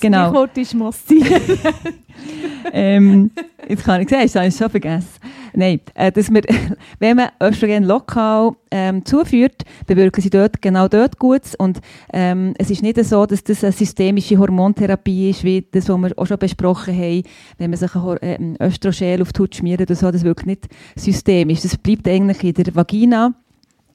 Genau. 0.00 0.24
Das 0.26 0.34
Wort 0.34 0.58
ist 0.58 0.74
massiv. 0.74 1.28
ähm, 2.72 3.30
jetzt 3.68 3.84
kann 3.84 4.00
ich 4.00 4.08
sagen, 4.08 4.22
das 4.22 4.34
habe 4.34 4.46
ich 4.48 4.56
schon 4.56 4.70
vergessen. 4.70 5.20
Nein, 5.56 5.80
äh, 5.94 6.10
dass 6.10 6.32
wir, 6.32 6.42
wenn 6.98 7.16
man 7.16 7.28
Östrogen 7.40 7.84
lokal 7.84 8.52
ähm, 8.70 9.04
zuführt, 9.04 9.62
bewirken 9.86 10.20
sie 10.20 10.30
dort, 10.30 10.60
genau 10.60 10.88
dort 10.88 11.18
Gutes. 11.18 11.54
Und 11.54 11.80
ähm, 12.12 12.54
es 12.58 12.70
ist 12.70 12.82
nicht 12.82 13.02
so, 13.04 13.24
dass 13.26 13.44
das 13.44 13.62
eine 13.62 13.72
systemische 13.72 14.38
Hormontherapie 14.38 15.30
ist, 15.30 15.44
wie 15.44 15.64
das, 15.70 15.88
was 15.88 15.98
wir 15.98 16.12
auch 16.16 16.26
schon 16.26 16.38
besprochen 16.38 16.94
haben, 16.96 17.22
wenn 17.58 17.70
man 17.70 17.78
sich 17.78 17.94
ein 17.94 18.16
äh, 18.18 18.34
ein 18.34 18.56
Östrogen 18.60 19.22
auf 19.22 19.32
die 19.32 19.42
Haut 19.42 19.54
schmiert 19.54 19.80
oder 19.80 19.94
so, 19.94 20.10
das 20.10 20.24
wirkt 20.24 20.46
nicht 20.46 20.66
systemisch. 20.96 21.62
Das 21.62 21.76
bleibt 21.76 22.08
eigentlich 22.08 22.42
in 22.42 22.54
der 22.54 22.74
Vagina 22.74 23.34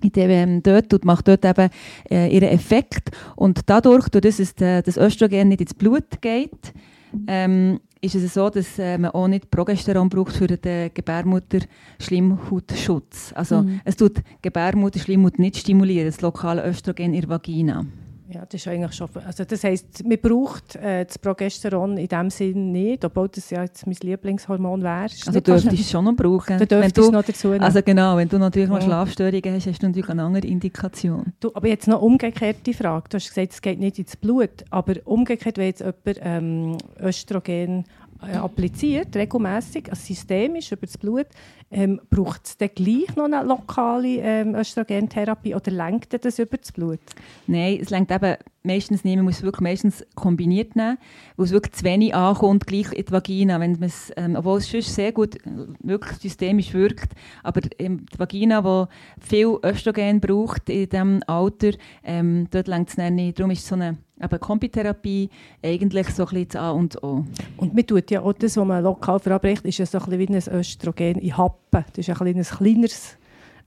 in 0.02 0.12
dem, 0.12 0.30
ähm, 0.30 0.62
dort 0.64 0.94
und 0.94 1.06
macht 1.06 1.28
dort 1.28 1.46
eben 1.46 1.70
äh, 2.10 2.34
ihren 2.34 2.50
Effekt. 2.50 3.12
Und 3.36 3.62
dadurch, 3.66 4.08
durch 4.10 4.24
das 4.24 4.40
es 4.40 4.54
äh, 4.62 4.82
das 4.82 4.98
Östrogen 4.98 5.50
nicht 5.50 5.62
ins 5.62 5.74
Blut 5.74 6.22
geht, 6.22 6.74
ähm, 7.28 7.80
ist 8.02 8.16
es 8.16 8.34
so, 8.34 8.50
dass 8.50 8.80
äh, 8.80 8.98
man 8.98 9.12
auch 9.12 9.28
nicht 9.28 9.52
Progesteron 9.52 10.08
braucht 10.10 10.36
für 10.36 10.48
den 10.48 10.92
Gebärmutter-Schleimhautschutz. 10.94 13.34
Also 13.36 13.64
Mhm. 13.64 13.82
es 13.84 13.98
tut 13.98 14.22
Gebärmutter-Schleimhaut 14.42 15.38
nicht 15.38 15.58
stimulieren, 15.58 16.08
das 16.08 16.22
lokale 16.22 16.66
Östrogen 16.66 17.14
in 17.14 17.22
der 17.22 17.30
Vagina. 17.30 17.86
Ja, 18.32 18.46
das 18.46 18.62
ist 18.62 18.68
eigentlich 18.68 18.94
schon. 18.94 19.10
Also 19.26 19.44
das 19.44 19.64
heisst, 19.64 20.06
man 20.06 20.20
braucht 20.22 20.76
äh, 20.76 21.04
das 21.04 21.18
Progesteron 21.18 21.98
in 21.98 22.08
dem 22.08 22.30
Sinn 22.30 22.72
nicht, 22.72 23.04
obwohl 23.04 23.28
das 23.28 23.50
ja 23.50 23.64
jetzt 23.64 23.88
mein 23.88 23.96
Lieblingshormon 24.00 24.84
wäre. 24.84 25.06
Ist 25.06 25.28
Also 25.28 25.40
du 25.40 25.52
dürftest 25.52 25.82
es 25.82 25.90
schon 25.90 26.06
noch 26.06 26.16
brauchen. 26.16 26.60
Du 26.60 26.68
dürftest 26.68 26.96
wenn 26.98 27.04
es 27.04 27.10
du, 27.10 27.12
noch 27.12 27.24
dazu 27.24 27.48
nehmen. 27.48 27.64
also 27.64 27.82
genau, 27.82 28.18
wenn 28.18 28.30
du 28.30 28.38
natürlich 28.38 28.70
mal 28.70 28.80
Ja. 28.82 28.86
Schlafstörungen 28.86 29.56
hast, 29.56 29.66
hast 29.66 29.82
du 29.82 29.88
natürlich 29.88 30.10
eine 30.10 30.22
andere 30.24 30.46
Indikation. 30.46 31.34
Du, 31.40 31.50
aber 31.56 31.68
jetzt 31.70 31.88
noch 31.88 32.04
umgekehrte 32.04 32.72
Frage. 32.74 33.10
Du 33.10 33.16
hast 33.16 33.30
gesagt, 33.30 33.54
es 33.54 33.62
geht 33.64 33.80
nicht 33.80 33.98
ins 33.98 34.16
Blut. 34.16 34.64
Aber 34.70 34.94
umgekehrt, 35.06 35.58
wenn 35.58 35.66
jetzt 35.66 35.80
jemand 35.82 36.20
ähm, 36.22 36.78
Östrogen 37.02 37.86
appliziert, 38.20 39.16
regelmäßig, 39.16 39.90
also 39.90 40.02
systemisch 40.02 40.72
über 40.72 40.86
das 40.86 40.98
Blut, 40.98 41.28
ähm, 41.72 42.02
braucht 42.10 42.46
es 42.46 42.58
dann 42.58 42.70
gleich 42.74 43.16
noch 43.16 43.26
eine 43.26 43.44
lokale 43.44 44.18
ähm, 44.18 44.56
Östrogentherapie 44.56 45.54
oder 45.54 45.72
lenkt 45.72 46.14
das 46.26 46.40
über 46.40 46.58
das 46.58 46.72
Blut? 46.72 47.00
Nein, 47.48 47.80
es 47.82 47.92
längt 47.92 48.12
eben 48.12 48.38
meistens 48.64 49.04
nicht. 49.04 49.16
Man 49.16 49.26
muss 49.26 49.38
es 49.38 49.44
wirklich 49.44 49.62
meistens 49.62 50.06
kombiniert 50.16 50.76
nehmen, 50.76 50.98
wo 51.38 51.44
es 51.44 51.52
wirklich 51.52 51.74
zu 51.74 51.84
wenig 51.84 52.16
ankommt, 52.16 52.66
gleich 52.66 52.92
in 52.92 53.06
die 53.06 53.12
Vagina. 53.12 53.60
Wenn 53.60 53.78
ähm, 54.16 54.36
obwohl 54.36 54.58
es 54.58 54.70
sonst 54.70 54.96
sehr 54.96 55.12
gut 55.12 55.36
äh, 55.36 55.68
wirklich 55.82 56.18
systemisch 56.18 56.74
wirkt, 56.74 57.14
aber 57.44 57.62
ähm, 57.78 58.06
die 58.12 58.20
Vagina, 58.20 58.62
die 58.62 59.26
viel 59.26 59.58
Östrogen 59.64 60.20
braucht 60.20 60.70
in 60.70 60.90
diesem 60.90 61.22
Alter, 61.28 61.72
ähm, 62.04 62.48
dort 62.50 62.68
längt 62.68 62.90
es 62.90 62.98
nicht. 62.98 63.40
Darum 63.40 63.52
ist 63.52 63.66
so 63.66 63.76
eine 63.76 63.98
eben 64.22 64.40
Kombitherapie 64.40 65.30
eigentlich 65.64 66.10
so 66.10 66.24
ein 66.24 66.30
bisschen 66.30 66.48
das 66.50 66.62
A 66.62 66.72
und 66.72 67.02
O. 67.04 67.26
Und 67.58 67.74
man 67.74 67.86
tut 67.88 68.12
ja 68.12 68.22
auch 68.22 68.34
das, 68.34 68.58
was 68.58 68.66
man 68.66 68.84
lokal 68.84 69.20
verabreicht, 69.20 69.66
ist 69.66 69.78
ja 69.78 69.86
so 69.86 69.98
ein 70.00 70.06
bisschen 70.18 70.20
wie 70.50 70.52
ein 70.54 70.60
Östrogen 70.60 71.16
in 71.20 71.38
Happen. 71.38 71.86
Das 71.94 72.08
ist 72.08 72.10
ein, 72.10 72.34
bisschen 72.34 72.38
ein 72.38 72.58
kleineres 72.58 73.18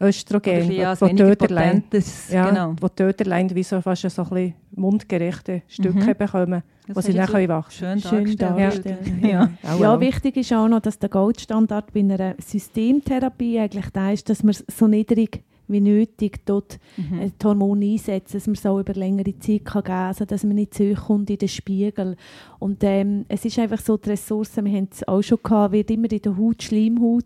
Östrogen, 0.01 0.73
ja, 0.73 1.01
wo 1.01 1.07
Töterlein- 1.07 1.83
Ja, 2.31 2.49
genau. 2.49 2.75
wo 2.81 2.89
die 2.89 2.95
Töterlein 2.97 3.55
wie 3.55 3.63
so 3.63 3.81
fast 3.81 4.03
so 4.11 4.23
ein 4.23 4.29
bisschen 4.29 4.55
mundgerechte 4.75 5.63
Stücke 5.69 5.99
Mhm. 6.01 6.15
bekommen, 6.19 6.63
Das 6.89 6.97
wo 6.97 7.01
sie 7.01 7.13
dann 7.13 7.29
können 7.29 7.49
wachsen 7.49 8.01
Schön, 8.01 8.27
Schön 8.27 8.37
dargestellt. 8.37 8.99
Ja. 9.23 9.49
Auch 9.63 9.79
Ja, 9.81 9.95
auch. 9.95 10.01
wichtig 10.01 10.37
ist 10.39 10.53
auch 10.53 10.67
noch, 10.67 10.81
dass 10.81 10.99
der 10.99 11.09
Goldstandard 11.09 11.93
bei 11.93 12.01
einer 12.01 12.35
Systemtherapie 12.45 13.61
eigentlich 13.61 13.91
da 13.93 14.11
ist, 14.11 14.29
dass 14.29 14.43
man 14.43 14.55
so 14.69 14.89
niedrig 14.89 15.45
wie 15.73 15.81
nötig 15.81 16.45
dort 16.47 16.79
Mhm. 16.97 17.19
äh, 17.19 17.31
die 17.31 17.47
Hormone 17.47 17.87
einsetzen, 17.87 18.35
dass 18.35 18.47
man 18.47 18.55
so 18.57 18.79
über 18.79 18.93
längere 18.95 19.37
Zeit 19.39 19.65
kann 19.65 19.83
geben 19.83 19.95
kann, 19.95 20.07
also 20.09 20.25
dass 20.25 20.45
man 20.45 20.55
nicht 20.55 20.75
zu 20.75 20.91
hoch 20.91 21.07
kommt 21.07 21.31
in 21.31 21.39
den 21.39 21.49
Spiegel. 21.49 22.17
Und 22.59 22.85
ähm, 22.85 23.25
es 23.29 23.45
ist 23.45 23.59
einfach 23.59 23.81
so, 23.81 23.97
die 23.97 24.11
Ressourcen, 24.11 24.65
wir 24.65 24.73
haben 24.73 24.89
es 24.91 25.07
auch 25.09 25.23
schon 25.23 25.39
gehabt, 25.43 25.73
wird 25.73 25.91
immer 25.91 26.11
in 26.11 26.23
der 26.23 26.37
Haut, 26.37 26.63
Schleimhaut 26.63 27.25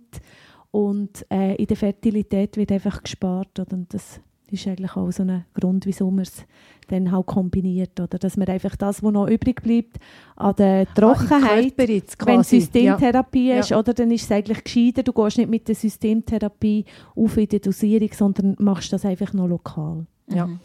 und 0.70 1.26
äh, 1.30 1.54
in 1.56 1.66
der 1.66 1.76
Fertilität 1.76 2.56
wird 2.56 2.72
einfach 2.72 3.02
gespart. 3.02 3.58
Oder? 3.58 3.72
Und 3.76 3.92
das 3.92 4.20
ist 4.50 4.66
eigentlich 4.66 4.94
auch 4.96 5.10
so 5.10 5.22
ein 5.24 5.44
Grund, 5.54 5.86
wieso 5.86 6.10
man 6.10 6.22
es 6.22 6.44
dann 6.88 7.10
halt 7.10 7.26
kombiniert. 7.26 7.98
Oder? 7.98 8.18
Dass 8.18 8.36
man 8.36 8.46
einfach 8.48 8.76
das, 8.76 9.02
was 9.02 9.12
noch 9.12 9.26
übrig 9.28 9.60
bleibt, 9.62 9.96
an 10.36 10.54
der 10.56 10.86
Trockenheit 10.94 11.76
Körper 11.76 11.92
jetzt 11.92 12.18
wenn 12.26 12.36
quasi. 12.36 12.60
Systemtherapie 12.60 13.48
Ja. 13.48 13.58
ist, 13.58 13.72
oder, 13.72 13.92
dann 13.92 14.10
ist 14.12 14.24
es 14.24 14.30
eigentlich 14.32 14.62
gescheiter, 14.62 15.02
du 15.02 15.12
gehst 15.12 15.38
nicht 15.38 15.50
mit 15.50 15.66
der 15.66 15.74
Systemtherapie 15.74 16.84
auf 17.16 17.36
in 17.36 17.48
der 17.48 17.58
Dosierung, 17.60 18.10
sondern 18.12 18.54
machst 18.58 18.92
das 18.92 19.04
einfach 19.04 19.32
noch 19.32 19.48
lokal. 19.48 20.06
Ja. 20.28 20.46
Mhm. 20.46 20.60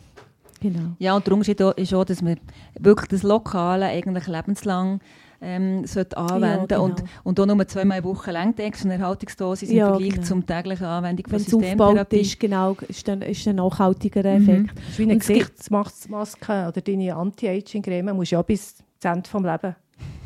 Genau. 0.60 0.92
Ja, 1.00 1.16
und 1.16 1.26
der 1.26 1.34
Unterschied 1.34 1.60
auch- 1.64 1.76
ist 1.76 1.92
auch, 1.94 2.04
dass 2.06 2.22
man 2.22 2.40
wirklich 2.80 3.08
das 3.10 3.24
Lokale 3.24 3.86
eigentlich 3.86 4.28
lebenslang 4.28 5.00
ähm, 5.42 5.86
sollte 5.88 6.18
anwenden 6.18 6.68
genau. 6.68 6.84
und, 6.86 7.04
und 7.24 7.40
auch 7.40 7.46
nur 7.48 7.68
zweimal 7.68 7.98
in 7.98 8.04
Woche 8.04 8.32
längt 8.32 8.60
extra 8.60 8.90
eine 8.90 9.02
Erhaltungsdosis 9.02 9.72
Ja, 9.72 9.88
im 9.88 9.94
Vergleich 9.94 10.14
genau. 10.14 10.28
zum 10.28 10.46
täglichen 10.46 10.86
Anwendung 10.86 11.26
von 11.26 11.34
Wenn 11.34 11.42
es 11.42 11.54
aufgebaut 11.54 11.70
Systemtherapie. 11.88 12.22
ist, 12.22 12.40
genau, 12.40 12.78
ist 12.88 13.08
dann, 13.08 13.22
ist 13.24 13.48
dann 13.48 13.56
nachhaltiger 13.56 14.22
Mhm. 14.40 14.50
Effekt. 14.50 14.78
Das 14.78 14.90
ist 14.90 15.00
wie 15.00 15.04
eine 15.04 15.14
Und 15.14 15.20
Gesichtsmaske 15.20 16.66
oder 16.68 16.82
deine 16.82 17.16
Anti-Aging-Creme 17.16 18.14
musst 18.16 18.32
du 18.32 18.36
ja 18.36 18.42
bis 18.42 18.76
zum 19.00 19.12
Ende 19.12 19.22
des 19.24 19.34
Lebens 19.34 19.76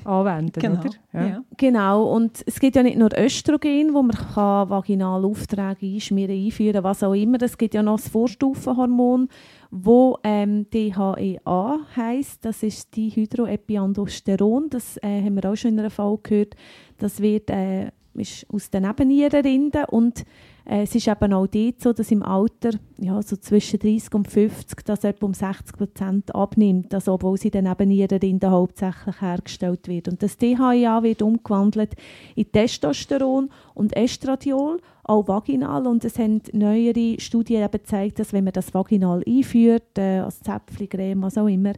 anwenden, 0.06 0.60
Genau. 0.60 0.80
oder? 0.82 0.90
Ja. 1.14 1.44
Genau, 1.58 2.04
und 2.04 2.44
es 2.46 2.60
gibt 2.60 2.76
ja 2.76 2.84
nicht 2.84 2.98
nur 2.98 3.10
Östrogen, 3.18 3.94
wo 3.94 4.02
man 4.02 4.16
kann 4.16 4.70
vaginal 4.70 5.26
Aufträge 5.26 5.86
einschmieren, 5.86 6.36
einführen, 6.36 6.84
was 6.84 7.04
auch 7.04 7.14
immer. 7.14 7.42
Es 7.42 7.58
gibt 7.58 7.74
ja 7.74 7.84
noch 7.84 7.98
das 7.98 8.10
Vorstufenhormon, 8.10 9.30
wo 9.72 10.18
ähm, 10.24 10.68
DHEA 10.70 11.80
heisst. 11.96 12.46
Das 12.46 12.64
ist 12.64 12.96
Dihydroepiandrosteron. 12.96 14.70
Das 14.70 14.98
äh, 14.98 15.24
haben 15.24 15.36
wir 15.36 15.50
auch 15.52 15.56
schon 15.56 15.72
in 15.74 15.80
einer 15.80 15.90
Folge 15.90 16.22
gehört. 16.24 16.56
Das 16.98 17.22
wird 17.22 17.50
äh, 17.50 17.92
ist 18.14 18.46
aus 18.50 18.70
den 18.70 18.84
Nebennierenrinden 18.84 19.86
und 19.86 20.24
es 20.68 20.96
ist 20.96 21.08
eben 21.08 21.32
auch 21.32 21.46
dort 21.46 21.80
so, 21.80 21.94
dass 21.94 22.10
im 22.10 22.24
Alter 22.24 22.72
ja, 22.98 23.22
so 23.22 23.38
zwischen 23.38 23.80
30 23.80 24.16
und 24.16 24.28
50 24.28 24.84
das 24.84 25.04
etwa 25.04 25.28
um 25.28 25.34
60 25.36 25.78
Prozent 25.78 26.34
abnimmt, 26.34 26.92
also 26.92 27.14
obwohl 27.14 27.38
sie 27.38 27.50
in 27.50 27.52
den 27.52 27.66
Nebennierenrinden 27.66 28.50
hauptsächlich 28.50 29.22
hergestellt 29.22 29.88
wird. 29.88 30.08
Und 30.08 30.24
das 30.24 30.38
DHEA 30.38 31.04
wird 31.04 31.22
umgewandelt 31.22 31.94
in 32.36 32.52
Testosteron 32.52 33.52
und 33.76 33.96
Estradiol, 33.96 34.82
auch 35.04 35.28
vaginal. 35.28 35.86
Und 35.86 36.04
es 36.04 36.18
haben 36.18 36.42
neuere 36.52 37.20
Studien 37.20 37.64
eben 37.64 37.72
gezeigt, 37.72 38.18
dass 38.18 38.34
wenn 38.34 38.44
man 38.44 38.54
das 38.54 38.74
vaginal 38.74 39.22
einführt, 39.28 40.00
äh, 40.00 40.20
als 40.20 40.40
Zäpfchen, 40.42 40.90
Creme, 40.90 41.22
was 41.22 41.38
auch 41.38 41.48
immer, 41.48 41.74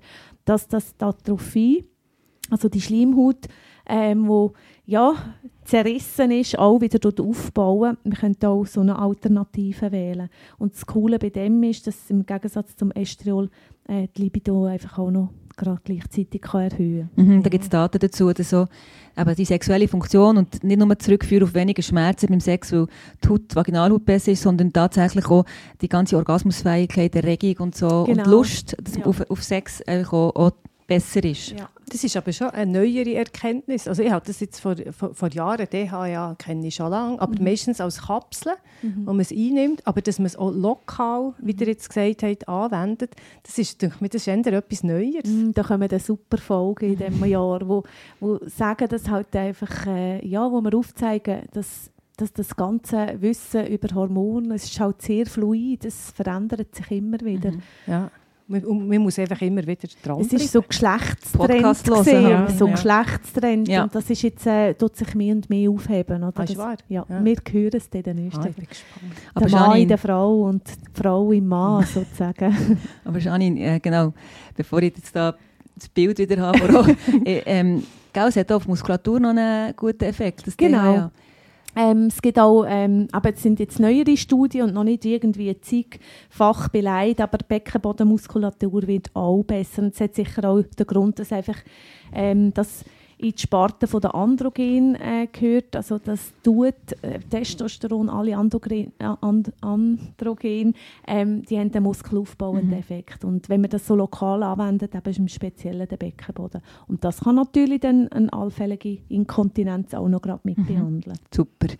dass 0.46 0.66
das 0.66 0.96
die 0.96 1.04
Atrophie, 1.04 1.86
also 2.50 2.70
die 2.70 2.80
Schleimhaut, 2.80 3.48
ähm, 3.86 4.30
wo 4.30 4.54
ja, 4.86 5.14
zerrissen 5.68 6.32
ist, 6.32 6.58
auch 6.58 6.80
wieder 6.82 6.98
dort 7.00 7.20
aufbauen. 7.20 7.98
Wir 8.04 8.18
können 8.18 8.38
auch 8.44 8.66
so 8.66 8.82
eine 8.82 8.98
Alternative 8.98 9.92
wählen. 9.92 10.30
Und 10.58 10.74
das 10.74 10.86
Coole 10.86 11.20
bei 11.20 11.30
dem 11.30 11.62
ist, 11.64 11.86
dass 11.88 12.10
im 12.10 12.26
Gegensatz 12.26 12.76
zum 12.76 12.92
Estriol 12.92 13.50
äh, 13.88 14.08
die 14.16 14.24
Libido 14.24 14.66
einfach 14.66 14.98
auch 14.98 15.12
noch 15.12 15.30
gerade 15.58 15.82
gleichzeitig 15.84 16.42
kann 16.42 16.70
erhöhen 16.70 17.10
Mhm, 17.16 17.42
da 17.42 17.50
gibt 17.50 17.64
es 17.64 17.70
Daten 17.70 17.98
dazu, 18.00 18.32
dass 18.32 18.52
so, 18.52 18.68
eben 19.18 19.36
die 19.36 19.46
sexuelle 19.46 19.88
Funktion 19.88 20.38
und 20.38 20.64
nicht 20.64 20.78
nur 20.80 21.00
zurückführen 21.00 21.44
auf 21.44 21.56
weniger 21.56 21.82
Schmerzen 21.82 22.28
beim 22.28 22.40
Sex, 22.40 22.72
weil 22.72 22.86
die 23.24 23.28
Haut, 23.28 23.42
die 23.52 23.56
Vaginalhaut 23.56 24.06
besser 24.06 24.32
ist, 24.34 24.44
sondern 24.44 24.72
tatsächlich 24.72 25.26
auch 25.26 25.46
die 25.82 25.90
ganze 25.90 26.16
Orgasmusfähigkeit, 26.16 27.16
Erregung 27.16 27.68
und 27.68 27.76
so 27.76 27.88
und 28.04 28.06
Genau. 28.18 28.30
Lust 28.30 28.76
dass 28.82 28.98
Ja. 28.98 29.06
auf, 29.06 29.30
auf 29.30 29.44
Sex 29.44 29.82
eigentlich 29.88 30.14
auch, 30.14 30.36
auch 30.36 30.52
besser 30.88 31.24
ist. 31.24 31.52
Ja. 31.52 31.70
Das 31.90 32.04
ist 32.04 32.18
aber 32.18 32.32
schon 32.34 32.50
eine 32.50 32.72
neuere 32.72 33.14
Erkenntnis. 33.14 33.88
Also 33.88 34.04
ich 34.04 34.12
habe 34.12 34.26
das 34.26 34.40
jetzt 34.40 34.60
vor, 34.60 34.76
vor, 34.92 35.14
vor 35.14 35.30
Jahren, 35.30 35.68
DHA 35.70 36.36
kenne 36.38 36.68
ich 36.68 36.76
schon 36.76 36.90
lange, 36.90 37.20
aber 37.22 37.42
meistens 37.42 37.80
als 37.80 38.02
Kapsel, 38.02 38.54
wo 38.82 39.12
man 39.12 39.20
es 39.22 39.32
einnimmt, 39.32 39.86
aber 39.86 40.02
dass 40.02 40.20
man 40.20 40.26
es 40.28 40.36
auch 40.36 40.52
lokal, 40.52 41.34
wie 41.40 41.52
ihr 41.52 41.68
jetzt 41.68 41.90
gesagt 41.90 42.24
habt, 42.24 42.48
anwendet, 42.48 43.16
das 43.44 43.58
ist, 43.58 43.82
denke 43.82 43.98
ich, 44.02 44.10
das 44.10 44.22
ist 44.22 44.28
eher 44.28 44.54
etwas 44.54 44.84
Neues. 44.84 45.24
Mm, 45.26 45.52
Da 45.54 45.64
kommen 45.64 45.90
eine 45.90 46.00
super 46.00 46.38
Folge 46.38 46.88
in 46.88 46.98
diesem 46.98 47.26
Jahr, 47.30 47.68
wo, 47.68 47.84
wo 48.20 48.40
sagen, 48.48 48.88
dass 48.88 49.10
halt 49.10 49.36
einfach, 49.36 49.88
äh, 49.88 50.26
ja, 50.28 50.50
wo 50.52 50.62
wir 50.62 50.74
aufzeigen, 50.74 51.44
dass, 51.54 51.90
dass 52.18 52.34
das 52.34 52.56
ganze 52.56 53.16
Wissen 53.22 53.68
über 53.68 53.94
Hormone, 53.96 54.56
es 54.56 54.66
ist 54.66 54.80
halt 54.80 55.02
sehr 55.02 55.26
fluid, 55.26 55.86
es 55.86 56.12
verändert 56.12 56.76
sich 56.76 56.92
immer 56.92 57.20
wieder. 57.22 57.52
Ja. 57.86 58.10
Man, 58.50 58.88
man 58.88 59.00
muss 59.00 59.20
einfach 59.20 59.42
immer 59.42 59.62
wieder 59.68 59.88
dran 60.02 60.22
Es 60.22 60.32
ist 60.32 60.52
so 60.54 60.62
Geschlechtstrend 60.62 61.84
gesehen, 61.84 62.30
ja. 62.30 62.50
so 62.50 62.66
Ja. 62.68 62.72
Geschlechtstrend 62.72 63.68
Ja. 63.68 63.84
und 63.84 63.94
das 63.94 64.10
ist 64.10 64.22
jetzt, 64.22 64.48
äh, 64.48 64.74
tut 64.74 64.96
sich 64.96 65.14
mehr 65.16 65.36
und 65.36 65.50
mehr 65.50 65.70
aufheben. 65.70 66.24
Oder? 66.24 66.34
Ah, 66.40 66.44
ist 66.44 66.52
das, 66.52 66.58
wahr? 66.58 66.78
Ja, 66.88 67.06
Ja. 67.10 67.26
Wir 67.26 67.36
hören 67.52 67.72
es 67.74 67.90
dann 67.90 68.04
den 68.04 68.18
Ah, 68.20 68.46
ich 68.48 68.56
bin 68.56 68.68
gespannt. 68.68 69.14
Aber 69.34 69.46
der 69.48 69.60
Mann 69.60 69.78
in 69.82 69.88
der 69.90 69.98
Frau 69.98 70.42
und 70.44 70.64
die 70.66 71.02
Frau 71.02 71.32
im 71.34 71.48
Mann 71.48 71.86
sozusagen. 71.94 72.78
aber 73.04 73.20
Janine 73.20 73.60
äh, 73.76 73.80
genau, 73.80 74.14
bevor 74.56 74.82
ich 74.82 74.96
jetzt 74.96 75.14
da 75.16 75.36
das 75.76 75.90
Bild 75.90 76.18
wieder 76.18 76.38
habe, 76.42 76.96
äh, 77.26 77.42
ähm, 77.46 77.84
gell, 78.14 78.28
es 78.30 78.36
hat 78.38 78.52
auf 78.52 78.66
Muskulatur 78.68 79.20
noch 79.20 79.30
einen 79.32 79.76
guten 79.76 80.06
Effekt. 80.06 80.48
Das 80.48 80.56
Genau. 80.56 80.94
DHA. 80.96 81.12
Ähm, 81.80 82.08
es 82.08 82.24
gibt 82.24 82.40
auch, 82.40 82.66
ähm, 82.68 83.08
aber 83.12 83.34
es 83.34 83.44
sind 83.44 83.60
jetzt 83.60 83.80
neuere 83.80 84.18
Studien 84.18 84.64
und 84.64 84.74
noch 84.74 84.84
nicht 84.84 85.06
irgendwie 85.06 85.56
zigfach 85.62 86.70
beleidigt, 86.70 87.22
aber 87.22 87.38
Beckenbodenmuskulatur 87.38 88.88
wird 88.88 89.16
auch 89.16 89.44
besser. 89.44 89.84
Und 89.84 89.94
es 89.94 90.02
hat 90.02 90.16
sicher 90.16 90.50
auch 90.50 90.64
den 90.64 90.88
Grund, 90.88 91.20
dass 91.20 91.32
einfach 91.32 91.58
ähm, 92.12 92.52
das 92.52 92.84
in 93.20 93.32
die 93.32 93.42
Sparte 93.42 93.88
der 93.88 94.14
Androgen 94.14 94.96
äh, 94.96 95.28
gehört. 95.32 95.76
Also 95.76 95.98
das 95.98 96.34
tut 96.44 96.76
äh, 97.02 97.20
Testosteron, 97.30 98.10
alle 98.10 98.38
Androgen, 98.38 98.94
äh, 99.00 99.06
And 99.22 99.52
Androgen, 99.62 100.76
ähm, 101.08 101.42
die 101.44 101.58
haben 101.58 101.72
einen 101.74 101.84
muskelaufbauenden 101.84 102.74
Effekt. 102.74 103.26
Und 103.26 103.50
wenn 103.50 103.62
man 103.62 103.72
das 103.72 103.88
so 103.88 103.96
lokal 103.96 104.44
anwendet, 104.44 104.94
eben 104.94 105.10
ist 105.10 105.20
im 105.20 105.28
Speziellen 105.28 105.88
der 105.88 105.98
Beckenboden. 105.98 106.62
Und 106.88 107.04
das 107.04 107.22
kann 107.22 107.36
natürlich 107.36 107.80
dann 107.80 108.08
eine 108.10 108.32
allfällige 108.32 109.00
Inkontinenz 109.10 109.94
auch 109.94 110.08
noch 110.08 110.22
gerade 110.22 110.42
mit 110.44 110.58
behandeln. 110.68 111.18
Super. 111.34 111.74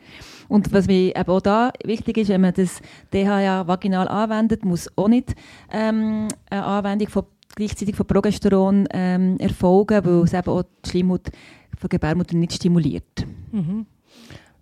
Und 0.48 0.72
was 0.74 0.88
mir 0.88 1.16
eben 1.16 1.30
auch 1.30 1.42
da 1.42 1.72
wichtig 1.84 2.18
ist, 2.18 2.30
wenn 2.30 2.42
man 2.42 2.54
das 2.54 2.82
DHA 3.14 3.68
vaginal 3.68 4.08
anwendet, 4.08 4.66
muss 4.66 4.90
auch 4.96 5.08
nicht 5.08 5.36
ähm, 5.72 6.28
eine 6.50 6.64
Anwendung 6.64 7.10
von, 7.10 7.26
gleichzeitig 7.58 7.96
von 7.96 8.06
Progesteron 8.06 8.88
ähm, 8.92 9.38
erfolgen, 9.40 10.06
weil 10.06 10.24
es 10.24 10.34
eben 10.34 10.50
auch 10.50 10.64
die 10.86 10.90
Schleimhaut 10.90 11.30
von 11.78 11.90
Gebärmutter 11.90 12.36
nicht 12.36 12.54
stimuliert. 12.54 13.26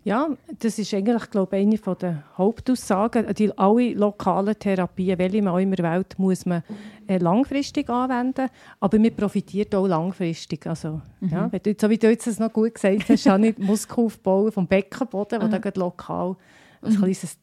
Ja, 0.05 0.29
das 0.59 0.77
ist 0.77 0.93
eigentlich, 0.93 1.31
glaube 1.31 1.57
ich, 1.57 1.65
eine 1.65 1.95
der 1.95 2.23
Hauptaussagen. 2.37 3.33
Die, 3.33 3.57
alle 3.57 3.93
lokalen 3.93 4.57
Therapien, 4.57 5.17
welche 5.17 5.41
man 5.41 5.53
auch 5.53 5.57
immer 5.57 5.79
wählt, 5.79 6.17
muss 6.19 6.45
man 6.45 6.63
äh, 7.07 7.17
langfristig 7.17 7.89
anwenden, 7.89 8.49
aber 8.79 8.99
man 8.99 9.15
profitiert 9.15 9.73
auch 9.73 9.87
langfristig. 9.87 10.65
Also, 10.67 11.01
ja, 11.21 11.51
wenn 11.51 11.59
du, 11.63 11.73
so 11.79 11.89
wie 11.89 11.97
du 11.97 12.07
jetzt 12.09 12.27
das 12.27 12.39
noch 12.39 12.53
gut 12.53 12.75
gesagt 12.75 13.09
hast, 13.09 13.25
habe 13.25 13.47
ich 13.49 13.57
Muskelaufbau 13.57 14.51
vom 14.51 14.67
Beckenboden, 14.67 15.41
wo 15.41 15.47
da 15.47 15.57
gerade 15.57 15.79
lokal 15.79 16.35
ein 16.83 16.95
kleines 16.95 17.39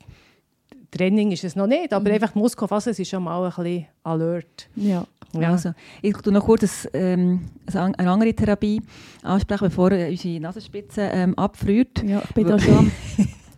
Training 0.93 1.33
ist 1.33 1.43
es 1.43 1.57
noch 1.57 1.67
nicht, 1.67 1.93
aber 1.93 2.11
einfach 2.11 2.33
die 2.33 2.39
Muskelfaser 2.39 2.91
ist 2.91 3.09
schon 3.09 3.25
mal 3.25 3.45
ein 3.45 3.51
bisschen 3.51 3.87
alert. 4.05 4.69
Ja. 4.77 5.05
Ja. 5.35 5.53
Also, 5.53 5.73
ich 6.03 6.17
tue 6.19 6.33
noch 6.33 6.45
kurz 6.45 6.87
ein, 6.93 7.01
ähm, 7.01 7.41
eine 7.75 8.11
andere 8.11 8.35
Therapie 8.35 8.83
ansprechen, 9.23 9.65
bevor 9.65 9.93
äh, 9.93 10.11
unsere 10.11 10.41
Nasenspitze 10.41 11.03
ähm, 11.13 11.39
abfriert. 11.39 12.03
ja, 12.03 12.23
ich 12.23 12.35
bin 12.35 12.47
da 12.47 12.59
schon 12.59 12.91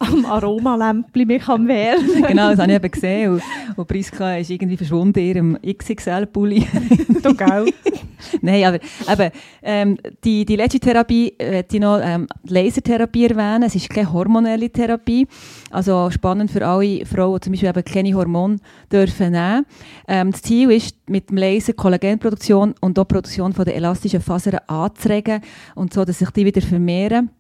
am, 0.09 0.27
Aromalämpchen 0.27 1.27
mich 1.27 1.49
am 1.49 1.69
Wehren. 1.69 2.23
genau, 2.29 2.51
das 2.51 2.59
habe 2.59 2.71
ich 2.71 2.77
eben 2.77 2.91
gesehen. 2.91 3.33
Und, 3.33 3.43
und 3.77 3.89
Priska 3.89 4.37
ist 4.37 4.51
irgendwie 4.51 4.77
verschwunden 4.77 5.19
in 5.19 5.27
ihrem 5.27 5.59
XXL-Pulli. 5.63 6.67
Du, 7.23 7.35
gell? 7.35 7.67
Nein, 8.41 8.65
aber 8.65 8.79
eben, 9.13 9.33
ähm, 9.63 9.99
die, 10.25 10.45
die 10.45 10.57
letzte 10.57 10.81
Therapie 10.81 11.35
äh, 11.39 11.63
die 11.71 11.81
noch 11.81 12.01
ähm, 12.03 12.27
Lasertherapie 12.45 13.27
erwähnen. 13.27 13.65
Es 13.65 13.75
ist 13.75 13.91
keine 13.91 14.13
hormonelle 14.13 14.71
Therapie. 14.71 15.27
Also 15.71 16.11
spannend 16.11 16.51
für 16.51 16.67
alle 16.67 17.05
Frauen, 17.07 17.37
die 17.37 17.41
zum 17.41 17.53
Beispiel 17.53 17.69
eben 17.69 17.85
keine 17.85 18.15
Hormone 18.15 18.57
dürfen 18.91 19.33
nehmen. 19.33 19.67
Ähm, 20.09 20.33
das 20.33 20.43
Ziel 20.43 20.71
ist, 20.71 20.97
mit 21.09 21.31
dem 21.31 21.37
Laser 21.37 21.73
Kollagenproduktion 21.73 22.75
und 22.81 22.99
auch 22.99 23.09
Produktion 23.09 23.53
von 23.53 23.65
der 23.65 23.77
elastischen 23.77 24.21
Fasern 24.21 24.61
anzuregen 24.67 25.41
und 25.75 25.93
so, 25.93 26.05
dass 26.05 26.19
sich 26.19 26.31
die 26.31 26.47
wieder 26.47 26.63
vermehren 26.63 27.31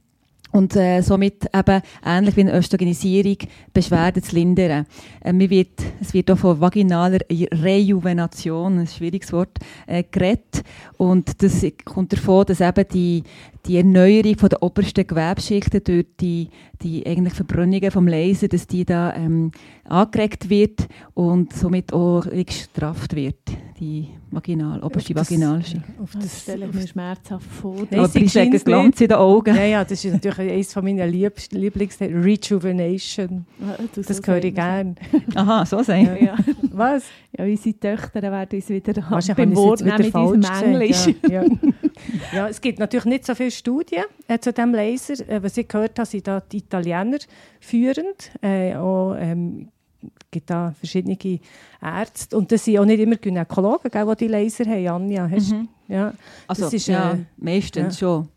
und 0.54 0.76
äh, 0.76 1.02
somit 1.02 1.46
eben 1.52 1.82
ähnlich 2.06 2.36
wie 2.36 2.42
eine 2.42 2.56
Östrogenisierung 2.56 3.38
Beschwerden 3.72 4.22
zu 4.22 4.36
lindern. 4.36 4.86
Äh, 5.20 5.50
wird, 5.50 5.82
es 6.00 6.14
wird 6.14 6.30
auch 6.30 6.38
von 6.38 6.60
vaginaler 6.60 7.18
Rejuvenation, 7.28 8.78
ein 8.78 8.86
schwieriges 8.86 9.32
Wort, 9.32 9.58
äh, 9.88 10.04
geredet. 10.08 10.62
Und 10.96 11.42
das 11.42 11.66
kommt 11.84 12.12
davon, 12.12 12.46
dass 12.46 12.60
eben 12.60 12.86
die, 12.92 13.24
die 13.66 13.78
Erneuerung 13.78 14.38
von 14.38 14.48
der 14.48 14.62
obersten 14.62 15.04
Gewebschichten 15.04 15.82
durch 15.82 16.06
die, 16.20 16.48
die 16.80 17.04
eigentlich 17.04 17.34
Verbrennungen 17.34 17.90
vom 17.90 18.06
Laser, 18.06 18.46
dass 18.46 18.68
die 18.68 18.84
da 18.84 19.12
ähm, 19.16 19.50
angeregt 19.88 20.50
wird 20.50 20.86
und 21.14 21.52
somit 21.52 21.92
auch 21.92 22.26
gestrafft 22.30 23.16
wird, 23.16 23.40
die 23.80 24.08
vaginal, 24.30 24.82
oberste 24.82 25.14
Das- 25.14 25.30
Vaginalschicht. 25.30 25.82
Auf 26.02 26.12
Das 26.12 26.22
das, 26.22 26.42
stelle 26.42 26.66
ich 26.66 26.72
mir 26.74 26.86
schmerzhaft 26.86 27.46
vor. 27.50 27.74
Nein, 27.90 28.00
Aber 28.00 28.14
einen 28.14 28.28
scheint's 28.28 28.64
Glanz 28.64 29.00
in 29.00 29.08
den 29.08 29.16
Augen. 29.18 29.54
Ja, 29.54 29.64
ja, 29.64 29.84
das 29.84 30.04
ist 30.04 30.12
natürlich 30.12 30.38
eines 30.52 30.72
von 30.72 30.84
meinen 30.84 31.10
Liebst 31.10 31.52
Lieblings 31.52 31.98
Rejuvenation. 32.00 33.46
Das 33.96 34.16
so 34.16 34.22
höre 34.26 34.44
ich 34.44 34.54
gerne. 34.54 34.94
Aha, 35.34 35.66
so 35.66 35.82
sein. 35.82 36.06
so. 36.18 36.24
Ja, 36.24 36.36
Was? 36.72 37.04
ja, 37.36 37.44
unsere 37.44 37.78
Töchter 37.78 38.22
werden 38.22 38.56
uns 38.56 38.68
wieder 38.68 38.94
Wahrscheinlich 39.10 39.36
beim 39.36 39.56
Wort 39.56 39.80
ich 39.80 39.86
es 39.86 39.92
nehmen 39.98 40.04
mit 40.06 40.14
unserem 40.14 40.64
Englisch. 40.74 41.06
Ja, 41.28 41.30
ja. 41.42 41.44
ja, 42.32 42.48
es 42.48 42.60
gibt 42.60 42.78
natürlich 42.78 43.06
nicht 43.06 43.26
so 43.26 43.34
viele 43.34 43.50
Studien 43.50 44.04
äh, 44.28 44.38
zu 44.38 44.52
diesem 44.52 44.72
Laser. 44.72 45.28
Äh, 45.28 45.42
was 45.42 45.56
ich 45.56 45.66
gehört 45.68 45.98
habe, 45.98 46.06
sind 46.06 46.26
da 46.26 46.40
die 46.40 46.58
Italiener 46.58 47.18
führend. 47.60 48.30
Äh, 48.40 48.74
auch, 48.76 49.14
ähm, 49.18 49.68
gibt 50.30 50.50
da 50.50 50.72
verschiedene 50.78 51.16
Ärzte. 51.80 52.36
Und 52.36 52.50
das 52.52 52.64
sind 52.64 52.78
auch 52.78 52.84
nicht 52.84 53.00
immer 53.00 53.16
Gynäkologen, 53.16 53.90
gell, 53.90 54.06
die 54.06 54.16
die 54.16 54.28
Laser 54.28 54.64
haben, 54.64 54.86
Anja. 54.88 55.28
Hast, 55.30 55.52
Mhm. 55.52 55.68
ja. 55.88 56.12
Also, 56.46 56.62
Das 56.64 56.72
ist, 56.72 56.86
ja, 56.88 57.12
äh, 57.12 57.18
meistens 57.36 57.98
schon. 57.98 58.28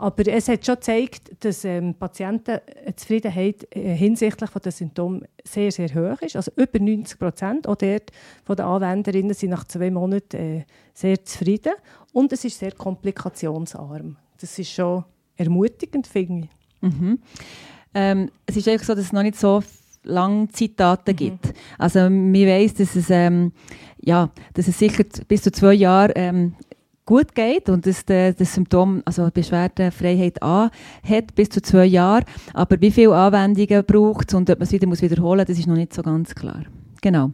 Aber 0.00 0.24
es 0.28 0.46
hat 0.48 0.64
schon 0.64 0.76
gezeigt, 0.76 1.32
dass 1.44 1.64
ähm, 1.64 1.92
Patienten 1.94 2.60
die 2.86 2.94
Zufriedenheit 2.94 3.66
äh, 3.74 3.96
hinsichtlich 3.96 4.48
von 4.48 4.62
den 4.62 4.70
Symptomen 4.70 5.24
sehr, 5.42 5.72
sehr 5.72 5.88
hoch 5.92 6.22
ist. 6.22 6.36
Also 6.36 6.52
über 6.54 6.78
90 6.78 7.18
Prozent. 7.18 7.66
Auch 7.66 7.74
dort 7.74 8.12
von 8.44 8.54
den 8.54 8.64
Anwenderinnen 8.64 9.34
sind 9.34 9.50
nach 9.50 9.64
zwei 9.64 9.90
Monaten 9.90 10.36
äh, 10.36 10.64
sehr 10.94 11.24
zufrieden. 11.24 11.72
Und 12.12 12.32
es 12.32 12.44
ist 12.44 12.60
sehr 12.60 12.70
komplikationsarm. 12.72 14.16
das 14.40 14.56
ist 14.58 14.70
schon 14.70 15.04
ermutigend, 15.36 16.06
finde 16.06 16.44
ich. 16.44 16.80
Mhm. 16.80 17.18
Ähm, 17.94 18.30
es 18.46 18.56
ist 18.56 18.68
eigentlich 18.68 18.82
so, 18.86 18.94
dass 18.94 19.04
es 19.06 19.12
noch 19.12 19.22
nicht 19.24 19.36
so 19.36 19.62
lange 20.08 20.48
Zeitdaten 20.48 21.12
Mhm. 21.12 21.16
gibt. 21.16 21.54
Also 21.78 22.00
man 22.00 22.34
weiss, 22.34 22.74
dass 22.74 22.96
es, 22.96 23.10
ähm, 23.10 23.52
ja, 24.00 24.30
dass 24.54 24.68
es 24.68 24.78
sicher 24.78 25.04
bis 25.28 25.42
zu 25.42 25.52
zwei 25.52 25.74
Jahre 25.74 26.12
ähm, 26.16 26.54
gut 27.06 27.34
geht 27.34 27.70
und 27.70 27.86
dass 27.86 28.04
der, 28.04 28.34
das 28.34 28.52
Symptom, 28.54 29.02
also 29.06 29.30
Beschwerdefreiheit 29.32 30.42
an 30.42 30.70
hat, 31.02 31.34
bis 31.34 31.48
zu 31.48 31.62
zwei 31.62 31.86
Jahre. 31.86 32.24
Aber 32.52 32.80
wie 32.80 32.90
viele 32.90 33.14
Anwendungen 33.14 33.84
braucht 33.84 34.28
es 34.28 34.34
und 34.34 34.50
ob 34.50 34.58
man 34.58 34.66
es 34.66 34.72
wieder 34.72 34.86
muss 34.86 35.00
wiederholen 35.00 35.38
muss, 35.38 35.46
das 35.46 35.58
ist 35.58 35.66
noch 35.66 35.74
nicht 35.76 35.94
so 35.94 36.02
ganz 36.02 36.34
klar. 36.34 36.64
Genau. 37.00 37.30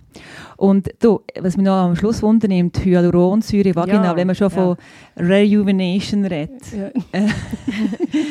Und 0.57 0.91
du, 1.01 1.21
was 1.41 1.57
mich 1.57 1.65
noch 1.65 1.73
am 1.73 1.97
Schluss 1.97 2.23
wundernimmt, 2.23 2.85
Hyaluronsäure, 2.85 3.75
Vagina, 3.75 4.05
Ja, 4.05 4.17
wenn 4.17 4.27
man 4.27 4.37
schon 4.37 4.51
ja. 4.51 4.55
von 4.55 4.77
Rejuvenation 5.17 6.25
redet. 6.27 6.61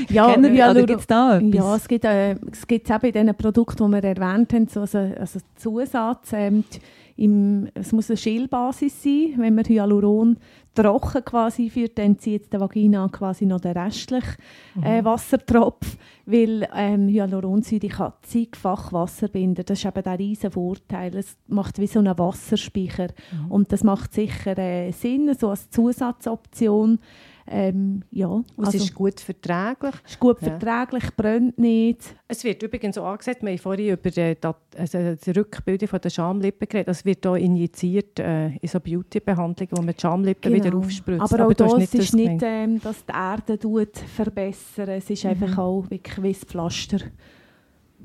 Ja, 0.09 0.31
Kennen 0.33 0.53
wir, 0.53 0.65
oder 0.65 0.73
Hyaluro- 0.81 0.85
gibt 0.85 0.99
es 1.01 1.07
da 1.07 1.37
etwas? 1.37 1.53
Ja, 1.55 1.75
es 1.75 1.87
gibt, 1.87 2.05
äh, 2.05 2.35
es 2.51 2.67
gibt 2.67 2.89
eben 2.89 3.05
in 3.05 3.11
diesen 3.13 3.35
Produkten, 3.35 3.85
die 3.91 3.91
wir 3.91 4.03
erwähnt 4.03 4.53
haben, 4.53 4.67
so 4.67 4.81
also, 4.81 4.97
also 4.97 5.39
Zusatz. 5.55 6.33
Ähm, 6.33 6.63
die- 6.73 6.79
im, 7.15 7.67
es 7.73 7.91
muss 7.91 8.09
eine 8.09 8.17
Schälbasis 8.17 9.03
sein. 9.03 9.35
Wenn 9.37 9.55
man 9.55 9.65
Hyaluron 9.65 10.37
trocken 10.73 11.23
quasi 11.23 11.69
führt, 11.69 11.97
dann 11.97 12.17
zieht 12.17 12.51
die 12.51 12.59
Vagina 12.59 13.07
quasi 13.09 13.45
noch 13.45 13.59
den 13.59 13.77
restlichen 13.77 14.37
äh, 14.81 15.03
Wassertropf, 15.03 15.97
weil 16.25 16.67
ähm, 16.75 17.07
Hyaluronsäure 17.07 17.87
kann 17.87 18.13
zigfach 18.23 18.91
Wasser 18.91 19.27
binden. 19.27 19.63
Das 19.65 19.79
ist 19.79 19.85
eben 19.85 20.03
der 20.03 20.17
riesen 20.17 20.51
Vorteil. 20.51 21.15
Es 21.15 21.37
macht 21.47 21.79
wie 21.79 21.87
so 21.87 21.99
einen 21.99 22.17
Wasserspeicher. 22.17 23.09
Und 23.49 23.71
das 23.71 23.83
macht 23.83 24.13
sicher 24.13 24.57
äh, 24.57 24.91
Sinn, 24.91 25.33
so 25.37 25.49
als 25.49 25.69
Zusatzoption. 25.69 26.99
Ähm, 27.45 28.03
ja, 28.09 28.27
Und 28.27 28.45
es 28.57 28.65
also, 28.67 28.77
ist 28.77 28.93
gut 28.93 29.19
verträglich. 29.19 29.93
ist 30.07 30.19
gut 30.19 30.41
Ja. 30.41 30.49
verträglich, 30.57 31.03
brennt 31.15 31.57
nicht. 31.57 32.15
Es 32.27 32.43
wird 32.45 32.63
übrigens 32.63 32.95
so 32.95 33.03
angesagt, 33.03 33.41
wir 33.43 33.49
haben 33.51 33.57
vorhin 33.57 33.89
über 33.93 34.09
die, 34.09 34.35
Dat- 34.39 34.55
also 34.77 34.97
die 35.15 35.31
Rückbildung 35.31 35.89
von 35.89 35.99
der 35.99 36.09
Schamlippen 36.09 36.67
geredet. 36.69 36.87
Es 36.87 37.03
wird 37.03 37.25
hier 37.25 37.35
injiziert 37.35 38.17
äh, 38.19 38.47
in 38.55 38.67
so 38.69 38.79
Beauty-Behandlungen, 38.79 39.71
wo 39.77 39.81
man 39.81 39.93
die 39.93 40.01
Schamlippen 40.01 40.53
wieder 40.53 40.73
aufspritzt. 40.73 41.29
Genau. 41.31 41.43
Aber 41.43 41.65
auch 41.65 41.73
hast 41.77 41.93
das 41.93 42.01
ist 42.05 42.13
nicht, 42.13 42.39
gemeint. 42.39 42.43
ähm, 42.45 42.81
dass 42.81 43.05
die 43.05 43.11
Erde 43.13 43.59
tut 43.59 43.97
verbessern. 43.97 44.87
Es 44.89 45.09
ist 45.09 45.25
einfach 45.25 45.57
auch 45.57 45.83
wirklich 45.89 46.23
wie 46.23 46.29
ein 46.29 46.35
Pflaster 46.35 46.99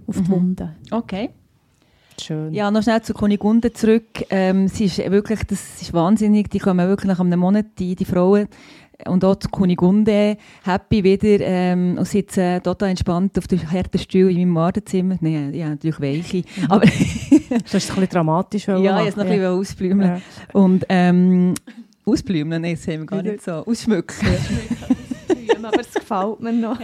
auf 0.06 0.16
die 0.16 0.22
Mhm. 0.22 0.28
Wunde. 0.30 0.74
Okay. 0.90 1.30
Schön. 2.20 2.52
Ja, 2.52 2.68
noch 2.72 2.82
schnell 2.82 3.00
zu 3.02 3.14
Kunigunde 3.14 3.72
zurück. 3.72 4.24
Ähm, 4.30 4.66
sie 4.66 4.86
ist 4.86 4.98
wirklich, 4.98 5.38
das 5.44 5.80
ist 5.80 5.92
wahnsinnig. 5.92 6.50
Die 6.50 6.58
kommen 6.58 6.88
wirklich 6.88 7.06
nach 7.06 7.20
einem 7.20 7.38
Monat, 7.38 7.66
die, 7.78 7.94
die 7.94 8.04
Frauen. 8.04 8.48
Und 9.06 9.24
auch 9.24 9.36
zu 9.36 9.48
Kunigunde, 9.48 10.36
happy 10.64 11.04
wieder, 11.04 11.38
ähm, 11.40 11.96
und 11.98 12.06
sitzen 12.06 12.60
total 12.62 12.90
entspannt 12.90 13.38
auf 13.38 13.46
dem 13.46 13.70
harten 13.70 13.98
Stuhl 13.98 14.30
in 14.30 14.38
meinem 14.38 14.54
Badezimmer. 14.54 15.16
Nein, 15.20 15.54
ja, 15.54 15.68
natürlich 15.68 16.00
weiche. 16.00 16.42
Aber 16.68 16.80
Das 16.80 17.74
ist 17.74 17.90
ein 17.90 17.94
bisschen 17.94 18.08
dramatisch. 18.08 18.66
ja, 18.66 18.76
wollte 18.76 19.08
es 19.08 19.16
noch 19.16 19.24
ein 19.24 19.30
bisschen 19.30 19.46
ausblümeln. 19.46 20.10
Ja. 20.10 20.20
Und, 20.60 20.84
ähm, 20.88 21.54
ausblümeln, 22.04 22.60
nein, 22.62 22.74
das 22.74 22.86
haben 22.88 23.00
wir 23.00 23.06
gar 23.06 23.22
nicht 23.22 23.42
so. 23.42 23.52
Ausschmücken. 23.52 24.26
Aber 25.68 25.80
es 25.80 25.92
gefällt 25.92 26.40
mir 26.40 26.52
noch. 26.52 26.78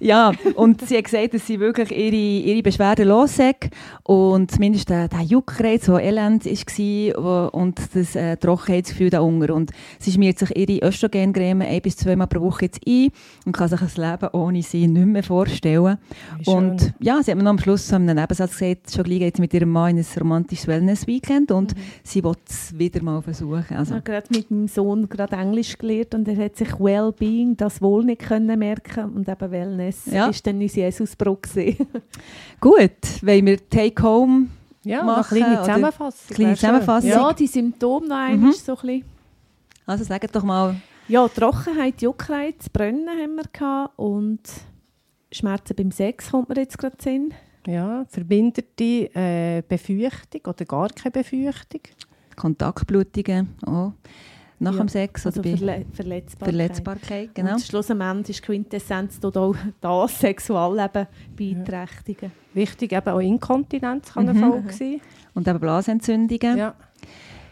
Ja, 0.00 0.32
und 0.54 0.86
sie 0.86 0.96
hat 0.96 1.04
gesagt, 1.04 1.34
dass 1.34 1.46
sie 1.46 1.58
wirklich 1.58 1.90
ihre, 1.90 2.14
ihre 2.14 2.62
Beschwerden 2.62 3.08
los 3.08 3.38
hat 3.38 3.70
und 4.04 4.50
zumindest 4.50 4.88
der, 4.90 5.08
der 5.08 5.22
Juckreiz, 5.22 5.86
der 5.86 6.00
elend 6.00 6.44
war 6.44 7.54
und 7.54 7.80
das 7.94 8.14
äh, 8.14 8.36
Trockenheitsgefühl 8.36 9.10
da 9.10 9.20
unten. 9.20 9.50
Und 9.52 9.70
sie 9.98 10.12
schmiert 10.12 10.38
sich 10.38 10.56
ihre 10.56 10.86
Östrogencreme 10.86 11.62
ein 11.62 11.82
bis 11.82 11.96
zweimal 11.96 12.26
pro 12.26 12.40
Woche 12.40 12.66
jetzt 12.66 12.80
ein 12.86 13.08
und 13.44 13.52
kann 13.52 13.68
sich 13.68 13.80
ein 13.80 14.10
Leben 14.10 14.28
ohne 14.32 14.62
sie 14.62 14.86
nicht 14.86 15.06
mehr 15.06 15.22
vorstellen. 15.22 15.98
Und 16.46 16.94
ja, 17.00 17.22
sie 17.22 17.30
hat 17.30 17.38
mir 17.38 17.44
noch 17.44 17.50
am 17.50 17.58
Schluss 17.58 17.88
so 17.88 17.96
einem 17.96 18.14
Nebensatz 18.16 18.52
gesagt, 18.58 18.92
schon 18.92 19.04
gleich 19.04 19.18
geht 19.18 19.36
sie 19.36 19.42
mit 19.42 19.54
ihrem 19.54 19.70
Mann 19.70 19.96
in 19.96 19.98
ein 19.98 20.06
romantisches 20.18 20.66
Wellness-Weekend 20.66 21.50
und 21.50 21.74
sie 22.02 22.22
will 22.22 22.34
es 22.48 22.76
wieder 22.78 23.02
mal 23.02 23.22
versuchen. 23.22 23.66
Ich 23.70 23.76
Also, 23.76 23.94
habe 23.94 24.02
gerade 24.02 24.26
mit 24.30 24.50
meinem 24.50 24.68
Sohn 24.68 25.08
gerade 25.08 25.36
Englisch 25.36 25.76
gelernt 25.78 26.14
und 26.14 26.28
er 26.28 26.36
hat 26.44 26.56
sich 26.56 26.78
Wellbeing, 26.78 27.56
das 27.56 27.80
Wohl 27.82 28.04
nicht 28.08 28.22
können 28.22 28.58
merken 28.58 29.04
und 29.14 29.28
eben 29.28 29.50
Wellness 29.50 30.06
Ja. 30.06 30.26
ist 30.28 30.46
dann 30.46 30.60
unser 30.60 30.78
Jesusbrot 30.80 31.42
gewesen. 31.44 31.86
gut, 32.60 33.22
wollen 33.22 33.46
wir 33.46 33.68
Take-Home 33.70 34.48
ja, 34.84 35.02
machen, 35.02 35.36
eine 35.36 35.44
kleine 35.44 35.60
Zusammenfassung. 35.62 36.34
kleine. 36.36 36.54
Zusammenfassung? 36.56 37.10
Ja, 37.10 37.32
die 37.32 37.46
Symptome 37.46 38.08
noch 38.08 38.16
einmal 38.16 38.48
Mhm. 38.50 38.52
so 38.52 38.72
ein 38.72 38.76
bisschen. 38.80 39.04
Also 39.86 40.04
sagt 40.04 40.34
doch 40.34 40.42
mal, 40.44 40.76
Ja, 41.08 41.26
Trockenheit, 41.28 42.02
Juckreiz, 42.02 42.68
Brennen 42.68 43.08
haben 43.08 43.36
wir 43.36 43.44
gehabt 43.52 43.98
und 43.98 44.40
Schmerzen 45.32 45.74
beim 45.76 45.90
Sex 45.90 46.30
kommt 46.30 46.48
mir 46.50 46.56
jetzt 46.56 46.76
gerade 46.76 46.96
Sinn. 47.00 47.32
Ja, 47.66 48.04
verbindete 48.08 49.10
äh, 49.14 49.62
Befürchtung 49.66 50.40
oder 50.46 50.64
gar 50.64 50.88
keine 50.90 51.12
Befürchtung. 51.12 51.80
Kontaktblutungen 52.36 53.54
auch 53.66 53.92
nach 54.60 54.72
Ja, 54.72 54.78
dem 54.78 54.88
Sex 54.88 55.26
Also 55.26 55.40
oder 55.40 55.50
bei 55.50 55.56
Verle 55.56 55.84
Verletzbarkeit. 55.92 56.54
Verletzbarkeit, 56.54 57.34
genau. 57.34 57.52
Und 57.54 57.60
schlussendlich 57.62 58.36
ist 58.36 58.42
Quintessenz 58.44 59.20
dort 59.20 59.36
auch 59.36 59.54
das 59.80 60.18
Sexualleben 60.20 61.06
beeinträchtigen. 61.36 62.32
Wichtig, 62.54 62.92
eben 62.92 63.08
auch 63.08 63.20
Inkontinenz 63.20 64.12
kann 64.12 64.24
Mhm. 64.24 64.30
eine 64.30 64.40
Folge 64.40 64.72
sein. 64.72 65.00
Und 65.34 65.46
eben 65.46 65.60
Blasentzündungen. 65.60 66.56
Ja. 66.58 66.74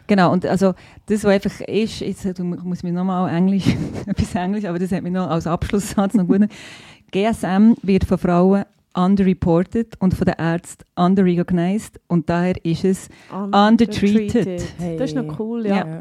Genau, 0.07 0.31
und 0.31 0.45
also 0.45 0.73
das, 1.07 1.23
was 1.25 1.31
einfach 1.33 1.59
ist, 1.61 1.99
jetzt 1.99 2.25
ich 2.25 2.39
muss 2.39 2.81
mir 2.83 2.93
nochmal 2.93 3.33
Englisch, 3.33 3.65
etwas 4.05 4.35
Englisch, 4.35 4.65
aber 4.65 4.79
das 4.79 4.91
hat 4.91 5.03
mir 5.03 5.11
noch 5.11 5.29
als 5.29 5.47
Abschlusssatz 5.47 6.13
noch 6.13 6.25
gut. 6.25 6.41
GSM 7.11 7.73
wird 7.83 8.03
von 8.05 8.17
Frauen 8.17 8.63
underreported 8.93 9.95
und 9.99 10.13
von 10.13 10.25
den 10.25 10.35
Ärzten 10.39 10.83
underrecognized 10.95 11.99
und 12.07 12.29
daher 12.29 12.55
ist 12.65 12.83
es 12.83 13.09
Undertreated. 13.31 14.63
Hey. 14.79 14.97
Das 14.97 15.11
ist 15.11 15.15
noch 15.15 15.39
cool, 15.39 15.65
ja. 15.67 15.75
Ja. 15.75 15.99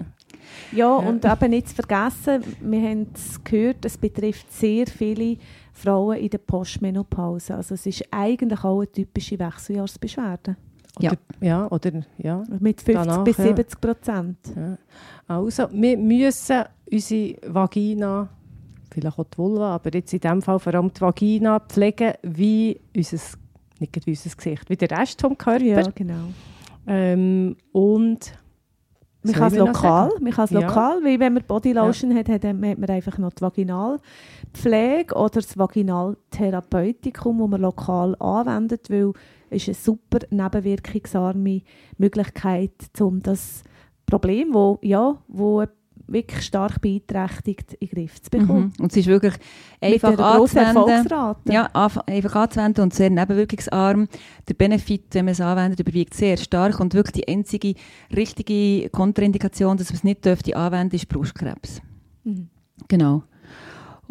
Ja, 0.73 0.95
und 0.95 1.25
eben 1.25 1.51
nicht 1.51 1.69
zu 1.69 1.75
vergessen, 1.75 2.43
wir 2.61 2.81
haben 2.83 3.07
es 3.15 3.43
gehört, 3.43 3.85
es 3.85 3.97
betrifft 3.97 4.53
sehr 4.53 4.87
viele 4.87 5.37
Frauen 5.73 6.19
in 6.19 6.31
der 6.31 6.39
Postmenopause. 6.39 7.55
Also 7.55 7.75
es 7.75 7.87
ist 7.87 8.05
eigentlich 8.11 8.65
auch 8.65 8.79
eine 8.79 8.91
typische 8.91 9.39
Wechseljahrsbeschwerde. 9.39 10.57
Ja. 10.99 11.11
Oder, 11.11 11.21
ja, 11.41 11.71
oder 11.71 11.93
ja. 12.19 12.43
Mit 12.59 12.81
50 12.81 12.95
Danach, 12.95 13.25
bis 13.25 13.37
ja. 13.37 13.45
70 13.45 13.81
Prozent. 13.81 14.39
ja. 14.57 14.79
Also, 15.29 15.69
wir 15.73 15.99
müssen 15.99 16.65
unsere 16.91 17.37
Vagina, 17.47 18.29
vielleicht 18.91 19.19
auch 19.19 19.25
die 19.25 19.39
Vulva, 19.39 19.75
aber 19.75 19.93
jetzt 19.93 20.15
in 20.15 20.21
dem 20.21 20.41
Fall 20.41 20.59
vor 20.59 20.75
allem 20.75 20.93
die 20.93 21.01
Vagina 21.01 21.61
pflegen 21.61 22.15
wie 22.23 22.81
unser, 22.97 23.19
nicht 23.79 24.07
wie 24.07 24.11
unser 24.11 24.37
Gesicht, 24.37 24.71
wie 24.71 24.77
der 24.77 24.91
Rest 24.91 25.21
vom 25.21 25.37
Körper. 25.37 25.65
Ja, 25.65 25.91
genau. 25.95 26.29
Ähm, 26.87 27.57
und 27.73 28.33
Man 29.27 29.35
kann 29.35 29.53
es 29.53 29.59
lokal, 29.59 30.11
man 30.21 30.33
kann 30.33 30.45
es 30.45 30.51
Ja. 30.51 30.61
lokal, 30.61 31.05
weil 31.05 31.21
wenn 31.21 31.35
man 31.35 31.43
Bodylotion 31.47 32.15
hat, 32.17 32.29
hat, 32.29 32.45
hat 32.45 32.57
man 32.61 32.85
einfach 32.89 33.19
noch 33.19 33.33
die 33.33 33.43
Vaginalpflege 33.43 35.15
oder 35.15 35.41
das 35.41 35.59
Vaginaltherapeutikum, 35.59 37.39
das 37.39 37.49
man 37.49 37.61
lokal 37.61 38.17
anwendet, 38.21 38.91
weil 38.91 39.13
es 39.51 39.63
ist 39.63 39.69
eine 39.69 39.75
super 39.75 40.19
nebenwirkungsarme 40.31 41.63
Möglichkeit, 41.99 42.73
um 43.01 43.23
das 43.23 43.63
Problem, 44.07 44.53
wo 44.53 44.79
ja, 44.83 45.17
wo 45.29 45.65
wirklich 46.09 46.43
stark 46.43 46.81
beeinträchtigt, 46.81 47.75
in 47.75 47.89
den 47.89 47.95
Griff 47.97 48.23
zu 48.23 48.31
bekommen. 48.31 48.73
Mhm. 48.77 48.85
Und 48.85 48.93
es 48.93 48.99
ist 48.99 49.07
wirklich 49.07 49.35
einfach 49.81 50.19
anzuwenden. 50.19 51.53
Ja, 51.53 51.69
einfach 52.07 52.35
anzuwenden 52.37 52.85
und 52.85 52.95
sehr 52.95 53.11
nebenwirkungsarm. 53.11 54.09
Der 54.49 54.55
Benefit, 54.55 55.07
wenn 55.13 55.25
man 55.25 55.33
es 55.33 55.41
anwendet, 55.41 55.81
überwiegt 55.81 56.15
sehr 56.15 56.37
stark 56.37 56.79
und 56.81 56.95
wirklich 56.95 57.25
die 57.25 57.29
einzige 57.29 57.75
richtige 58.15 58.89
Kontraindikation, 58.91 59.77
dass 59.77 59.91
man 59.91 59.97
es 59.97 60.05
nicht 60.05 60.25
dürfte 60.25 60.57
anwenden, 60.57 60.95
ist 60.97 61.09
Brustkrebs. 61.09 61.81
Mhm. 62.25 62.49
Genau. 62.89 63.23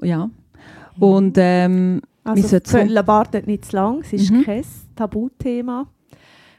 Ja. 0.02 0.30
Und 1.00 1.38
ähm, 1.38 2.02
Also 2.24 2.58
wartet 3.08 3.48
nicht 3.48 3.66
zu 3.66 3.76
lang, 3.76 4.02
es 4.02 4.14
ist 4.14 4.32
Mhm. 4.32 4.44
kein 4.44 4.64
Tabuthema, 4.96 5.88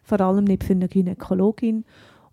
vor 0.03 0.21
allem 0.21 0.45
nicht 0.45 0.63
für 0.65 0.73
eine 0.75 0.89
Gynäkologin 0.89 1.85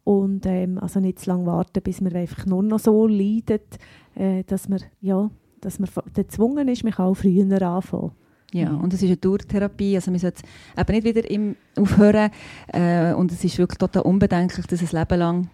und 0.04 0.46
ähm, 0.46 0.78
also 0.80 1.00
nicht 1.00 1.20
zu 1.20 1.30
lange 1.30 1.46
warten, 1.46 1.82
bis 1.82 2.02
man 2.02 2.14
einfach 2.14 2.46
nur 2.46 2.64
noch 2.64 2.80
so 2.80 3.08
leidet, 3.08 3.78
äh, 4.16 4.44
dass 4.44 4.68
man 4.68 4.80
ja, 5.02 5.30
dass 5.62 5.80
man 5.80 5.90
gezwungen 6.14 6.68
ist, 6.68 6.84
man 6.84 6.94
kann 6.94 7.08
auch 7.08 7.16
früher 7.16 7.62
anfangen. 7.62 8.12
Ja, 8.52 8.72
und 8.72 8.94
es 8.94 9.02
ist 9.02 9.08
eine 9.08 9.18
Dauertherapie, 9.18 9.96
also 9.96 10.12
man 10.12 10.20
sollte 10.20 10.44
eben 10.78 10.92
nicht 10.94 11.06
wieder 11.06 11.32
im 11.32 11.56
aufhören 11.76 12.30
äh, 12.68 13.14
und 13.14 13.32
es 13.32 13.44
ist 13.44 13.58
wirklich 13.58 13.80
total 13.80 14.04
unbedenklich, 14.04 14.68
das 14.68 14.82
ein 14.82 15.00
Leben 15.00 15.20
lang 15.20 15.50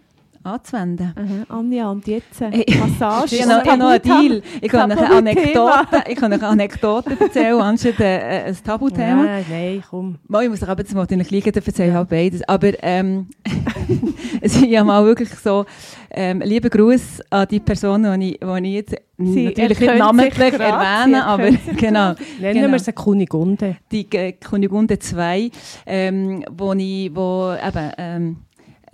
anzuwenden. 0.54 1.14
Aha, 1.16 1.58
Anja, 1.58 1.90
und 1.90 2.08
jetzt 2.08 2.42
äh, 2.42 2.52
Hey, 2.52 2.66
Massage. 2.80 3.36
Ich 3.40 3.48
habe 3.48 3.78
noch, 3.78 3.90
einen 3.90 4.02
Deal. 4.02 4.42
Ich 4.62 4.70
kann 4.70 4.92
euch. 4.92 5.00
Anekdoten, 5.00 6.02
ich 6.08 6.16
kann 6.16 6.34
euch 6.34 6.44
Anekdoten 6.44 7.20
erzählen, 7.20 7.60
anstatt 7.62 8.00
äh, 8.00 8.44
ein 8.48 8.58
Tabuthema. 8.64 9.24
Nein, 9.24 9.46
nein, 9.50 9.84
komm. 9.90 10.18
Mal, 10.28 10.44
ich 10.44 10.50
muss 10.50 10.62
euch 10.64 10.70
aber 10.70 10.82
jetzt 10.82 10.94
mal 10.94 11.02
natürlich 11.02 11.32
liegen, 11.32 11.52
dann 11.52 11.64
erzähle 11.64 11.90
ich 11.90 11.96
halt 11.96 12.10
beides. 12.10 12.48
Aber 12.48 12.72
ähm, 12.84 13.28
es 14.42 14.56
ist 14.56 14.66
ja 14.66 14.84
mal 14.84 15.04
wirklich 15.06 15.30
so, 15.30 15.66
ähm, 16.12 16.42
liebe 16.44 16.70
Gruß 16.70 17.22
an 17.30 17.48
die 17.50 17.60
Person, 17.60 18.04
die 18.20 18.32
ich, 18.34 18.40
die 18.40 18.68
ich 18.68 18.74
jetzt 18.74 18.96
Sie 19.22 19.46
natürlich 19.46 19.80
nicht 19.82 19.98
namentlich 19.98 20.34
sich 20.34 20.54
gerade, 20.54 20.64
erwähne, 20.64 21.18
sie 21.18 21.24
aber 21.26 21.50
genau, 21.76 22.14
Nennen 22.40 22.54
Genau. 22.62 22.72
wir 22.72 22.80
sie 22.80 22.94
Kunigunde. 22.94 23.76
die 23.92 24.08
äh, 24.14 24.32
Kunigunde 24.32 24.98
2, 24.98 25.52
ähm, 25.86 26.46
wo 26.50 26.72
ich, 26.74 27.14
wo 27.14 27.54
eben, 27.54 27.92
ähm, 27.98 28.38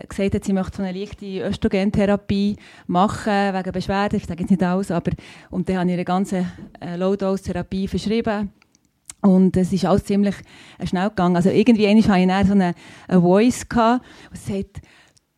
gesagt 0.08 0.36
hat, 0.36 0.44
sie 0.44 0.54
möchte 0.54 0.84
eine 0.84 0.98
leichte 0.98 1.42
Östrogentherapie 1.42 2.58
machen, 2.88 3.54
wegen 3.54 3.72
Beschwerden, 3.72 4.18
ich 4.18 4.26
sage 4.26 4.42
jetzt 4.42 4.52
nicht 4.52 4.64
alles, 4.64 4.92
aber, 4.92 5.12
und 5.50 5.70
dann 5.70 5.78
habe 5.78 5.88
ich 5.90 5.94
eine 5.94 6.06
ganze 6.06 6.46
äh, 6.80 6.96
Low-Dose-Therapie 6.96 7.88
verschrieben. 7.88 8.52
Und 9.22 9.58
es 9.58 9.74
ist 9.74 9.86
alles 9.86 10.04
ziemlich 10.06 10.36
äh, 10.78 10.86
schnell 10.86 11.10
gegangen. 11.10 11.36
Also 11.36 11.50
irgendwie 11.50 11.88
hatte 11.88 11.98
ich 11.98 12.06
dann 12.06 12.46
so 12.46 12.52
eine, 12.54 12.76
eine 13.08 13.22
Voice, 13.22 13.68
gehabt, 13.68 14.06
die 14.34 14.54
sagt, 14.54 14.82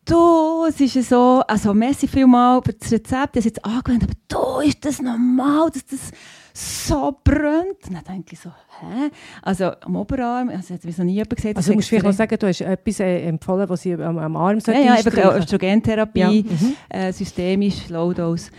du, 0.04 0.64
es 0.68 0.80
ist 0.80 0.94
ja 0.94 1.02
so, 1.02 1.42
also 1.46 1.74
merci 1.74 2.08
vielmal 2.08 2.60
für 2.62 2.72
das 2.72 2.92
Rezept, 2.92 3.36
es 3.36 3.44
jetzt 3.44 3.64
angewendet, 3.64 4.10
aber 4.10 4.60
du, 4.62 4.68
ist 4.68 4.84
das 4.84 5.00
normal, 5.00 5.70
dass 5.70 5.86
das 5.86 6.10
so 6.58 7.16
brennt? 7.22 7.86
Und 7.86 7.94
dann 7.94 8.04
denke 8.04 8.32
ich 8.32 8.40
so, 8.40 8.50
hä? 8.80 9.10
Also 9.42 9.70
am 9.80 9.96
Oberarm, 9.96 10.48
also 10.48 10.74
hat 10.74 10.84
noch 10.84 11.04
nie 11.04 11.14
jemand 11.14 11.36
gesagt. 11.36 11.56
Also 11.56 11.70
du 11.70 11.76
musst 11.76 11.88
vielleicht 11.88 12.06
auch 12.06 12.12
sagen, 12.12 12.36
du 12.38 12.46
hast 12.48 12.60
etwas 12.60 13.00
äh, 13.00 13.22
empfohlen, 13.28 13.68
was 13.68 13.82
sie 13.82 13.94
am, 13.94 14.18
am 14.18 14.36
Arm 14.36 14.56
ja, 14.56 14.60
sollte 14.60 14.80
ja, 14.80 14.94
einstreichen. 14.94 15.30
Östrogentherapie, 15.30 16.20
Ja, 16.20 16.30
mhm. 16.30 16.74
äh, 16.88 17.12
systemisch, 17.12 17.88
Low 17.88 18.12
Dose. 18.12 18.50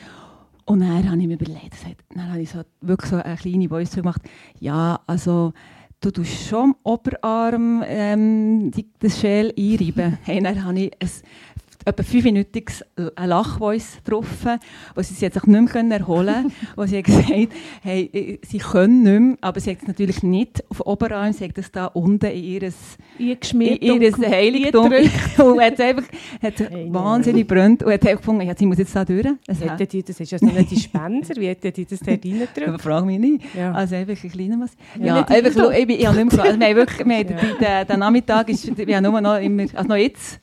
Und 0.66 0.82
dann 0.82 1.10
habe 1.10 1.20
ich 1.20 1.28
mir 1.28 1.34
überlegt, 1.34 1.74
dann 2.14 2.30
habe 2.30 2.41
ich 2.41 2.52
so, 2.52 2.62
wirklich 2.82 3.10
so 3.10 3.18
eine 3.18 3.36
kleine 3.36 3.68
Voice 3.68 3.95
gemacht, 3.95 4.22
ja, 4.60 5.00
also 5.08 5.52
du 6.00 6.12
tust 6.12 6.47
schon 6.47 6.60
am 6.60 6.76
Oberarm 6.84 7.84
ähm, 7.86 8.72
die, 8.72 8.88
das 9.00 9.20
Schäl 9.20 9.54
einreiben. 9.58 10.18
hey, 10.24 10.41
dann 10.41 10.64
habe 10.64 10.80
ich 10.80 10.91
ein 11.02 11.10
etwa 11.89 12.03
fünfminütiges 12.03 12.83
Lachvoice 13.17 13.97
getroffen, 14.03 14.59
wo 14.95 15.01
sie 15.01 15.13
sich 15.13 15.33
nicht 15.33 15.45
mehr 15.47 15.91
erholen 15.91 16.33
können. 16.33 16.53
wo 16.75 16.85
sie 16.85 16.97
hat 16.99 17.05
gesagt 17.05 17.29
hey, 17.81 18.09
äh, 18.13 18.37
sie 18.45 18.57
können 18.59 19.03
nicht 19.03 19.19
mehr, 19.19 19.37
aber 19.41 19.59
sie 19.59 19.71
hat 19.71 19.77
es 19.81 19.87
natürlich 19.87 20.23
nicht 20.23 20.63
auf 20.69 20.85
Oberarm, 20.85 21.33
sie 21.33 21.45
hat 21.45 21.57
es 21.57 21.71
da 21.71 21.85
unten 21.85 22.25
in 22.27 22.43
ihres 22.43 22.75
Eingeschmiert 23.19 23.81
in 23.81 24.01
ihr 24.01 24.13
und 24.13 24.27
Heiligtum 24.27 24.85
und 25.37 25.61
hat 25.61 25.79
einfach 25.79 26.03
hat 26.41 26.59
Hey, 26.59 26.87
wahnsinnig 26.91 27.47
brennt 27.47 27.83
und 27.83 27.91
hat 27.91 28.01
einfach 28.05 28.17
gefunden, 28.17 28.41
ja, 28.47 28.53
sie 28.57 28.65
muss 28.65 28.77
jetzt 28.77 28.95
da 28.95 29.03
durch. 29.05 29.27
Das 29.45 29.59
Hätten 29.61 29.87
die, 29.87 30.03
das 30.03 30.19
ist 30.19 30.31
ja 30.31 30.37
so 30.39 30.45
ein 30.47 30.67
Dispenser, 30.67 31.35
wie 31.37 31.47
hätten 31.47 31.71
die 31.73 31.85
das 31.85 31.99
dort 31.99 32.23
reingedrückt? 32.25 32.81
frag 32.81 33.05
mich 33.05 33.19
nicht. 33.19 33.43
Ja. 33.55 33.71
Also 33.71 33.95
einfach 33.95 34.21
ein 34.23 34.29
kleiner 34.31 34.59
was. 34.59 34.71
Ja, 34.99 35.05
Ja, 35.17 35.23
einfach, 35.27 35.71
ich, 35.71 35.87
bin- 35.87 35.99
ich 35.99 36.05
habe 36.07 36.17
nicht 36.23 36.33
mehr 36.35 36.43
also, 36.45 36.59
wir 36.59 36.75
wirklich, 36.75 37.07
wir 37.07 37.23
den, 37.23 37.87
den 37.89 37.99
Nachmittag 37.99 38.49
ist, 38.49 38.77
wir 38.77 38.95
haben 38.97 39.03
nur 39.03 39.21
noch 39.21 39.37
immer, 39.39 39.63
also 39.73 39.87
noch 39.87 39.95
jetzt. 39.95 40.39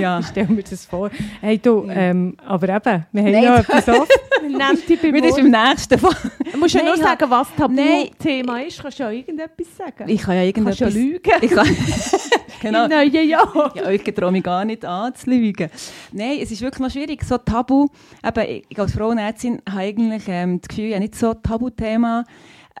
Ja. 0.00 0.22
Stell 0.22 0.46
mir 0.46 0.62
das 0.62 0.84
vor. 0.84 1.10
Hey 1.40 1.58
du, 1.58 1.86
ähm, 1.88 2.36
aber 2.44 2.68
eben, 2.68 3.06
wir 3.12 3.22
haben 3.22 3.32
Nein, 3.32 3.44
noch 3.44 3.58
etwas 3.58 3.88
offen. 3.88 4.08
Wir 4.46 4.76
sind 4.76 5.02
Wort. 5.02 5.52
beim 5.52 5.68
nächsten 5.68 5.98
Fall. 5.98 6.16
Du 6.52 6.58
musst 6.58 6.74
ja 6.74 6.82
nur 6.82 6.94
ich 6.94 7.02
sagen, 7.02 7.28
was. 7.28 7.48
Tabu-Thema 7.56 8.60
ist. 8.60 8.80
Kannst 8.80 8.98
du 8.98 9.02
ja 9.02 9.10
irgendetwas 9.10 9.76
sagen. 9.76 10.08
Ich 10.08 10.22
kann 10.22 10.36
ja 10.36 10.52
Kannst 10.52 10.78
ja 10.80 10.86
irgendetwas... 10.86 10.94
lügen. 10.94 11.32
Ich 11.40 11.50
kann, 11.50 11.66
genau. 12.60 12.84
Im 12.84 12.90
neuen 12.90 13.28
Jahr. 13.28 13.72
Ja, 13.74 13.82
euch 13.86 14.04
traue 14.04 14.30
mich 14.30 14.44
gar 14.44 14.64
nicht 14.64 14.84
anzulügen. 14.84 15.68
Nein, 16.12 16.38
es 16.40 16.50
ist 16.52 16.62
wirklich 16.62 16.80
noch 16.80 16.90
schwierig. 16.90 17.24
So 17.24 17.38
Tabu, 17.38 17.88
eben, 18.24 18.62
ich 18.68 18.78
als 18.78 18.92
Frauenärztin 18.92 19.60
habe 19.68 19.80
eigentlich 19.80 20.22
ähm, 20.28 20.60
das 20.60 20.68
Gefühl, 20.68 20.84
ich 20.84 20.92
habe 20.92 21.02
nicht 21.02 21.16
so 21.16 21.34
Tabuthema. 21.34 22.24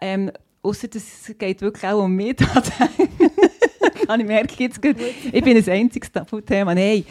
Ähm, 0.00 0.30
Außer 0.66 0.88
es 0.94 1.32
geht 1.38 1.60
wirklich 1.60 1.86
auch 1.86 2.02
um 2.02 2.12
mich. 2.12 2.36
Kann 4.08 4.20
ich 4.20 4.26
merken 4.26 4.54
jetzt 4.58 4.80
gut. 4.82 4.96
Ich 5.32 5.42
bin 5.42 5.56
ein 5.56 5.68
einziges 5.68 6.10
Tabuthema. 6.12 6.74
Nein, 6.74 7.04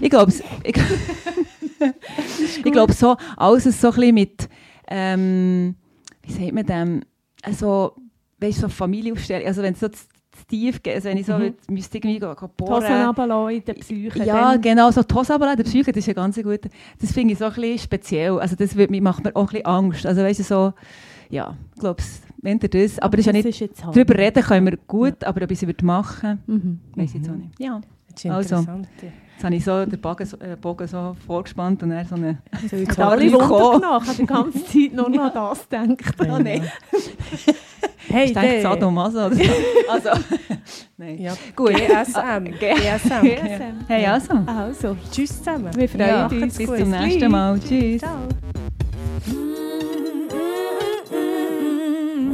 ich 0.00 0.10
glaube, 0.10 0.30
es- 0.30 0.42
ich, 0.64 0.76
ich 2.64 2.72
glaube 2.72 2.92
so, 2.92 3.16
alles 3.36 3.64
so 3.64 3.88
ein 3.88 3.94
bisschen 3.94 4.14
mit, 4.14 4.48
ähm, 4.88 5.74
wie 6.22 6.32
sagt 6.32 6.52
man 6.52 6.66
dem, 6.66 7.00
also, 7.42 7.94
weißt 8.40 8.58
du, 8.58 8.62
so 8.62 8.68
Familienaufstellung, 8.68 9.46
also 9.46 9.62
wenn 9.62 9.74
es 9.74 9.80
so 9.80 9.88
tief 10.48 10.82
geht, 10.82 10.94
also 10.94 11.08
wenn 11.08 11.18
ich 11.18 11.26
so 11.26 11.34
Mhm. 11.38 11.54
müsste 11.68 11.98
irgendwie 11.98 12.18
bohren. 12.18 12.82
Runterlassen 13.06 13.56
in 13.56 13.64
der 13.64 13.74
Psyche. 13.74 14.24
Ja, 14.24 14.52
dann- 14.52 14.60
genau, 14.62 14.90
so 14.90 15.02
Hose 15.14 15.34
aber 15.34 15.54
der 15.56 15.64
Psyche, 15.64 15.92
das 15.92 15.98
ist 15.98 16.06
ja 16.06 16.12
ganz 16.14 16.36
gut. 16.42 16.60
Das 17.00 17.12
finde 17.12 17.32
ich 17.34 17.38
so 17.38 17.46
ein 17.46 17.52
bisschen 17.54 17.78
speziell. 17.78 18.38
Also 18.38 18.56
das 18.56 18.76
wird, 18.76 18.90
macht 19.00 19.24
mir 19.24 19.34
auch 19.36 19.42
ein 19.42 19.46
bisschen 19.48 19.66
Angst. 19.66 20.06
Also 20.06 20.22
weißt 20.22 20.40
du, 20.40 20.44
so, 20.44 20.72
ja, 21.30 21.56
ich 21.74 21.80
glaube, 21.80 22.02
wenn 22.42 22.58
ihr 22.60 22.68
das, 22.68 22.98
aber 22.98 23.16
das 23.16 23.20
ist 23.20 23.26
ja 23.26 23.32
nicht, 23.32 23.60
jetzt 23.60 23.84
halt. 23.84 23.96
darüber 23.96 24.16
reden 24.18 24.42
können 24.42 24.66
wir 24.66 24.76
gut, 24.86 25.24
aber 25.24 25.42
ob 25.44 25.50
ich 25.50 25.62
es 25.62 25.66
würde 25.66 25.84
machen, 25.84 26.42
Mhm. 26.46 26.78
weiß 26.96 27.10
ich 27.10 27.14
jetzt 27.20 27.30
auch 27.30 27.34
nicht. 27.36 27.58
Ja, 27.58 27.80
ist 28.14 28.26
Also. 28.26 28.56
jetzt 28.56 29.44
habe 29.44 29.54
ich 29.56 29.64
so 29.64 29.84
den 29.86 30.00
Bogen, 30.00 30.26
so- 30.26 30.36
äh, 30.38 30.56
Bogen 30.60 30.86
so 30.86 31.16
vorgespannt 31.26 31.82
und 31.82 31.90
dann 31.90 32.04
so 32.06 32.14
eine... 32.16 32.38
So, 32.70 32.76
ich 32.76 32.88
habe 32.98 33.20
die 33.20 34.26
ganze 34.26 34.64
Zeit 34.66 34.92
nur 34.92 35.08
noch 35.08 35.22
an 35.24 35.32
das 35.34 35.68
gedacht. 35.68 36.14
Oh 36.20 36.38
nein, 36.38 36.62
Hey, 38.08 38.26
ich 38.26 38.32
denke 38.34 38.60
Sadomaso 38.62 39.26
oder 39.26 39.34
so. 39.36 39.42
Also, 39.88 40.08
nein. 40.96 41.18
Ja, 41.20 41.32
Gut. 41.54 41.70
GSM. 41.74 42.44
GSM. 42.58 43.22
GSM. 43.22 43.74
Hey, 43.88 44.06
also. 44.06 44.34
Also, 44.44 44.96
Tschüss 45.10 45.38
zusammen. 45.38 45.70
wir 45.74 45.88
freuen 45.88 46.08
Ja, 46.08 46.26
uns. 46.26 46.56
bis 46.58 46.66
zum 46.66 46.90
nächsten 46.90 47.30
Mal. 47.30 47.58
Tschüss. 47.60 48.00
Ciao. 48.00 48.18